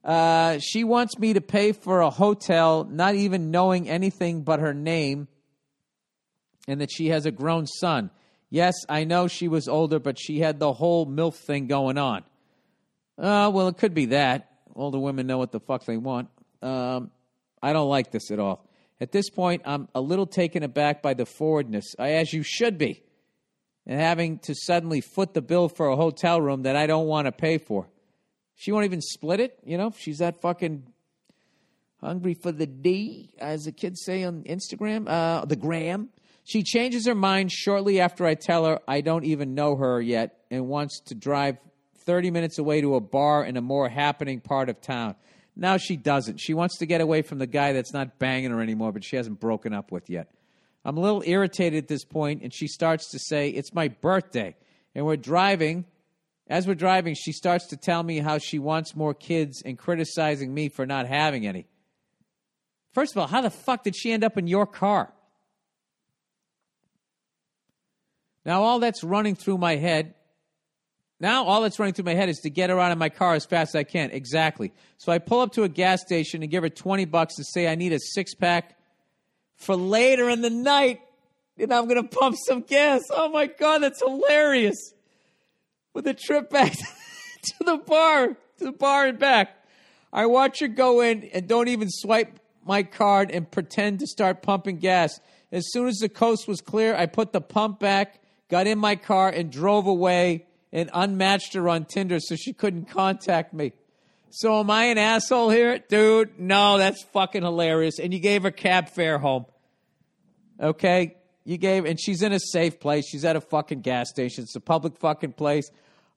Uh, 0.04 0.60
she 0.60 0.84
wants 0.84 1.18
me 1.18 1.34
to 1.34 1.42
pay 1.42 1.72
for 1.72 2.02
a 2.02 2.12
hotel, 2.12 2.84
not 2.84 3.16
even 3.16 3.50
knowing 3.50 3.90
anything 3.90 4.44
but 4.44 4.60
her 4.60 4.74
name, 4.74 5.28
and 6.68 6.82
that 6.82 6.92
she 6.92 7.08
has 7.08 7.26
a 7.26 7.32
grown 7.32 7.66
son. 7.66 8.12
Yes, 8.54 8.76
I 8.90 9.06
know 9.06 9.28
she 9.28 9.48
was 9.48 9.70
older, 9.70 9.98
but 9.98 10.20
she 10.20 10.40
had 10.40 10.60
the 10.60 10.74
whole 10.74 11.08
MILF 11.08 11.36
thing 11.36 11.68
going 11.68 11.98
on. 11.98 12.24
Uh, 13.18 13.50
well, 13.54 13.70
it 13.70 13.78
could 13.78 13.94
be 13.94 14.08
that. 14.08 14.52
Older 14.76 15.00
women 15.00 15.26
know 15.26 15.38
what 15.38 15.54
the 15.54 15.62
fuck 15.62 15.86
they 15.86 15.96
want. 15.96 16.28
Um, 16.62 17.12
I 17.64 17.72
don't 17.72 17.88
like 17.88 18.12
this 18.12 18.30
at 18.30 18.40
all. 18.40 18.68
At 19.00 19.14
this 19.14 19.30
point, 19.30 19.62
I'm 19.64 19.88
a 19.96 20.02
little 20.02 20.26
taken 20.28 20.64
aback 20.64 21.02
by 21.02 21.14
the 21.14 21.26
forwardness, 21.26 21.96
as 21.98 22.34
you 22.34 22.44
should 22.44 22.78
be, 22.78 23.04
and 23.88 24.00
having 24.00 24.40
to 24.40 24.54
suddenly 24.54 25.00
foot 25.00 25.34
the 25.34 25.42
bill 25.42 25.70
for 25.70 25.88
a 25.88 25.96
hotel 25.96 26.42
room 26.42 26.64
that 26.64 26.76
I 26.76 26.88
don't 26.88 27.08
want 27.08 27.28
to 27.28 27.32
pay 27.32 27.58
for. 27.58 27.88
She 28.56 28.74
won't 28.74 28.86
even 28.86 29.02
split 29.02 29.40
it, 29.40 29.58
you 29.64 29.78
know? 29.78 29.94
She's 29.98 30.18
that 30.18 30.42
fucking 30.42 30.84
hungry 32.02 32.34
for 32.34 32.52
the 32.52 32.68
D, 32.68 33.34
as 33.40 33.64
the 33.64 33.72
kids 33.72 34.04
say 34.04 34.24
on 34.26 34.44
Instagram, 34.44 35.08
uh, 35.08 35.46
the 35.46 35.56
gram. 35.56 36.10
She 36.44 36.64
changes 36.64 37.06
her 37.08 37.16
mind 37.16 37.52
shortly 37.52 38.00
after 38.00 38.26
I 38.26 38.36
tell 38.36 38.66
her 38.66 38.80
I 38.88 39.02
don't 39.02 39.26
even 39.26 39.54
know 39.54 39.76
her 39.76 40.02
yet 40.02 40.38
and 40.50 40.68
wants 40.68 41.00
to 41.08 41.16
drive 41.16 41.58
30 42.06 42.32
minutes 42.32 42.58
away 42.58 42.82
to 42.82 42.96
a 42.96 43.00
bar 43.00 43.44
in 43.44 43.58
a 43.58 43.62
more 43.62 43.88
happening 43.90 44.40
part 44.42 44.70
of 44.70 44.82
town. 44.82 45.16
Now 45.56 45.78
she 45.78 45.98
doesn't. 45.98 46.38
She 46.38 46.54
wants 46.54 46.78
to 46.80 46.86
get 46.86 47.02
away 47.02 47.22
from 47.22 47.38
the 47.38 47.48
guy 47.48 47.74
that's 47.74 47.94
not 47.94 48.18
banging 48.18 48.52
her 48.52 48.62
anymore, 48.62 48.92
but 48.92 49.04
she 49.04 49.18
hasn't 49.18 49.40
broken 49.40 49.74
up 49.74 49.92
with 49.92 50.10
yet. 50.10 50.32
I'm 50.84 50.98
a 50.98 51.02
little 51.02 51.24
irritated 51.26 51.84
at 51.84 51.88
this 51.88 52.04
point, 52.04 52.42
and 52.42 52.54
she 52.54 52.68
starts 52.68 53.12
to 53.12 53.20
say, 53.20 53.50
It's 53.50 53.74
my 53.74 53.90
birthday. 53.90 54.56
And 54.96 55.06
we're 55.06 55.18
driving. 55.18 55.86
As 56.48 56.68
we're 56.68 56.76
driving, 56.76 57.16
she 57.16 57.32
starts 57.32 57.68
to 57.68 57.78
tell 57.78 58.02
me 58.02 58.20
how 58.20 58.38
she 58.38 58.60
wants 58.60 58.96
more 58.96 59.14
kids 59.14 59.62
and 59.64 59.78
criticizing 59.78 60.54
me 60.54 60.70
for 60.70 60.86
not 60.86 61.08
having 61.08 61.46
any. 61.46 61.66
First 62.94 63.14
of 63.14 63.20
all, 63.20 63.28
how 63.28 63.42
the 63.42 63.50
fuck 63.50 63.84
did 63.84 63.96
she 63.96 64.12
end 64.12 64.24
up 64.24 64.38
in 64.38 64.48
your 64.48 64.66
car? 64.66 65.14
Now, 68.46 68.64
all 68.64 68.80
that's 68.80 69.04
running 69.04 69.36
through 69.36 69.58
my 69.58 69.76
head, 69.76 70.16
now 71.20 71.46
all 71.46 71.62
that's 71.62 71.78
running 71.78 71.94
through 71.94 72.06
my 72.06 72.16
head 72.16 72.30
is 72.30 72.40
to 72.40 72.50
get 72.50 72.70
her 72.70 72.80
out 72.80 72.92
of 72.92 72.98
my 72.98 73.10
car 73.10 73.36
as 73.36 73.46
fast 73.46 73.76
as 73.76 73.80
I 73.80 73.84
can. 73.84 74.10
Exactly. 74.12 74.74
So 74.98 75.12
I 75.12 75.20
pull 75.20 75.42
up 75.42 75.54
to 75.54 75.64
a 75.64 75.70
gas 75.70 76.02
station 76.02 76.42
and 76.42 76.50
give 76.50 76.64
her 76.64 76.70
20 76.70 77.06
bucks 77.06 77.36
to 77.36 77.44
say 77.44 77.68
I 77.68 77.76
need 77.76 77.94
a 77.94 78.00
six 78.00 78.34
pack 78.34 78.76
for 79.56 79.76
later 79.76 80.30
in 80.30 80.42
the 80.42 80.50
night 80.50 81.02
and 81.60 81.72
I'm 81.72 81.88
going 81.88 82.02
to 82.02 82.18
pump 82.18 82.38
some 82.48 82.62
gas. 82.62 83.02
Oh 83.12 83.30
my 83.30 83.46
God, 83.46 83.84
that's 83.84 84.00
hilarious. 84.00 84.94
With 85.94 86.08
a 86.08 86.14
trip 86.14 86.50
back 86.50 86.72
to 87.44 87.64
the 87.64 87.78
bar, 87.78 88.30
to 88.30 88.66
the 88.66 88.72
bar 88.72 89.08
and 89.08 89.20
back. 89.20 89.58
I 90.14 90.26
watch 90.26 90.60
her 90.60 90.68
go 90.68 91.02
in 91.02 91.30
and 91.34 91.48
don't 91.48 91.68
even 91.68 91.90
swipe 91.90 92.40
my 92.66 92.84
card 92.84 93.32
and 93.32 93.50
pretend 93.50 94.00
to 94.00 94.08
start 94.08 94.42
pumping 94.42 94.78
gas. 94.78 95.20
As 95.52 95.72
soon 95.72 95.88
as 95.88 95.98
the 95.98 96.10
coast 96.10 96.48
was 96.48 96.62
clear, 96.62 96.96
I 96.96 97.06
put 97.06 97.34
the 97.34 97.42
pump 97.42 97.80
back, 97.80 98.21
got 98.52 98.68
in 98.68 98.78
my 98.78 98.96
car, 98.96 99.30
and 99.30 99.52
drove 99.52 99.88
away 99.88 100.46
and 100.72 100.92
unmatched 100.94 101.54
her 101.54 101.68
on 101.68 101.86
Tinder 101.86 102.20
so 102.20 102.36
she 102.36 102.54
couldn't 102.54 102.86
contact 102.86 103.54
me. 103.54 103.72
So 104.30 104.60
am 104.60 104.70
I 104.70 104.86
an 104.86 104.98
asshole 104.98 105.50
here? 105.50 105.80
Dude, 105.90 106.40
no, 106.40 106.78
that's 106.78 107.04
fucking 107.06 107.42
hilarious. 107.42 108.00
And 108.00 108.14
you 108.14 108.20
gave 108.20 108.44
her 108.44 108.52
cab 108.52 108.90
fare 108.90 109.18
home. 109.18 109.46
Okay? 110.60 111.18
You 111.44 111.58
gave, 111.58 111.86
and 111.86 112.00
she's 112.00 112.22
in 112.22 112.32
a 112.32 112.40
safe 112.40 112.80
place. 112.80 113.10
She's 113.10 113.26
at 113.26 113.36
a 113.36 113.42
fucking 113.42 113.82
gas 113.82 114.10
station. 114.10 114.44
It's 114.44 114.56
a 114.56 114.62
public 114.62 114.98
fucking 114.98 115.34
place. 115.34 115.70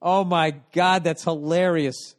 Oh 0.03 0.23
my 0.23 0.55
God, 0.73 1.03
that's 1.03 1.25
hilarious. 1.25 2.15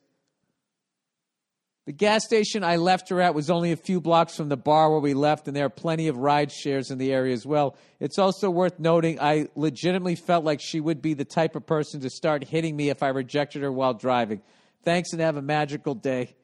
The 1.85 1.91
gas 1.91 2.25
station 2.25 2.63
I 2.63 2.77
left 2.77 3.09
her 3.09 3.21
at 3.21 3.35
was 3.35 3.51
only 3.51 3.71
a 3.71 3.75
few 3.75 4.01
blocks 4.01 4.35
from 4.35 4.49
the 4.49 4.57
bar 4.57 4.89
where 4.89 4.99
we 4.99 5.13
left, 5.13 5.47
and 5.47 5.55
there 5.55 5.65
are 5.65 5.69
plenty 5.69 6.07
of 6.07 6.17
ride 6.17 6.51
shares 6.51 6.89
in 6.89 6.97
the 6.97 7.13
area 7.13 7.31
as 7.31 7.45
well. 7.45 7.75
It's 7.99 8.17
also 8.17 8.49
worth 8.49 8.79
noting 8.79 9.19
I 9.21 9.49
legitimately 9.55 10.15
felt 10.15 10.43
like 10.43 10.61
she 10.61 10.79
would 10.79 10.99
be 10.99 11.13
the 11.13 11.25
type 11.25 11.55
of 11.55 11.67
person 11.67 12.01
to 12.01 12.09
start 12.09 12.43
hitting 12.43 12.75
me 12.75 12.89
if 12.89 13.03
I 13.03 13.09
rejected 13.09 13.61
her 13.61 13.71
while 13.71 13.93
driving. 13.93 14.41
Thanks 14.83 15.11
and 15.13 15.21
have 15.21 15.37
a 15.37 15.43
magical 15.43 15.93
day. 15.93 16.35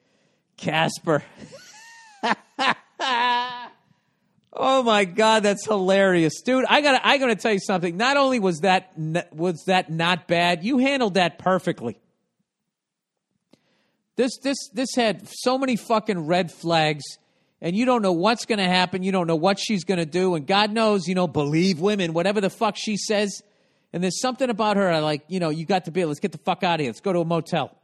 Casper. 0.58 1.24
oh 4.54 4.84
my 4.84 5.06
god, 5.06 5.42
that's 5.42 5.66
hilarious. 5.66 6.40
Dude, 6.44 6.66
I 6.70 6.82
got 6.82 7.00
to 7.00 7.08
I 7.08 7.18
got 7.18 7.28
to 7.28 7.36
tell 7.36 7.54
you 7.54 7.60
something. 7.60 7.98
Not 7.98 8.16
only 8.16 8.40
was 8.40 8.60
that 8.60 8.94
was 9.32 9.64
that 9.66 9.90
not 9.90 10.28
bad, 10.28 10.64
you 10.64 10.78
handled 10.78 11.16
that 11.16 11.40
perfectly. 11.40 12.00
This 14.22 14.38
this 14.38 14.70
this 14.72 14.94
had 14.94 15.28
so 15.28 15.58
many 15.58 15.76
fucking 15.76 16.28
red 16.28 16.52
flags 16.52 17.02
and 17.60 17.76
you 17.76 17.86
don't 17.86 18.04
know 18.04 18.12
what's 18.12 18.46
going 18.46 18.60
to 18.60 18.68
happen, 18.68 19.02
you 19.02 19.12
don't 19.12 19.26
know 19.26 19.36
what 19.36 19.58
she's 19.58 19.84
going 19.84 19.98
to 19.98 20.06
do 20.06 20.36
and 20.36 20.46
God 20.46 20.72
knows, 20.72 21.08
you 21.08 21.16
know, 21.16 21.28
believe 21.28 21.80
women, 21.80 22.14
whatever 22.14 22.40
the 22.40 22.52
fuck 22.52 22.76
she 22.78 22.98
says. 22.98 23.42
And 23.92 24.04
there's 24.04 24.22
something 24.22 24.52
about 24.52 24.78
her 24.78 24.92
I 24.92 25.00
like, 25.00 25.24
you 25.28 25.40
know, 25.40 25.50
you 25.50 25.66
got 25.66 25.86
to 25.86 25.92
be, 25.92 26.06
let's 26.06 26.20
get 26.20 26.34
the 26.34 26.38
fuck 26.38 26.62
out 26.62 26.76
of 26.76 26.82
here. 26.82 26.90
Let's 26.90 27.02
go 27.02 27.14
to 27.14 27.22
a 27.22 27.26
motel. 27.26 27.76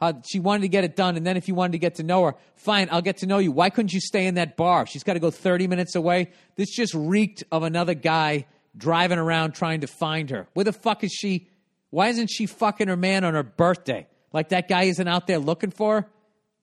Uh, 0.00 0.14
she 0.26 0.40
wanted 0.40 0.62
to 0.62 0.68
get 0.68 0.82
it 0.82 0.96
done, 0.96 1.18
and 1.18 1.26
then 1.26 1.36
if 1.36 1.46
you 1.46 1.54
wanted 1.54 1.72
to 1.72 1.78
get 1.78 1.96
to 1.96 2.04
know 2.04 2.24
her, 2.24 2.36
fine, 2.56 2.88
I'll 2.90 3.02
get 3.02 3.18
to 3.18 3.26
know 3.26 3.36
you. 3.36 3.52
Why 3.52 3.68
couldn't 3.68 3.92
you 3.92 4.00
stay 4.00 4.24
in 4.24 4.36
that 4.36 4.56
bar? 4.56 4.86
She's 4.86 5.04
got 5.04 5.12
to 5.12 5.20
go 5.20 5.30
30 5.30 5.66
minutes 5.66 5.94
away. 5.94 6.30
This 6.56 6.74
just 6.74 6.94
reeked 6.94 7.44
of 7.52 7.64
another 7.64 7.92
guy 7.92 8.46
driving 8.74 9.18
around 9.18 9.52
trying 9.52 9.82
to 9.82 9.86
find 9.86 10.30
her. 10.30 10.48
Where 10.54 10.64
the 10.64 10.72
fuck 10.72 11.04
is 11.04 11.12
she? 11.12 11.48
Why 11.90 12.08
isn't 12.08 12.28
she 12.28 12.46
fucking 12.46 12.88
her 12.88 12.96
man 12.96 13.24
on 13.24 13.34
her 13.34 13.42
birthday? 13.42 14.06
Like 14.32 14.50
that 14.50 14.68
guy 14.68 14.84
isn't 14.84 15.08
out 15.08 15.26
there 15.26 15.38
looking 15.38 15.70
for 15.70 16.02
her? 16.02 16.08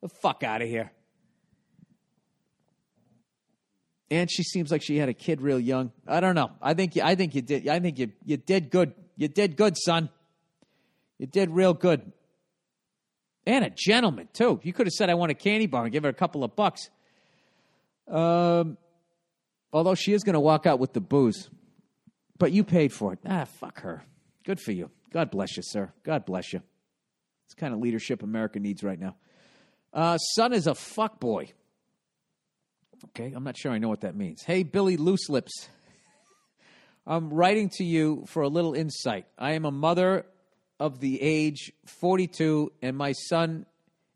The 0.02 0.10
fuck 0.10 0.44
out 0.44 0.62
of 0.62 0.68
here. 0.68 0.92
and 4.10 4.32
she 4.32 4.44
seems 4.44 4.72
like 4.72 4.82
she 4.82 4.98
had 4.98 5.10
a 5.10 5.14
kid 5.14 5.42
real 5.42 5.60
young. 5.60 5.92
I 6.08 6.20
don't 6.20 6.36
know. 6.36 6.52
I 6.62 6.74
think 6.74 6.96
you, 6.96 7.02
I 7.04 7.16
think 7.16 7.36
you 7.36 7.42
did. 7.42 7.68
I 7.68 7.80
think 7.80 8.00
you 8.00 8.12
you 8.26 8.38
did 8.38 8.70
good. 8.70 8.94
You 9.18 9.28
did 9.28 9.58
good, 9.58 9.76
son. 9.78 10.10
You 11.18 11.28
did 11.28 11.50
real 11.50 11.74
good. 11.74 12.12
And 13.46 13.66
a 13.66 13.70
gentleman 13.70 14.30
too. 14.34 14.60
You 14.64 14.74
could 14.74 14.88
have 14.88 14.94
said 14.94 15.10
I 15.10 15.16
want 15.16 15.32
a 15.32 15.36
candy 15.36 15.68
bar 15.68 15.84
and 15.84 15.92
give 15.92 16.04
her 16.04 16.10
a 16.10 16.14
couple 16.14 16.44
of 16.44 16.56
bucks. 16.56 16.90
Um, 18.08 18.78
although 19.74 19.96
she 19.96 20.14
is 20.14 20.24
going 20.24 20.36
to 20.36 20.40
walk 20.40 20.66
out 20.66 20.80
with 20.80 20.94
the 20.94 21.02
booze, 21.02 21.50
but 22.38 22.52
you 22.52 22.64
paid 22.64 22.94
for 22.94 23.14
it. 23.14 23.20
Ah, 23.26 23.46
fuck 23.46 23.82
her. 23.82 24.04
Good 24.46 24.60
for 24.60 24.72
you. 24.72 24.90
God 25.12 25.32
bless 25.32 25.58
you, 25.58 25.64
sir. 25.64 25.92
God 26.04 26.26
bless 26.26 26.54
you. 26.54 26.62
It's 27.48 27.54
kind 27.54 27.74
of 27.74 27.80
leadership 27.80 28.24
America 28.24 28.60
needs 28.60 28.84
right 28.84 29.00
now. 29.00 29.16
Uh, 29.94 30.18
son 30.18 30.52
is 30.52 30.68
a 30.68 30.76
fuck 30.76 31.18
boy. 31.20 31.50
Okay, 33.06 33.32
I'm 33.34 33.46
not 33.46 33.58
sure 33.58 33.72
I 33.72 33.78
know 33.78 33.88
what 33.88 34.02
that 34.02 34.16
means. 34.18 34.44
Hey, 34.44 34.64
Billy 34.64 34.98
Loose 34.98 35.30
Lips. 35.30 35.70
I'm 37.08 37.34
writing 37.34 37.70
to 37.78 37.86
you 37.86 38.26
for 38.28 38.42
a 38.42 38.50
little 38.50 38.74
insight. 38.74 39.28
I 39.38 39.54
am 39.54 39.64
a 39.64 39.72
mother 39.72 40.26
of 40.78 41.00
the 41.00 41.22
age 41.22 41.72
42 41.86 42.74
and 42.82 42.98
my 42.98 43.14
son 43.14 43.66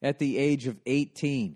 at 0.01 0.19
the 0.19 0.37
age 0.37 0.67
of 0.67 0.77
18. 0.85 1.55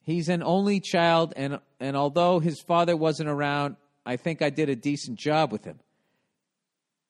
He's 0.00 0.30
an 0.30 0.42
only 0.42 0.80
child, 0.80 1.34
and, 1.36 1.58
and 1.80 1.96
although 1.96 2.38
his 2.38 2.62
father 2.62 2.96
wasn't 2.96 3.28
around, 3.28 3.76
I 4.06 4.16
think 4.16 4.40
I 4.40 4.48
did 4.48 4.70
a 4.70 4.76
decent 4.76 5.18
job 5.18 5.52
with 5.52 5.64
him. 5.64 5.80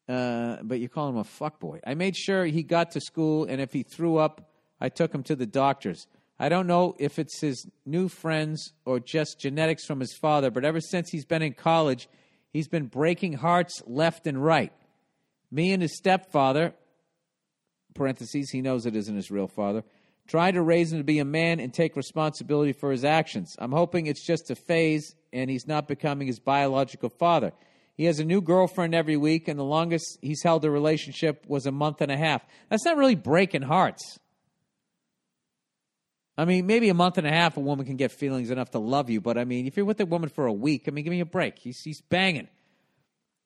Uh, 0.08 0.58
but 0.62 0.78
you 0.78 0.88
call 0.88 1.08
him 1.08 1.16
a 1.16 1.24
fuckboy. 1.24 1.80
I 1.84 1.94
made 1.94 2.16
sure 2.16 2.44
he 2.44 2.62
got 2.62 2.92
to 2.92 3.00
school, 3.00 3.44
and 3.44 3.60
if 3.60 3.72
he 3.72 3.82
threw 3.82 4.18
up, 4.18 4.50
I 4.80 4.88
took 4.88 5.12
him 5.12 5.22
to 5.24 5.34
the 5.36 5.46
doctors. 5.46 6.06
I 6.38 6.48
don't 6.48 6.66
know 6.66 6.94
if 6.98 7.18
it's 7.18 7.40
his 7.40 7.66
new 7.84 8.08
friends 8.08 8.72
or 8.84 9.00
just 9.00 9.40
genetics 9.40 9.84
from 9.84 10.00
his 10.00 10.14
father, 10.14 10.50
but 10.50 10.64
ever 10.64 10.80
since 10.80 11.10
he's 11.10 11.24
been 11.24 11.42
in 11.42 11.54
college, 11.54 12.08
he's 12.52 12.68
been 12.68 12.86
breaking 12.86 13.34
hearts 13.34 13.82
left 13.86 14.26
and 14.26 14.42
right. 14.42 14.72
Me 15.50 15.72
and 15.72 15.80
his 15.80 15.96
stepfather, 15.96 16.74
parentheses, 17.94 18.50
he 18.50 18.60
knows 18.60 18.84
it 18.84 18.94
isn't 18.94 19.16
his 19.16 19.30
real 19.30 19.48
father, 19.48 19.82
tried 20.28 20.52
to 20.52 20.62
raise 20.62 20.92
him 20.92 20.98
to 20.98 21.04
be 21.04 21.18
a 21.20 21.24
man 21.24 21.58
and 21.58 21.72
take 21.72 21.96
responsibility 21.96 22.72
for 22.72 22.90
his 22.90 23.04
actions. 23.04 23.56
I'm 23.58 23.72
hoping 23.72 24.06
it's 24.06 24.26
just 24.26 24.50
a 24.50 24.56
phase 24.56 25.14
and 25.32 25.48
he's 25.48 25.66
not 25.66 25.88
becoming 25.88 26.26
his 26.26 26.40
biological 26.40 27.08
father. 27.08 27.52
He 27.96 28.04
has 28.04 28.18
a 28.18 28.24
new 28.24 28.42
girlfriend 28.42 28.94
every 28.94 29.16
week, 29.16 29.48
and 29.48 29.58
the 29.58 29.64
longest 29.64 30.18
he's 30.20 30.42
held 30.42 30.64
a 30.64 30.70
relationship 30.70 31.44
was 31.48 31.66
a 31.66 31.72
month 31.72 32.02
and 32.02 32.12
a 32.12 32.16
half. 32.16 32.44
That's 32.68 32.84
not 32.84 32.96
really 32.96 33.14
breaking 33.14 33.62
hearts. 33.62 34.18
I 36.38 36.44
mean, 36.44 36.66
maybe 36.66 36.90
a 36.90 36.94
month 36.94 37.16
and 37.16 37.26
a 37.26 37.30
half, 37.30 37.56
a 37.56 37.60
woman 37.60 37.86
can 37.86 37.96
get 37.96 38.12
feelings 38.12 38.50
enough 38.50 38.70
to 38.72 38.78
love 38.78 39.08
you. 39.08 39.22
But 39.22 39.38
I 39.38 39.44
mean, 39.44 39.66
if 39.66 39.76
you're 39.76 39.86
with 39.86 40.00
a 40.00 40.06
woman 40.06 40.28
for 40.28 40.44
a 40.46 40.52
week, 40.52 40.84
I 40.86 40.90
mean, 40.90 41.04
give 41.04 41.10
me 41.10 41.20
a 41.20 41.26
break. 41.26 41.58
He's, 41.58 41.80
he's 41.80 42.02
banging. 42.02 42.48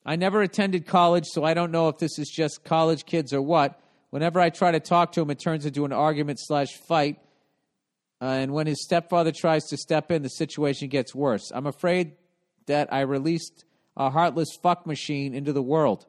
I 0.04 0.16
never 0.16 0.42
attended 0.42 0.86
college, 0.86 1.26
so 1.26 1.44
I 1.44 1.54
don't 1.54 1.70
know 1.70 1.88
if 1.88 1.98
this 1.98 2.18
is 2.18 2.28
just 2.28 2.64
college 2.64 3.04
kids 3.04 3.32
or 3.32 3.42
what. 3.42 3.80
Whenever 4.10 4.40
I 4.40 4.50
try 4.50 4.72
to 4.72 4.80
talk 4.80 5.12
to 5.12 5.20
him, 5.20 5.30
it 5.30 5.38
turns 5.38 5.66
into 5.66 5.84
an 5.84 5.92
argument 5.92 6.40
slash 6.40 6.72
fight. 6.88 7.20
Uh, 8.20 8.24
and 8.24 8.52
when 8.52 8.66
his 8.66 8.82
stepfather 8.82 9.30
tries 9.30 9.66
to 9.66 9.76
step 9.76 10.10
in, 10.10 10.22
the 10.22 10.28
situation 10.28 10.88
gets 10.88 11.14
worse. 11.14 11.52
I'm 11.54 11.66
afraid 11.66 12.12
that 12.66 12.92
I 12.92 13.00
released 13.00 13.64
a 13.96 14.10
heartless 14.10 14.48
fuck 14.62 14.86
machine 14.86 15.34
into 15.34 15.52
the 15.52 15.62
world. 15.62 16.06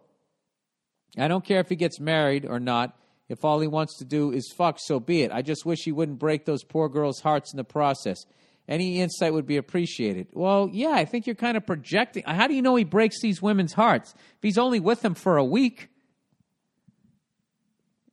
I 1.17 1.27
don't 1.27 1.43
care 1.43 1.59
if 1.59 1.69
he 1.69 1.75
gets 1.75 1.99
married 1.99 2.45
or 2.45 2.59
not. 2.59 2.97
If 3.27 3.45
all 3.45 3.59
he 3.59 3.67
wants 3.67 3.97
to 3.99 4.05
do 4.05 4.31
is 4.31 4.53
fuck, 4.55 4.77
so 4.79 4.99
be 4.99 5.21
it. 5.21 5.31
I 5.31 5.41
just 5.41 5.65
wish 5.65 5.83
he 5.83 5.91
wouldn't 5.91 6.19
break 6.19 6.45
those 6.45 6.63
poor 6.63 6.89
girls' 6.89 7.21
hearts 7.21 7.53
in 7.53 7.57
the 7.57 7.63
process. 7.63 8.25
Any 8.67 8.99
insight 8.99 9.33
would 9.33 9.47
be 9.47 9.57
appreciated. 9.57 10.27
Well, 10.33 10.69
yeah, 10.71 10.91
I 10.91 11.05
think 11.05 11.25
you're 11.25 11.35
kind 11.35 11.57
of 11.57 11.65
projecting. 11.65 12.23
How 12.25 12.47
do 12.47 12.53
you 12.53 12.61
know 12.61 12.75
he 12.75 12.83
breaks 12.83 13.21
these 13.21 13.41
women's 13.41 13.73
hearts? 13.73 14.13
If 14.13 14.43
he's 14.43 14.57
only 14.57 14.79
with 14.79 15.01
them 15.01 15.13
for 15.13 15.37
a 15.37 15.45
week, 15.45 15.89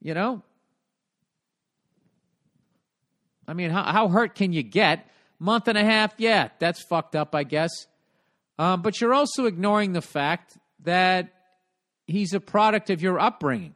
you 0.01 0.15
know? 0.15 0.43
I 3.47 3.55
mean, 3.55 3.71
how, 3.71 3.85
how 3.85 4.09
hurt 4.09 4.35
can 4.35 4.53
you 4.53 4.63
get? 4.63 5.09
Month 5.39 5.69
and 5.69 5.79
a 5.79 5.85
half, 5.85 6.15
yeah, 6.19 6.49
that's 6.59 6.83
fucked 6.83 7.17
up, 7.17 7.35
I 7.35 7.45
guess. 7.45 7.71
Um, 8.59 8.83
but 8.83 9.01
you're 9.01 9.15
also 9.15 9.47
ignoring 9.47 9.93
the 9.93 10.03
fact 10.03 10.59
that 10.85 11.33
he's 12.07 12.35
a 12.35 12.41
product 12.41 12.91
of 12.91 13.03
your 13.03 13.21
upbringing 13.21 13.75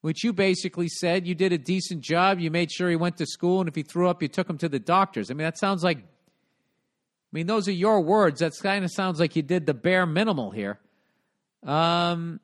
which 0.00 0.22
you 0.22 0.32
basically 0.32 0.88
said 0.88 1.26
you 1.26 1.34
did 1.34 1.52
a 1.52 1.58
decent 1.58 2.02
job. 2.02 2.38
You 2.38 2.50
made 2.50 2.70
sure 2.70 2.88
he 2.88 2.96
went 2.96 3.16
to 3.18 3.26
school, 3.26 3.60
and 3.60 3.68
if 3.68 3.74
he 3.74 3.82
threw 3.82 4.08
up, 4.08 4.22
you 4.22 4.28
took 4.28 4.48
him 4.48 4.58
to 4.58 4.68
the 4.68 4.78
doctors. 4.78 5.30
I 5.30 5.34
mean, 5.34 5.44
that 5.44 5.58
sounds 5.58 5.82
like, 5.82 5.98
I 5.98 6.02
mean, 7.32 7.46
those 7.46 7.68
are 7.68 7.72
your 7.72 8.00
words. 8.00 8.40
That 8.40 8.52
kind 8.62 8.84
of 8.84 8.92
sounds 8.92 9.18
like 9.20 9.36
you 9.36 9.42
did 9.42 9.66
the 9.66 9.74
bare 9.74 10.06
minimal 10.06 10.50
here. 10.50 10.78
Um, 11.64 12.40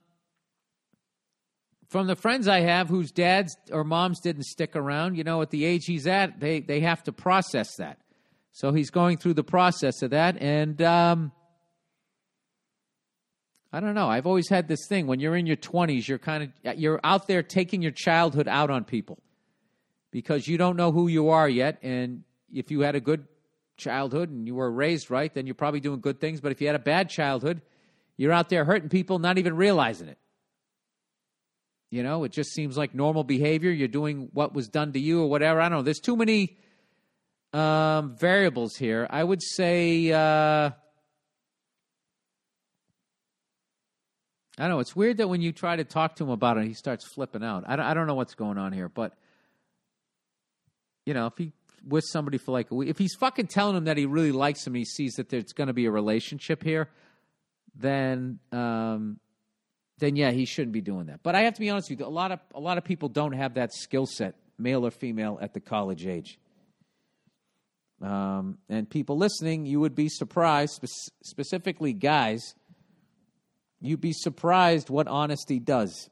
from 1.88 2.08
the 2.08 2.16
friends 2.16 2.48
I 2.48 2.60
have 2.60 2.88
whose 2.88 3.12
dads 3.12 3.56
or 3.70 3.84
moms 3.84 4.20
didn't 4.20 4.44
stick 4.44 4.74
around, 4.74 5.16
you 5.16 5.22
know, 5.22 5.40
at 5.42 5.50
the 5.50 5.64
age 5.64 5.84
he's 5.86 6.08
at, 6.08 6.40
they, 6.40 6.58
they 6.60 6.80
have 6.80 7.04
to 7.04 7.12
process 7.12 7.76
that. 7.76 7.98
So 8.54 8.72
he's 8.72 8.90
going 8.90 9.18
through 9.18 9.34
the 9.34 9.42
process 9.42 10.00
of 10.02 10.10
that. 10.10 10.40
And, 10.40 10.80
um, 10.80 11.32
I 13.72 13.80
don't 13.80 13.96
know. 13.96 14.08
I've 14.08 14.28
always 14.28 14.48
had 14.48 14.68
this 14.68 14.86
thing 14.88 15.08
when 15.08 15.18
you're 15.18 15.34
in 15.34 15.46
your 15.46 15.56
20s, 15.56 16.06
you're 16.06 16.18
kind 16.18 16.44
of 16.64 16.78
you're 16.78 17.00
out 17.02 17.26
there 17.26 17.42
taking 17.42 17.82
your 17.82 17.90
childhood 17.90 18.46
out 18.46 18.70
on 18.70 18.84
people 18.84 19.18
because 20.12 20.46
you 20.46 20.56
don't 20.56 20.76
know 20.76 20.92
who 20.92 21.08
you 21.08 21.30
are 21.30 21.48
yet 21.48 21.80
and 21.82 22.22
if 22.52 22.70
you 22.70 22.82
had 22.82 22.94
a 22.94 23.00
good 23.00 23.26
childhood 23.76 24.30
and 24.30 24.46
you 24.46 24.54
were 24.54 24.70
raised 24.70 25.10
right, 25.10 25.34
then 25.34 25.46
you're 25.48 25.56
probably 25.56 25.80
doing 25.80 25.98
good 25.98 26.20
things, 26.20 26.40
but 26.40 26.52
if 26.52 26.60
you 26.60 26.68
had 26.68 26.76
a 26.76 26.78
bad 26.78 27.10
childhood, 27.10 27.60
you're 28.16 28.32
out 28.32 28.50
there 28.50 28.64
hurting 28.64 28.88
people 28.88 29.18
not 29.18 29.38
even 29.38 29.56
realizing 29.56 30.06
it. 30.06 30.18
You 31.90 32.04
know, 32.04 32.22
it 32.22 32.30
just 32.30 32.52
seems 32.52 32.76
like 32.76 32.94
normal 32.94 33.24
behavior. 33.24 33.72
You're 33.72 33.88
doing 33.88 34.28
what 34.32 34.54
was 34.54 34.68
done 34.68 34.92
to 34.92 35.00
you 35.00 35.22
or 35.22 35.28
whatever. 35.28 35.60
I 35.60 35.68
don't 35.68 35.78
know. 35.78 35.82
There's 35.82 35.98
too 35.98 36.14
many 36.14 36.58
um, 37.54 38.16
variables 38.16 38.76
here. 38.76 39.06
I 39.08 39.22
would 39.22 39.42
say 39.42 40.12
uh, 40.12 40.70
I 44.56 44.62
don't 44.62 44.70
know. 44.70 44.80
It's 44.80 44.94
weird 44.94 45.16
that 45.16 45.28
when 45.28 45.40
you 45.40 45.52
try 45.52 45.76
to 45.76 45.84
talk 45.84 46.16
to 46.16 46.24
him 46.24 46.30
about 46.30 46.58
it, 46.58 46.66
he 46.66 46.74
starts 46.74 47.04
flipping 47.04 47.42
out. 47.42 47.64
I 47.66 47.76
don't, 47.76 47.86
I 47.86 47.94
don't 47.94 48.06
know 48.06 48.14
what's 48.14 48.34
going 48.34 48.58
on 48.58 48.72
here, 48.72 48.88
but 48.88 49.14
you 51.06 51.14
know, 51.14 51.26
if 51.26 51.36
he 51.36 51.52
with 51.86 52.04
somebody 52.06 52.38
for 52.38 52.52
like 52.52 52.70
a 52.70 52.74
week, 52.74 52.88
if 52.88 52.98
he's 52.98 53.14
fucking 53.14 53.48
telling 53.48 53.76
him 53.76 53.84
that 53.84 53.96
he 53.96 54.06
really 54.06 54.32
likes 54.32 54.66
him, 54.66 54.74
and 54.74 54.78
he 54.78 54.84
sees 54.84 55.14
that 55.14 55.28
there's 55.28 55.52
going 55.52 55.66
to 55.66 55.74
be 55.74 55.86
a 55.86 55.90
relationship 55.90 56.62
here, 56.62 56.88
then 57.74 58.38
um, 58.52 59.18
then 59.98 60.16
yeah, 60.16 60.30
he 60.30 60.44
shouldn't 60.44 60.72
be 60.72 60.80
doing 60.80 61.06
that. 61.06 61.20
But 61.22 61.34
I 61.34 61.42
have 61.42 61.54
to 61.54 61.60
be 61.60 61.68
honest 61.68 61.90
with 61.90 62.00
you, 62.00 62.06
a 62.06 62.08
lot 62.08 62.30
of 62.30 62.38
a 62.54 62.60
lot 62.60 62.78
of 62.78 62.84
people 62.84 63.08
don't 63.08 63.32
have 63.32 63.54
that 63.54 63.72
skill 63.72 64.06
set, 64.06 64.36
male 64.56 64.86
or 64.86 64.90
female, 64.90 65.38
at 65.42 65.52
the 65.52 65.60
college 65.60 66.06
age. 66.06 66.38
Um, 68.04 68.58
and 68.68 68.88
people 68.88 69.16
listening, 69.16 69.64
you 69.64 69.80
would 69.80 69.94
be 69.94 70.08
surprised, 70.08 70.74
spe- 70.74 71.10
specifically 71.22 71.92
guys 71.92 72.54
You'd 73.84 74.00
be 74.00 74.14
surprised 74.14 74.88
what 74.88 75.08
honesty 75.08 75.58
does 75.58 76.08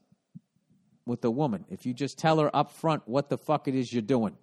with 1.07 1.25
a 1.25 1.31
woman 1.31 1.65
if 1.71 1.87
you 1.87 1.95
just 1.95 2.19
tell 2.19 2.39
her 2.41 2.55
up 2.55 2.71
front 2.73 3.05
what 3.07 3.31
the 3.31 3.39
fuck 3.39 3.67
it 3.67 3.75
is 3.75 3.91
you're 3.91 4.03
doing. 4.03 4.37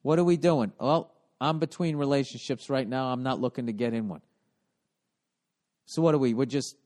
What 0.00 0.18
are 0.18 0.24
we 0.24 0.38
doing? 0.38 0.72
Well, 0.80 1.12
I'm 1.38 1.58
between 1.58 1.96
relationships 1.96 2.70
right 2.70 2.88
now. 2.88 3.08
I'm 3.08 3.22
not 3.22 3.42
looking 3.42 3.66
to 3.66 3.74
get 3.74 3.92
in 3.92 4.08
one. 4.08 4.22
So 5.84 6.00
what 6.00 6.14
are 6.14 6.18
we? 6.18 6.32
We're 6.32 6.46
just 6.46 6.76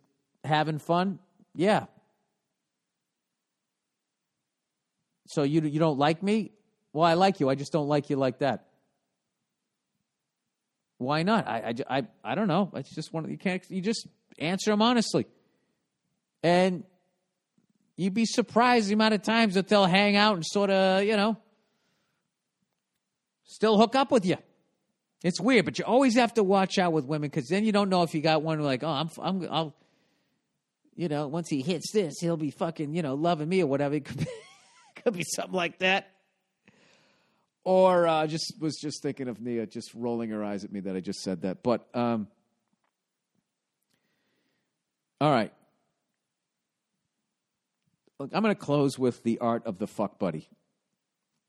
having 0.43 0.80
fun? 0.80 1.20
Yeah. 1.55 1.84
So 5.28 5.45
you 5.45 5.61
you 5.61 5.78
don't 5.78 6.01
like 6.01 6.20
me? 6.20 6.51
Well, 6.93 7.05
I 7.05 7.14
like 7.14 7.38
you. 7.38 7.49
I 7.49 7.55
just 7.55 7.72
don't 7.72 7.86
like 7.86 8.11
you 8.11 8.16
like 8.16 8.40
that. 8.40 8.66
Why 11.03 11.23
not? 11.23 11.47
I 11.47 11.75
I, 11.89 11.99
I, 11.99 12.07
I 12.25 12.35
don't 12.35 12.49
know. 12.49 12.71
It's 12.75 12.95
just 12.95 13.13
one. 13.13 13.29
You 13.31 13.39
can't. 13.39 13.63
You 13.69 13.81
just 13.81 14.07
answer 14.39 14.71
them 14.71 14.83
honestly. 14.83 15.27
And 16.43 16.85
you'd 17.97 18.15
be 18.15 18.27
surprised 18.27 18.89
the 18.89 18.95
amount 18.95 19.15
of 19.15 19.23
times 19.23 19.55
that 19.55 19.69
they'll 19.69 19.87
hang 19.87 20.17
out 20.17 20.35
and 20.35 20.45
sort 20.45 20.71
of, 20.71 21.05
you 21.05 21.17
know, 21.17 21.37
still 23.45 23.79
hook 23.79 23.95
up 23.95 24.11
with 24.11 24.27
you. 24.27 24.37
It's 25.23 25.41
weird, 25.41 25.65
but 25.65 25.79
you 25.79 25.85
always 25.85 26.17
have 26.17 26.35
to 26.35 26.43
watch 26.43 26.79
out 26.79 26.93
with 26.93 27.05
women 27.05 27.31
because 27.31 27.49
then 27.49 27.65
you 27.65 27.71
don't 27.71 27.89
know 27.89 28.03
if 28.03 28.13
you 28.15 28.21
got 28.21 28.43
one 28.43 28.61
like, 28.61 28.83
oh, 28.83 28.89
I'm, 28.89 29.09
I'm, 29.21 29.49
I'll, 29.51 29.77
you 30.97 31.09
know, 31.09 31.29
once 31.29 31.49
he 31.49 31.63
hits 31.63 31.93
this, 31.93 32.15
he'll 32.21 32.37
be 32.37 32.51
fucking, 32.51 32.95
you 32.95 33.03
know, 33.03 33.15
loving 33.15 33.49
me 33.49 33.63
or 33.63 33.67
whatever. 33.67 33.95
It 33.95 34.05
could 34.05 34.19
be, 34.19 34.27
could 35.03 35.15
be 35.15 35.25
something 35.25 35.55
like 35.55 35.79
that. 35.79 36.11
Or 37.65 38.09
uh, 38.09 38.27
just 38.27 38.55
was 38.61 38.77
just 38.77 39.03
thinking 39.03 39.29
of 39.29 39.41
Nia 39.41 39.67
just 39.67 39.95
rolling 39.95 40.31
her 40.31 40.43
eyes 40.43 40.65
at 40.65 40.73
me 40.73 40.81
that 40.81 40.97
I 40.97 41.01
just 41.01 41.21
said 41.21 41.43
that. 41.43 41.63
But 41.63 41.87
um, 41.95 42.27
all 45.21 45.31
right. 45.31 45.53
Look, 48.19 48.31
I'm 48.33 48.43
going 48.43 48.55
to 48.55 48.61
close 48.61 48.99
with 48.99 49.23
the 49.23 49.39
art 49.39 49.67
of 49.67 49.79
the 49.79 49.87
fuck 49.87 50.19
buddy. 50.19 50.49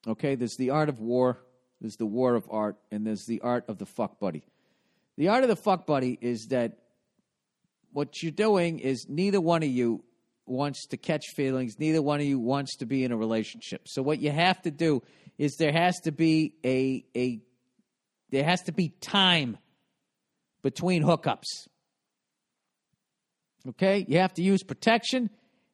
Okay, 0.07 0.35
there's 0.35 0.55
the 0.57 0.69
art 0.69 0.89
of 0.89 0.99
war, 0.99 1.39
there's 1.81 1.95
the 1.95 2.05
war 2.05 2.35
of 2.35 2.47
art, 2.51 2.77
and 2.91 3.05
there's 3.05 3.25
the 3.25 3.41
art 3.41 3.65
of 3.67 3.77
the 3.77 3.85
fuck 3.85 4.19
buddy. 4.19 4.43
The 5.17 5.29
art 5.29 5.43
of 5.43 5.49
the 5.49 5.55
fuck 5.55 5.85
buddy 5.85 6.17
is 6.21 6.47
that 6.47 6.77
what 7.91 8.21
you're 8.21 8.31
doing 8.31 8.79
is 8.79 9.07
neither 9.07 9.39
one 9.39 9.63
of 9.63 9.69
you 9.69 10.03
wants 10.45 10.87
to 10.87 10.97
catch 10.97 11.27
feelings, 11.35 11.79
neither 11.79 12.01
one 12.01 12.19
of 12.19 12.25
you 12.25 12.39
wants 12.39 12.77
to 12.77 12.85
be 12.85 13.03
in 13.03 13.11
a 13.11 13.17
relationship. 13.17 13.87
So 13.87 14.01
what 14.01 14.19
you 14.19 14.31
have 14.31 14.61
to 14.63 14.71
do 14.71 15.01
is 15.37 15.55
there 15.57 15.71
has 15.71 15.99
to 16.01 16.11
be 16.11 16.55
a 16.63 17.05
a 17.15 17.41
there 18.31 18.43
has 18.43 18.63
to 18.63 18.71
be 18.71 18.89
time 18.89 19.57
between 20.63 21.03
hookups. 21.03 21.67
Okay? 23.69 24.05
You 24.07 24.19
have 24.19 24.33
to 24.35 24.41
use 24.41 24.63
protection 24.63 25.29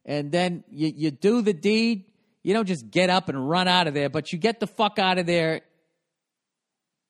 and 0.06 0.32
then 0.32 0.64
you, 0.70 0.92
you 0.96 1.12
do 1.12 1.42
the 1.42 1.54
deed. 1.54 2.06
You 2.44 2.54
don't 2.54 2.68
just 2.68 2.90
get 2.90 3.10
up 3.10 3.30
and 3.30 3.50
run 3.50 3.68
out 3.68 3.88
of 3.88 3.94
there, 3.94 4.10
but 4.10 4.32
you 4.34 4.40
get 4.40 4.60
the 4.60 4.68
fuck 4.68 5.00
out 5.00 5.18
of 5.18 5.26
there 5.26 5.62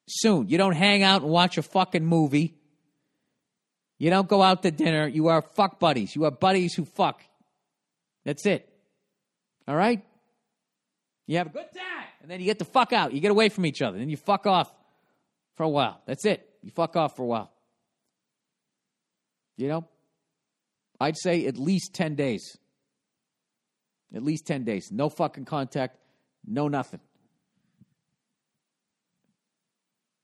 soon. 0.07 0.49
You 0.49 0.57
don't 0.57 0.75
hang 0.75 1.03
out 1.03 1.21
and 1.21 1.31
watch 1.31 1.57
a 1.57 1.61
fucking 1.61 2.05
movie. 2.05 2.55
You 3.97 4.09
don't 4.09 4.27
go 4.27 4.41
out 4.41 4.63
to 4.63 4.71
dinner. 4.71 5.07
You 5.07 5.27
are 5.27 5.41
fuck 5.41 5.79
buddies. 5.79 6.15
You 6.15 6.25
are 6.25 6.31
buddies 6.31 6.73
who 6.73 6.85
fuck. 6.85 7.21
That's 8.23 8.45
it. 8.45 8.69
All 9.67 9.75
right? 9.75 10.03
You 11.29 11.37
have 11.37 11.45
a 11.45 11.51
good 11.51 11.71
time, 11.71 12.07
and 12.23 12.31
then 12.31 12.39
you 12.39 12.47
get 12.47 12.57
the 12.57 12.65
fuck 12.65 12.91
out. 12.91 13.13
You 13.13 13.19
get 13.19 13.29
away 13.29 13.49
from 13.49 13.63
each 13.67 13.83
other, 13.83 13.99
then 13.99 14.09
you 14.09 14.17
fuck 14.17 14.47
off 14.47 14.73
for 15.53 15.61
a 15.61 15.69
while. 15.69 16.01
That's 16.07 16.25
it. 16.25 16.43
You 16.63 16.71
fuck 16.71 16.95
off 16.95 17.15
for 17.15 17.21
a 17.21 17.27
while. 17.27 17.51
You 19.55 19.67
know? 19.67 19.87
I'd 20.99 21.15
say 21.15 21.45
at 21.45 21.55
least 21.55 21.93
10 21.93 22.15
days. 22.15 22.57
At 24.11 24.23
least 24.23 24.47
10 24.47 24.63
days. 24.63 24.89
No 24.91 25.07
fucking 25.07 25.45
contact, 25.45 25.99
no 26.47 26.67
nothing. 26.67 26.99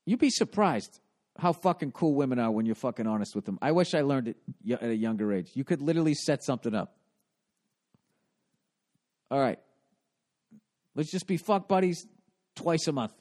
You'd 0.06 0.18
be 0.18 0.30
surprised 0.30 0.98
how 1.38 1.52
fucking 1.52 1.92
cool 1.92 2.16
women 2.16 2.40
are 2.40 2.50
when 2.50 2.66
you're 2.66 2.74
fucking 2.74 3.06
honest 3.06 3.36
with 3.36 3.44
them. 3.44 3.60
I 3.62 3.70
wish 3.70 3.94
I 3.94 4.00
learned 4.00 4.26
it 4.26 4.38
at 4.72 4.90
a 4.90 4.96
younger 4.96 5.32
age. 5.32 5.52
You 5.54 5.62
could 5.62 5.82
literally 5.82 6.14
set 6.14 6.42
something 6.42 6.74
up. 6.74 6.96
All 9.30 9.38
right. 9.38 9.60
Let's 10.96 11.10
just 11.10 11.26
be 11.26 11.36
fuck 11.36 11.68
buddies 11.68 12.06
twice 12.56 12.88
a 12.88 12.92
month. 12.92 13.12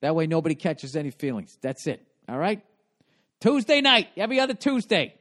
That 0.00 0.16
way 0.16 0.26
nobody 0.26 0.56
catches 0.56 0.96
any 0.96 1.10
feelings. 1.10 1.56
That's 1.60 1.86
it. 1.86 2.04
All 2.28 2.38
right? 2.38 2.64
Tuesday 3.40 3.80
night, 3.80 4.08
every 4.16 4.40
other 4.40 4.54
Tuesday. 4.54 5.14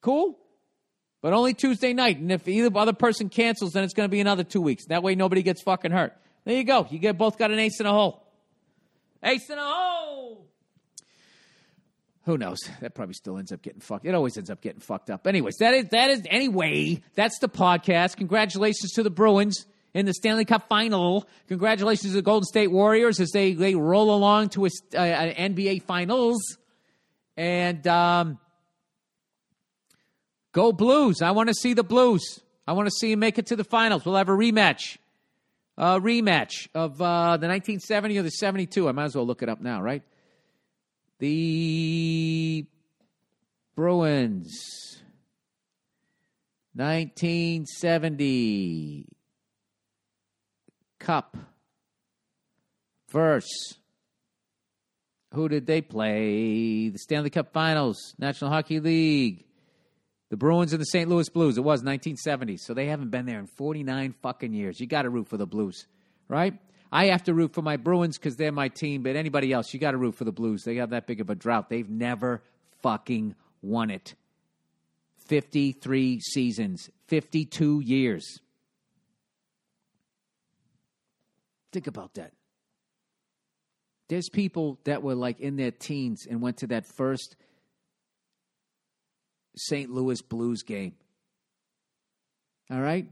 Cool? 0.00 0.38
But 1.20 1.34
only 1.34 1.54
Tuesday 1.54 1.92
night. 1.92 2.18
And 2.18 2.32
if 2.32 2.48
either 2.48 2.76
other 2.76 2.92
person 2.92 3.28
cancels, 3.28 3.72
then 3.72 3.84
it's 3.84 3.94
going 3.94 4.08
to 4.08 4.10
be 4.10 4.20
another 4.20 4.44
two 4.44 4.60
weeks. 4.60 4.86
That 4.86 5.02
way 5.02 5.14
nobody 5.14 5.42
gets 5.42 5.62
fucking 5.62 5.92
hurt. 5.92 6.14
There 6.44 6.56
you 6.56 6.64
go. 6.64 6.86
You 6.90 6.98
get 6.98 7.18
both 7.18 7.38
got 7.38 7.50
an 7.50 7.58
ace 7.58 7.78
in 7.80 7.86
a 7.86 7.92
hole. 7.92 8.26
Ace 9.22 9.48
in 9.50 9.58
a 9.58 9.64
hole. 9.64 10.46
Who 12.24 12.38
knows? 12.38 12.58
That 12.80 12.94
probably 12.94 13.14
still 13.14 13.38
ends 13.38 13.52
up 13.52 13.62
getting 13.62 13.80
fucked. 13.80 14.04
It 14.04 14.14
always 14.14 14.36
ends 14.36 14.50
up 14.50 14.60
getting 14.60 14.80
fucked 14.80 15.10
up. 15.10 15.26
Anyways, 15.26 15.56
that 15.58 15.74
is 15.74 15.88
that 15.90 16.10
is 16.10 16.22
anyway. 16.28 17.02
That's 17.14 17.38
the 17.38 17.48
podcast. 17.48 18.16
Congratulations 18.16 18.92
to 18.92 19.04
the 19.04 19.10
Bruins 19.10 19.64
in 19.96 20.04
the 20.04 20.12
Stanley 20.12 20.44
Cup 20.44 20.68
final. 20.68 21.26
Congratulations 21.48 22.12
to 22.12 22.16
the 22.16 22.22
Golden 22.22 22.44
State 22.44 22.70
Warriors 22.70 23.18
as 23.18 23.30
they 23.30 23.54
they 23.54 23.74
roll 23.74 24.14
along 24.14 24.50
to 24.50 24.66
a, 24.66 24.68
uh, 24.94 25.34
NBA 25.34 25.84
Finals. 25.84 26.58
And 27.34 27.86
um, 27.86 28.38
go 30.52 30.72
Blues! 30.72 31.22
I 31.22 31.30
want 31.30 31.48
to 31.48 31.54
see 31.54 31.72
the 31.72 31.82
Blues. 31.82 32.40
I 32.66 32.74
want 32.74 32.88
to 32.88 32.90
see 32.90 33.12
them 33.12 33.20
make 33.20 33.38
it 33.38 33.46
to 33.46 33.56
the 33.56 33.64
finals. 33.64 34.04
We'll 34.04 34.16
have 34.16 34.28
a 34.28 34.32
rematch 34.32 34.98
uh, 35.78 35.98
rematch 35.98 36.68
of 36.74 37.00
uh, 37.00 37.38
the 37.38 37.48
1970 37.48 38.18
or 38.18 38.22
the 38.22 38.30
72. 38.30 38.88
I 38.88 38.92
might 38.92 39.04
as 39.04 39.14
well 39.14 39.26
look 39.26 39.42
it 39.42 39.48
up 39.48 39.62
now, 39.62 39.80
right? 39.80 40.02
The 41.20 42.66
Bruins, 43.74 45.00
1970 46.74 49.15
Cup. 50.98 51.36
Verse. 53.10 53.78
Who 55.34 55.48
did 55.48 55.66
they 55.66 55.82
play? 55.82 56.88
The 56.88 56.98
Stanley 56.98 57.30
Cup 57.30 57.52
Finals, 57.52 58.14
National 58.18 58.50
Hockey 58.50 58.80
League. 58.80 59.44
The 60.28 60.36
Bruins 60.36 60.72
and 60.72 60.80
the 60.80 60.86
St. 60.86 61.08
Louis 61.08 61.28
Blues. 61.28 61.56
It 61.56 61.60
was 61.60 61.80
1970. 61.80 62.56
So 62.56 62.74
they 62.74 62.86
haven't 62.86 63.10
been 63.10 63.26
there 63.26 63.38
in 63.38 63.46
49 63.46 64.14
fucking 64.22 64.52
years. 64.52 64.80
You 64.80 64.86
got 64.86 65.02
to 65.02 65.10
root 65.10 65.28
for 65.28 65.36
the 65.36 65.46
Blues, 65.46 65.86
right? 66.28 66.54
I 66.90 67.06
have 67.06 67.24
to 67.24 67.34
root 67.34 67.52
for 67.52 67.62
my 67.62 67.76
Bruins 67.76 68.18
because 68.18 68.36
they're 68.36 68.52
my 68.52 68.68
team, 68.68 69.02
but 69.02 69.16
anybody 69.16 69.52
else, 69.52 69.72
you 69.72 69.80
got 69.80 69.92
to 69.92 69.98
root 69.98 70.14
for 70.14 70.24
the 70.24 70.32
Blues. 70.32 70.62
They 70.64 70.76
have 70.76 70.90
that 70.90 71.06
big 71.06 71.20
of 71.20 71.30
a 71.30 71.34
drought. 71.34 71.68
They've 71.68 71.88
never 71.88 72.42
fucking 72.82 73.34
won 73.62 73.90
it. 73.90 74.14
53 75.26 76.20
seasons, 76.20 76.90
52 77.08 77.80
years. 77.80 78.40
Think 81.76 81.88
about 81.88 82.14
that. 82.14 82.32
There's 84.08 84.30
people 84.30 84.78
that 84.84 85.02
were 85.02 85.14
like 85.14 85.40
in 85.40 85.56
their 85.56 85.70
teens 85.70 86.26
and 86.26 86.40
went 86.40 86.56
to 86.58 86.68
that 86.68 86.86
first 86.86 87.36
St. 89.58 89.90
Louis 89.90 90.22
Blues 90.22 90.62
game. 90.62 90.94
All 92.70 92.80
right? 92.80 93.06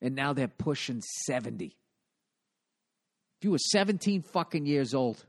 And 0.00 0.14
now 0.14 0.34
they're 0.34 0.46
pushing 0.46 1.02
70. 1.24 1.64
If 1.64 1.72
you 3.42 3.50
were 3.50 3.58
17 3.58 4.22
fucking 4.22 4.64
years 4.64 4.94
old, 4.94 5.24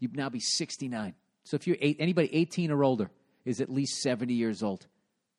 you'd 0.00 0.16
now 0.16 0.30
be 0.30 0.40
69. 0.40 1.14
So 1.44 1.54
if 1.54 1.68
you're 1.68 1.76
eight, 1.80 1.98
anybody 2.00 2.28
18 2.32 2.72
or 2.72 2.82
older 2.82 3.08
is 3.44 3.60
at 3.60 3.70
least 3.70 4.00
70 4.02 4.34
years 4.34 4.64
old. 4.64 4.88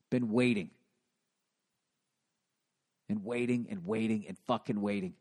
Been 0.09 0.31
waiting. 0.31 0.69
And 3.11 3.25
waiting 3.25 3.67
and 3.69 3.85
waiting 3.85 4.25
and 4.27 4.37
fucking 4.47 4.79
waiting. 4.79 5.13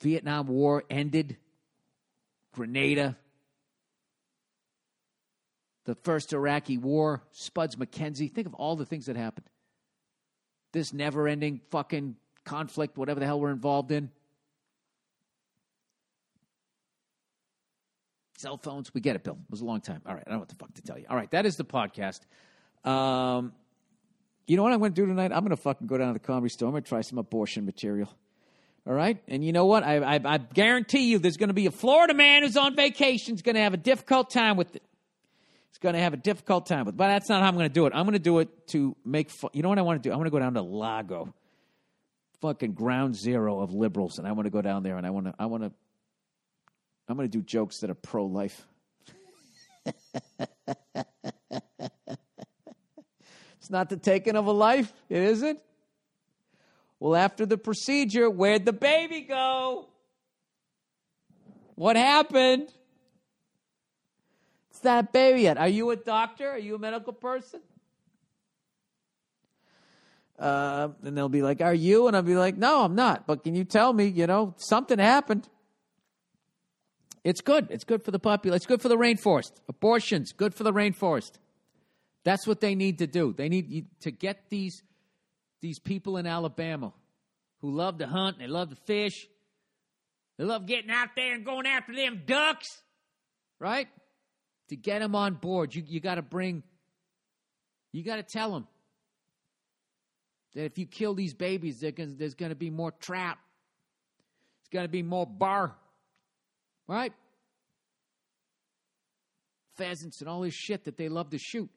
Vietnam 0.00 0.46
War 0.46 0.84
ended. 0.90 1.36
Grenada, 2.52 3.16
the 5.84 5.94
first 5.94 6.32
Iraqi 6.32 6.78
war, 6.78 7.22
Spuds 7.32 7.76
MacKenzie. 7.76 8.30
Think 8.30 8.46
of 8.46 8.54
all 8.54 8.76
the 8.76 8.84
things 8.84 9.06
that 9.06 9.16
happened. 9.16 9.48
This 10.72 10.92
never 10.92 11.26
ending 11.26 11.60
fucking 11.70 12.16
conflict, 12.44 12.96
whatever 12.96 13.20
the 13.20 13.26
hell 13.26 13.40
we're 13.40 13.50
involved 13.50 13.90
in. 13.90 14.10
Cell 18.36 18.58
phones, 18.58 18.92
we 18.92 19.00
get 19.00 19.16
it, 19.16 19.24
Bill. 19.24 19.38
It 19.40 19.50
was 19.50 19.60
a 19.60 19.64
long 19.64 19.80
time. 19.80 20.02
All 20.04 20.14
right, 20.14 20.24
I 20.26 20.30
don't 20.30 20.36
know 20.36 20.40
what 20.40 20.48
the 20.48 20.56
fuck 20.56 20.74
to 20.74 20.82
tell 20.82 20.98
you. 20.98 21.06
All 21.08 21.16
right, 21.16 21.30
that 21.30 21.46
is 21.46 21.56
the 21.56 21.64
podcast. 21.64 22.20
Um, 22.84 23.52
you 24.46 24.56
know 24.56 24.62
what 24.62 24.72
I'm 24.72 24.78
going 24.80 24.92
to 24.92 25.00
do 25.00 25.06
tonight? 25.06 25.32
I'm 25.32 25.40
going 25.40 25.50
to 25.50 25.56
fucking 25.56 25.86
go 25.86 25.98
down 25.98 26.08
to 26.08 26.12
the 26.14 26.18
comedy 26.18 26.48
store. 26.48 26.72
To 26.72 26.80
try 26.80 27.00
some 27.00 27.18
abortion 27.18 27.64
material. 27.64 28.08
All 28.86 28.92
right, 28.92 29.22
and 29.28 29.44
you 29.44 29.52
know 29.52 29.66
what? 29.66 29.84
I, 29.84 29.98
I, 30.16 30.20
I 30.24 30.38
guarantee 30.38 31.10
you, 31.10 31.20
there's 31.20 31.36
going 31.36 31.50
to 31.50 31.54
be 31.54 31.66
a 31.66 31.70
Florida 31.70 32.14
man 32.14 32.42
who's 32.42 32.56
on 32.56 32.74
vacation. 32.74 33.36
Is 33.36 33.42
going 33.42 33.54
to 33.54 33.60
have 33.60 33.74
a 33.74 33.76
difficult 33.78 34.30
time 34.30 34.56
with 34.56 34.74
it. 34.74 34.82
it 34.82 34.82
is 35.70 35.78
going 35.78 35.94
to 35.94 36.00
have 36.00 36.14
a 36.14 36.16
difficult 36.16 36.66
time 36.66 36.86
with. 36.86 36.96
But 36.96 37.06
that's 37.06 37.28
not 37.28 37.42
how 37.42 37.48
I'm 37.48 37.54
going 37.54 37.68
to 37.68 37.72
do 37.72 37.86
it. 37.86 37.92
I'm 37.94 38.04
going 38.04 38.14
to 38.14 38.18
do 38.18 38.40
it 38.40 38.66
to 38.68 38.96
make 39.04 39.30
fun. 39.30 39.50
You 39.52 39.62
know 39.62 39.68
what 39.68 39.78
I 39.78 39.82
want 39.82 40.02
to 40.02 40.08
do? 40.08 40.12
I 40.12 40.16
want 40.16 40.26
to 40.26 40.32
go 40.32 40.40
down 40.40 40.54
to 40.54 40.62
Largo, 40.62 41.32
fucking 42.40 42.72
ground 42.72 43.14
zero 43.14 43.60
of 43.60 43.72
liberals, 43.72 44.18
and 44.18 44.26
I 44.26 44.32
want 44.32 44.46
to 44.46 44.50
go 44.50 44.62
down 44.62 44.82
there 44.82 44.96
and 44.96 45.06
I 45.06 45.10
want 45.10 45.26
to. 45.26 45.34
I 45.38 45.46
want 45.46 45.62
to. 45.62 45.72
I'm 47.08 47.16
going 47.16 47.30
to 47.30 47.38
do 47.38 47.42
jokes 47.42 47.78
that 47.80 47.90
are 47.90 47.94
pro 47.94 48.24
life. 48.26 48.66
it's 53.62 53.70
not 53.70 53.88
the 53.88 53.96
taking 53.96 54.34
of 54.34 54.46
a 54.46 54.50
life, 54.50 54.92
it 55.08 55.22
isn't. 55.22 55.60
Well, 56.98 57.14
after 57.14 57.46
the 57.46 57.56
procedure, 57.56 58.28
where'd 58.28 58.64
the 58.64 58.72
baby 58.72 59.20
go? 59.20 59.86
What 61.76 61.94
happened? 61.94 62.72
It's 64.70 64.80
that 64.80 65.12
baby 65.12 65.42
yet? 65.42 65.58
Are 65.58 65.68
you 65.68 65.90
a 65.90 65.96
doctor? 65.96 66.50
Are 66.50 66.58
you 66.58 66.74
a 66.74 66.78
medical 66.80 67.12
person? 67.12 67.60
Uh, 70.36 70.88
and 71.04 71.16
they'll 71.16 71.28
be 71.28 71.42
like, 71.42 71.60
Are 71.60 71.72
you? 71.72 72.08
And 72.08 72.16
I'll 72.16 72.22
be 72.22 72.34
like, 72.34 72.56
No, 72.56 72.82
I'm 72.82 72.96
not. 72.96 73.28
But 73.28 73.44
can 73.44 73.54
you 73.54 73.62
tell 73.62 73.92
me, 73.92 74.06
you 74.06 74.26
know, 74.26 74.56
something 74.56 74.98
happened? 74.98 75.48
It's 77.22 77.40
good. 77.40 77.68
It's 77.70 77.84
good 77.84 78.02
for 78.02 78.10
the 78.10 78.18
population. 78.18 78.56
It's 78.56 78.66
good 78.66 78.82
for 78.82 78.88
the 78.88 78.98
rainforest. 78.98 79.52
Abortions, 79.68 80.32
good 80.32 80.52
for 80.52 80.64
the 80.64 80.72
rainforest. 80.72 81.34
That's 82.24 82.46
what 82.46 82.60
they 82.60 82.74
need 82.74 82.98
to 82.98 83.06
do. 83.06 83.32
They 83.32 83.48
need 83.48 83.86
to 84.00 84.10
get 84.10 84.48
these, 84.48 84.82
these 85.60 85.78
people 85.78 86.16
in 86.16 86.26
Alabama 86.26 86.92
who 87.60 87.70
love 87.70 87.98
to 87.98 88.06
hunt, 88.06 88.38
they 88.38 88.46
love 88.46 88.70
to 88.70 88.76
fish, 88.86 89.26
they 90.38 90.44
love 90.44 90.66
getting 90.66 90.90
out 90.90 91.10
there 91.16 91.34
and 91.34 91.44
going 91.44 91.66
after 91.66 91.94
them 91.94 92.22
ducks, 92.26 92.82
right? 93.58 93.88
to 94.72 94.76
get 94.76 95.00
them 95.00 95.14
on 95.14 95.34
board, 95.34 95.74
you, 95.74 95.82
you 95.86 96.00
got 96.00 96.14
to 96.14 96.22
bring, 96.22 96.62
you 97.92 98.02
got 98.02 98.16
to 98.16 98.22
tell 98.22 98.52
them 98.52 98.66
that 100.54 100.64
if 100.64 100.78
you 100.78 100.86
kill 100.86 101.12
these 101.12 101.34
babies, 101.34 101.82
gonna, 101.82 102.14
there's 102.16 102.32
going 102.32 102.48
to 102.48 102.56
be 102.56 102.70
more 102.70 102.90
trap. 102.90 103.38
It's 104.60 104.70
going 104.70 104.86
to 104.86 104.90
be 104.90 105.02
more 105.02 105.26
bar. 105.26 105.76
Right? 106.88 107.12
Pheasants 109.76 110.22
and 110.22 110.30
all 110.30 110.40
this 110.40 110.54
shit 110.54 110.84
that 110.84 110.96
they 110.96 111.10
love 111.10 111.28
to 111.30 111.38
shoot. 111.38 111.68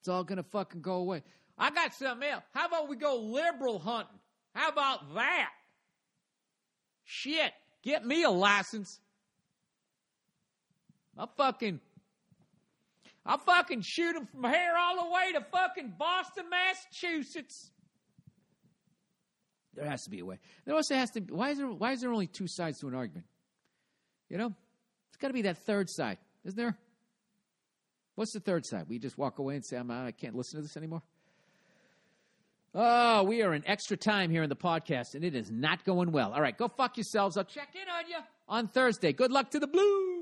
It's 0.00 0.08
all 0.08 0.24
going 0.24 0.38
to 0.38 0.42
fucking 0.42 0.80
go 0.80 0.94
away. 0.94 1.22
I 1.58 1.70
got 1.70 1.94
something 1.94 2.26
else. 2.26 2.42
How 2.54 2.66
about 2.66 2.88
we 2.88 2.96
go 2.96 3.16
liberal 3.16 3.78
hunting? 3.78 4.18
How 4.54 4.70
about 4.70 5.14
that? 5.14 5.50
Shit. 7.04 7.52
Get 7.82 8.04
me 8.04 8.22
a 8.24 8.30
license. 8.30 8.98
I'll 11.18 11.30
fucking. 11.36 11.80
I'll 13.26 13.38
fucking 13.38 13.82
shoot 13.82 14.14
them 14.14 14.26
from 14.26 14.44
here 14.44 14.72
all 14.78 15.04
the 15.04 15.10
way 15.10 15.32
to 15.34 15.44
fucking 15.52 15.94
Boston, 15.98 16.46
Massachusetts. 16.48 17.70
There 19.74 19.84
has 19.84 20.04
to 20.04 20.10
be 20.10 20.20
a 20.20 20.24
way. 20.24 20.38
There 20.64 20.74
also 20.74 20.94
has 20.94 21.10
to 21.12 21.20
be. 21.20 21.32
Why 21.32 21.50
is 21.50 21.58
there, 21.58 21.66
why 21.66 21.92
is 21.92 22.00
there 22.00 22.10
only 22.10 22.26
two 22.26 22.46
sides 22.46 22.80
to 22.80 22.88
an 22.88 22.94
argument? 22.94 23.26
You 24.30 24.38
know? 24.38 24.54
It's 25.08 25.16
got 25.18 25.28
to 25.28 25.34
be 25.34 25.42
that 25.42 25.58
third 25.58 25.90
side, 25.90 26.18
isn't 26.44 26.56
there? 26.56 26.78
What's 28.20 28.34
the 28.34 28.40
third 28.40 28.66
side? 28.66 28.84
We 28.86 28.98
just 28.98 29.16
walk 29.16 29.38
away 29.38 29.54
and 29.54 29.64
say, 29.64 29.78
I'm, 29.78 29.90
I 29.90 30.10
can't 30.10 30.34
listen 30.34 30.58
to 30.58 30.62
this 30.62 30.76
anymore? 30.76 31.00
Oh, 32.74 33.22
we 33.22 33.40
are 33.40 33.54
in 33.54 33.66
extra 33.66 33.96
time 33.96 34.30
here 34.30 34.42
in 34.42 34.50
the 34.50 34.56
podcast, 34.56 35.14
and 35.14 35.24
it 35.24 35.34
is 35.34 35.50
not 35.50 35.86
going 35.86 36.12
well. 36.12 36.34
All 36.34 36.42
right, 36.42 36.54
go 36.54 36.68
fuck 36.68 36.98
yourselves. 36.98 37.38
I'll 37.38 37.44
check 37.44 37.70
in 37.74 37.88
on 37.88 38.10
you 38.10 38.18
on 38.46 38.68
Thursday. 38.68 39.14
Good 39.14 39.32
luck 39.32 39.50
to 39.52 39.58
the 39.58 39.66
Blues. 39.66 40.19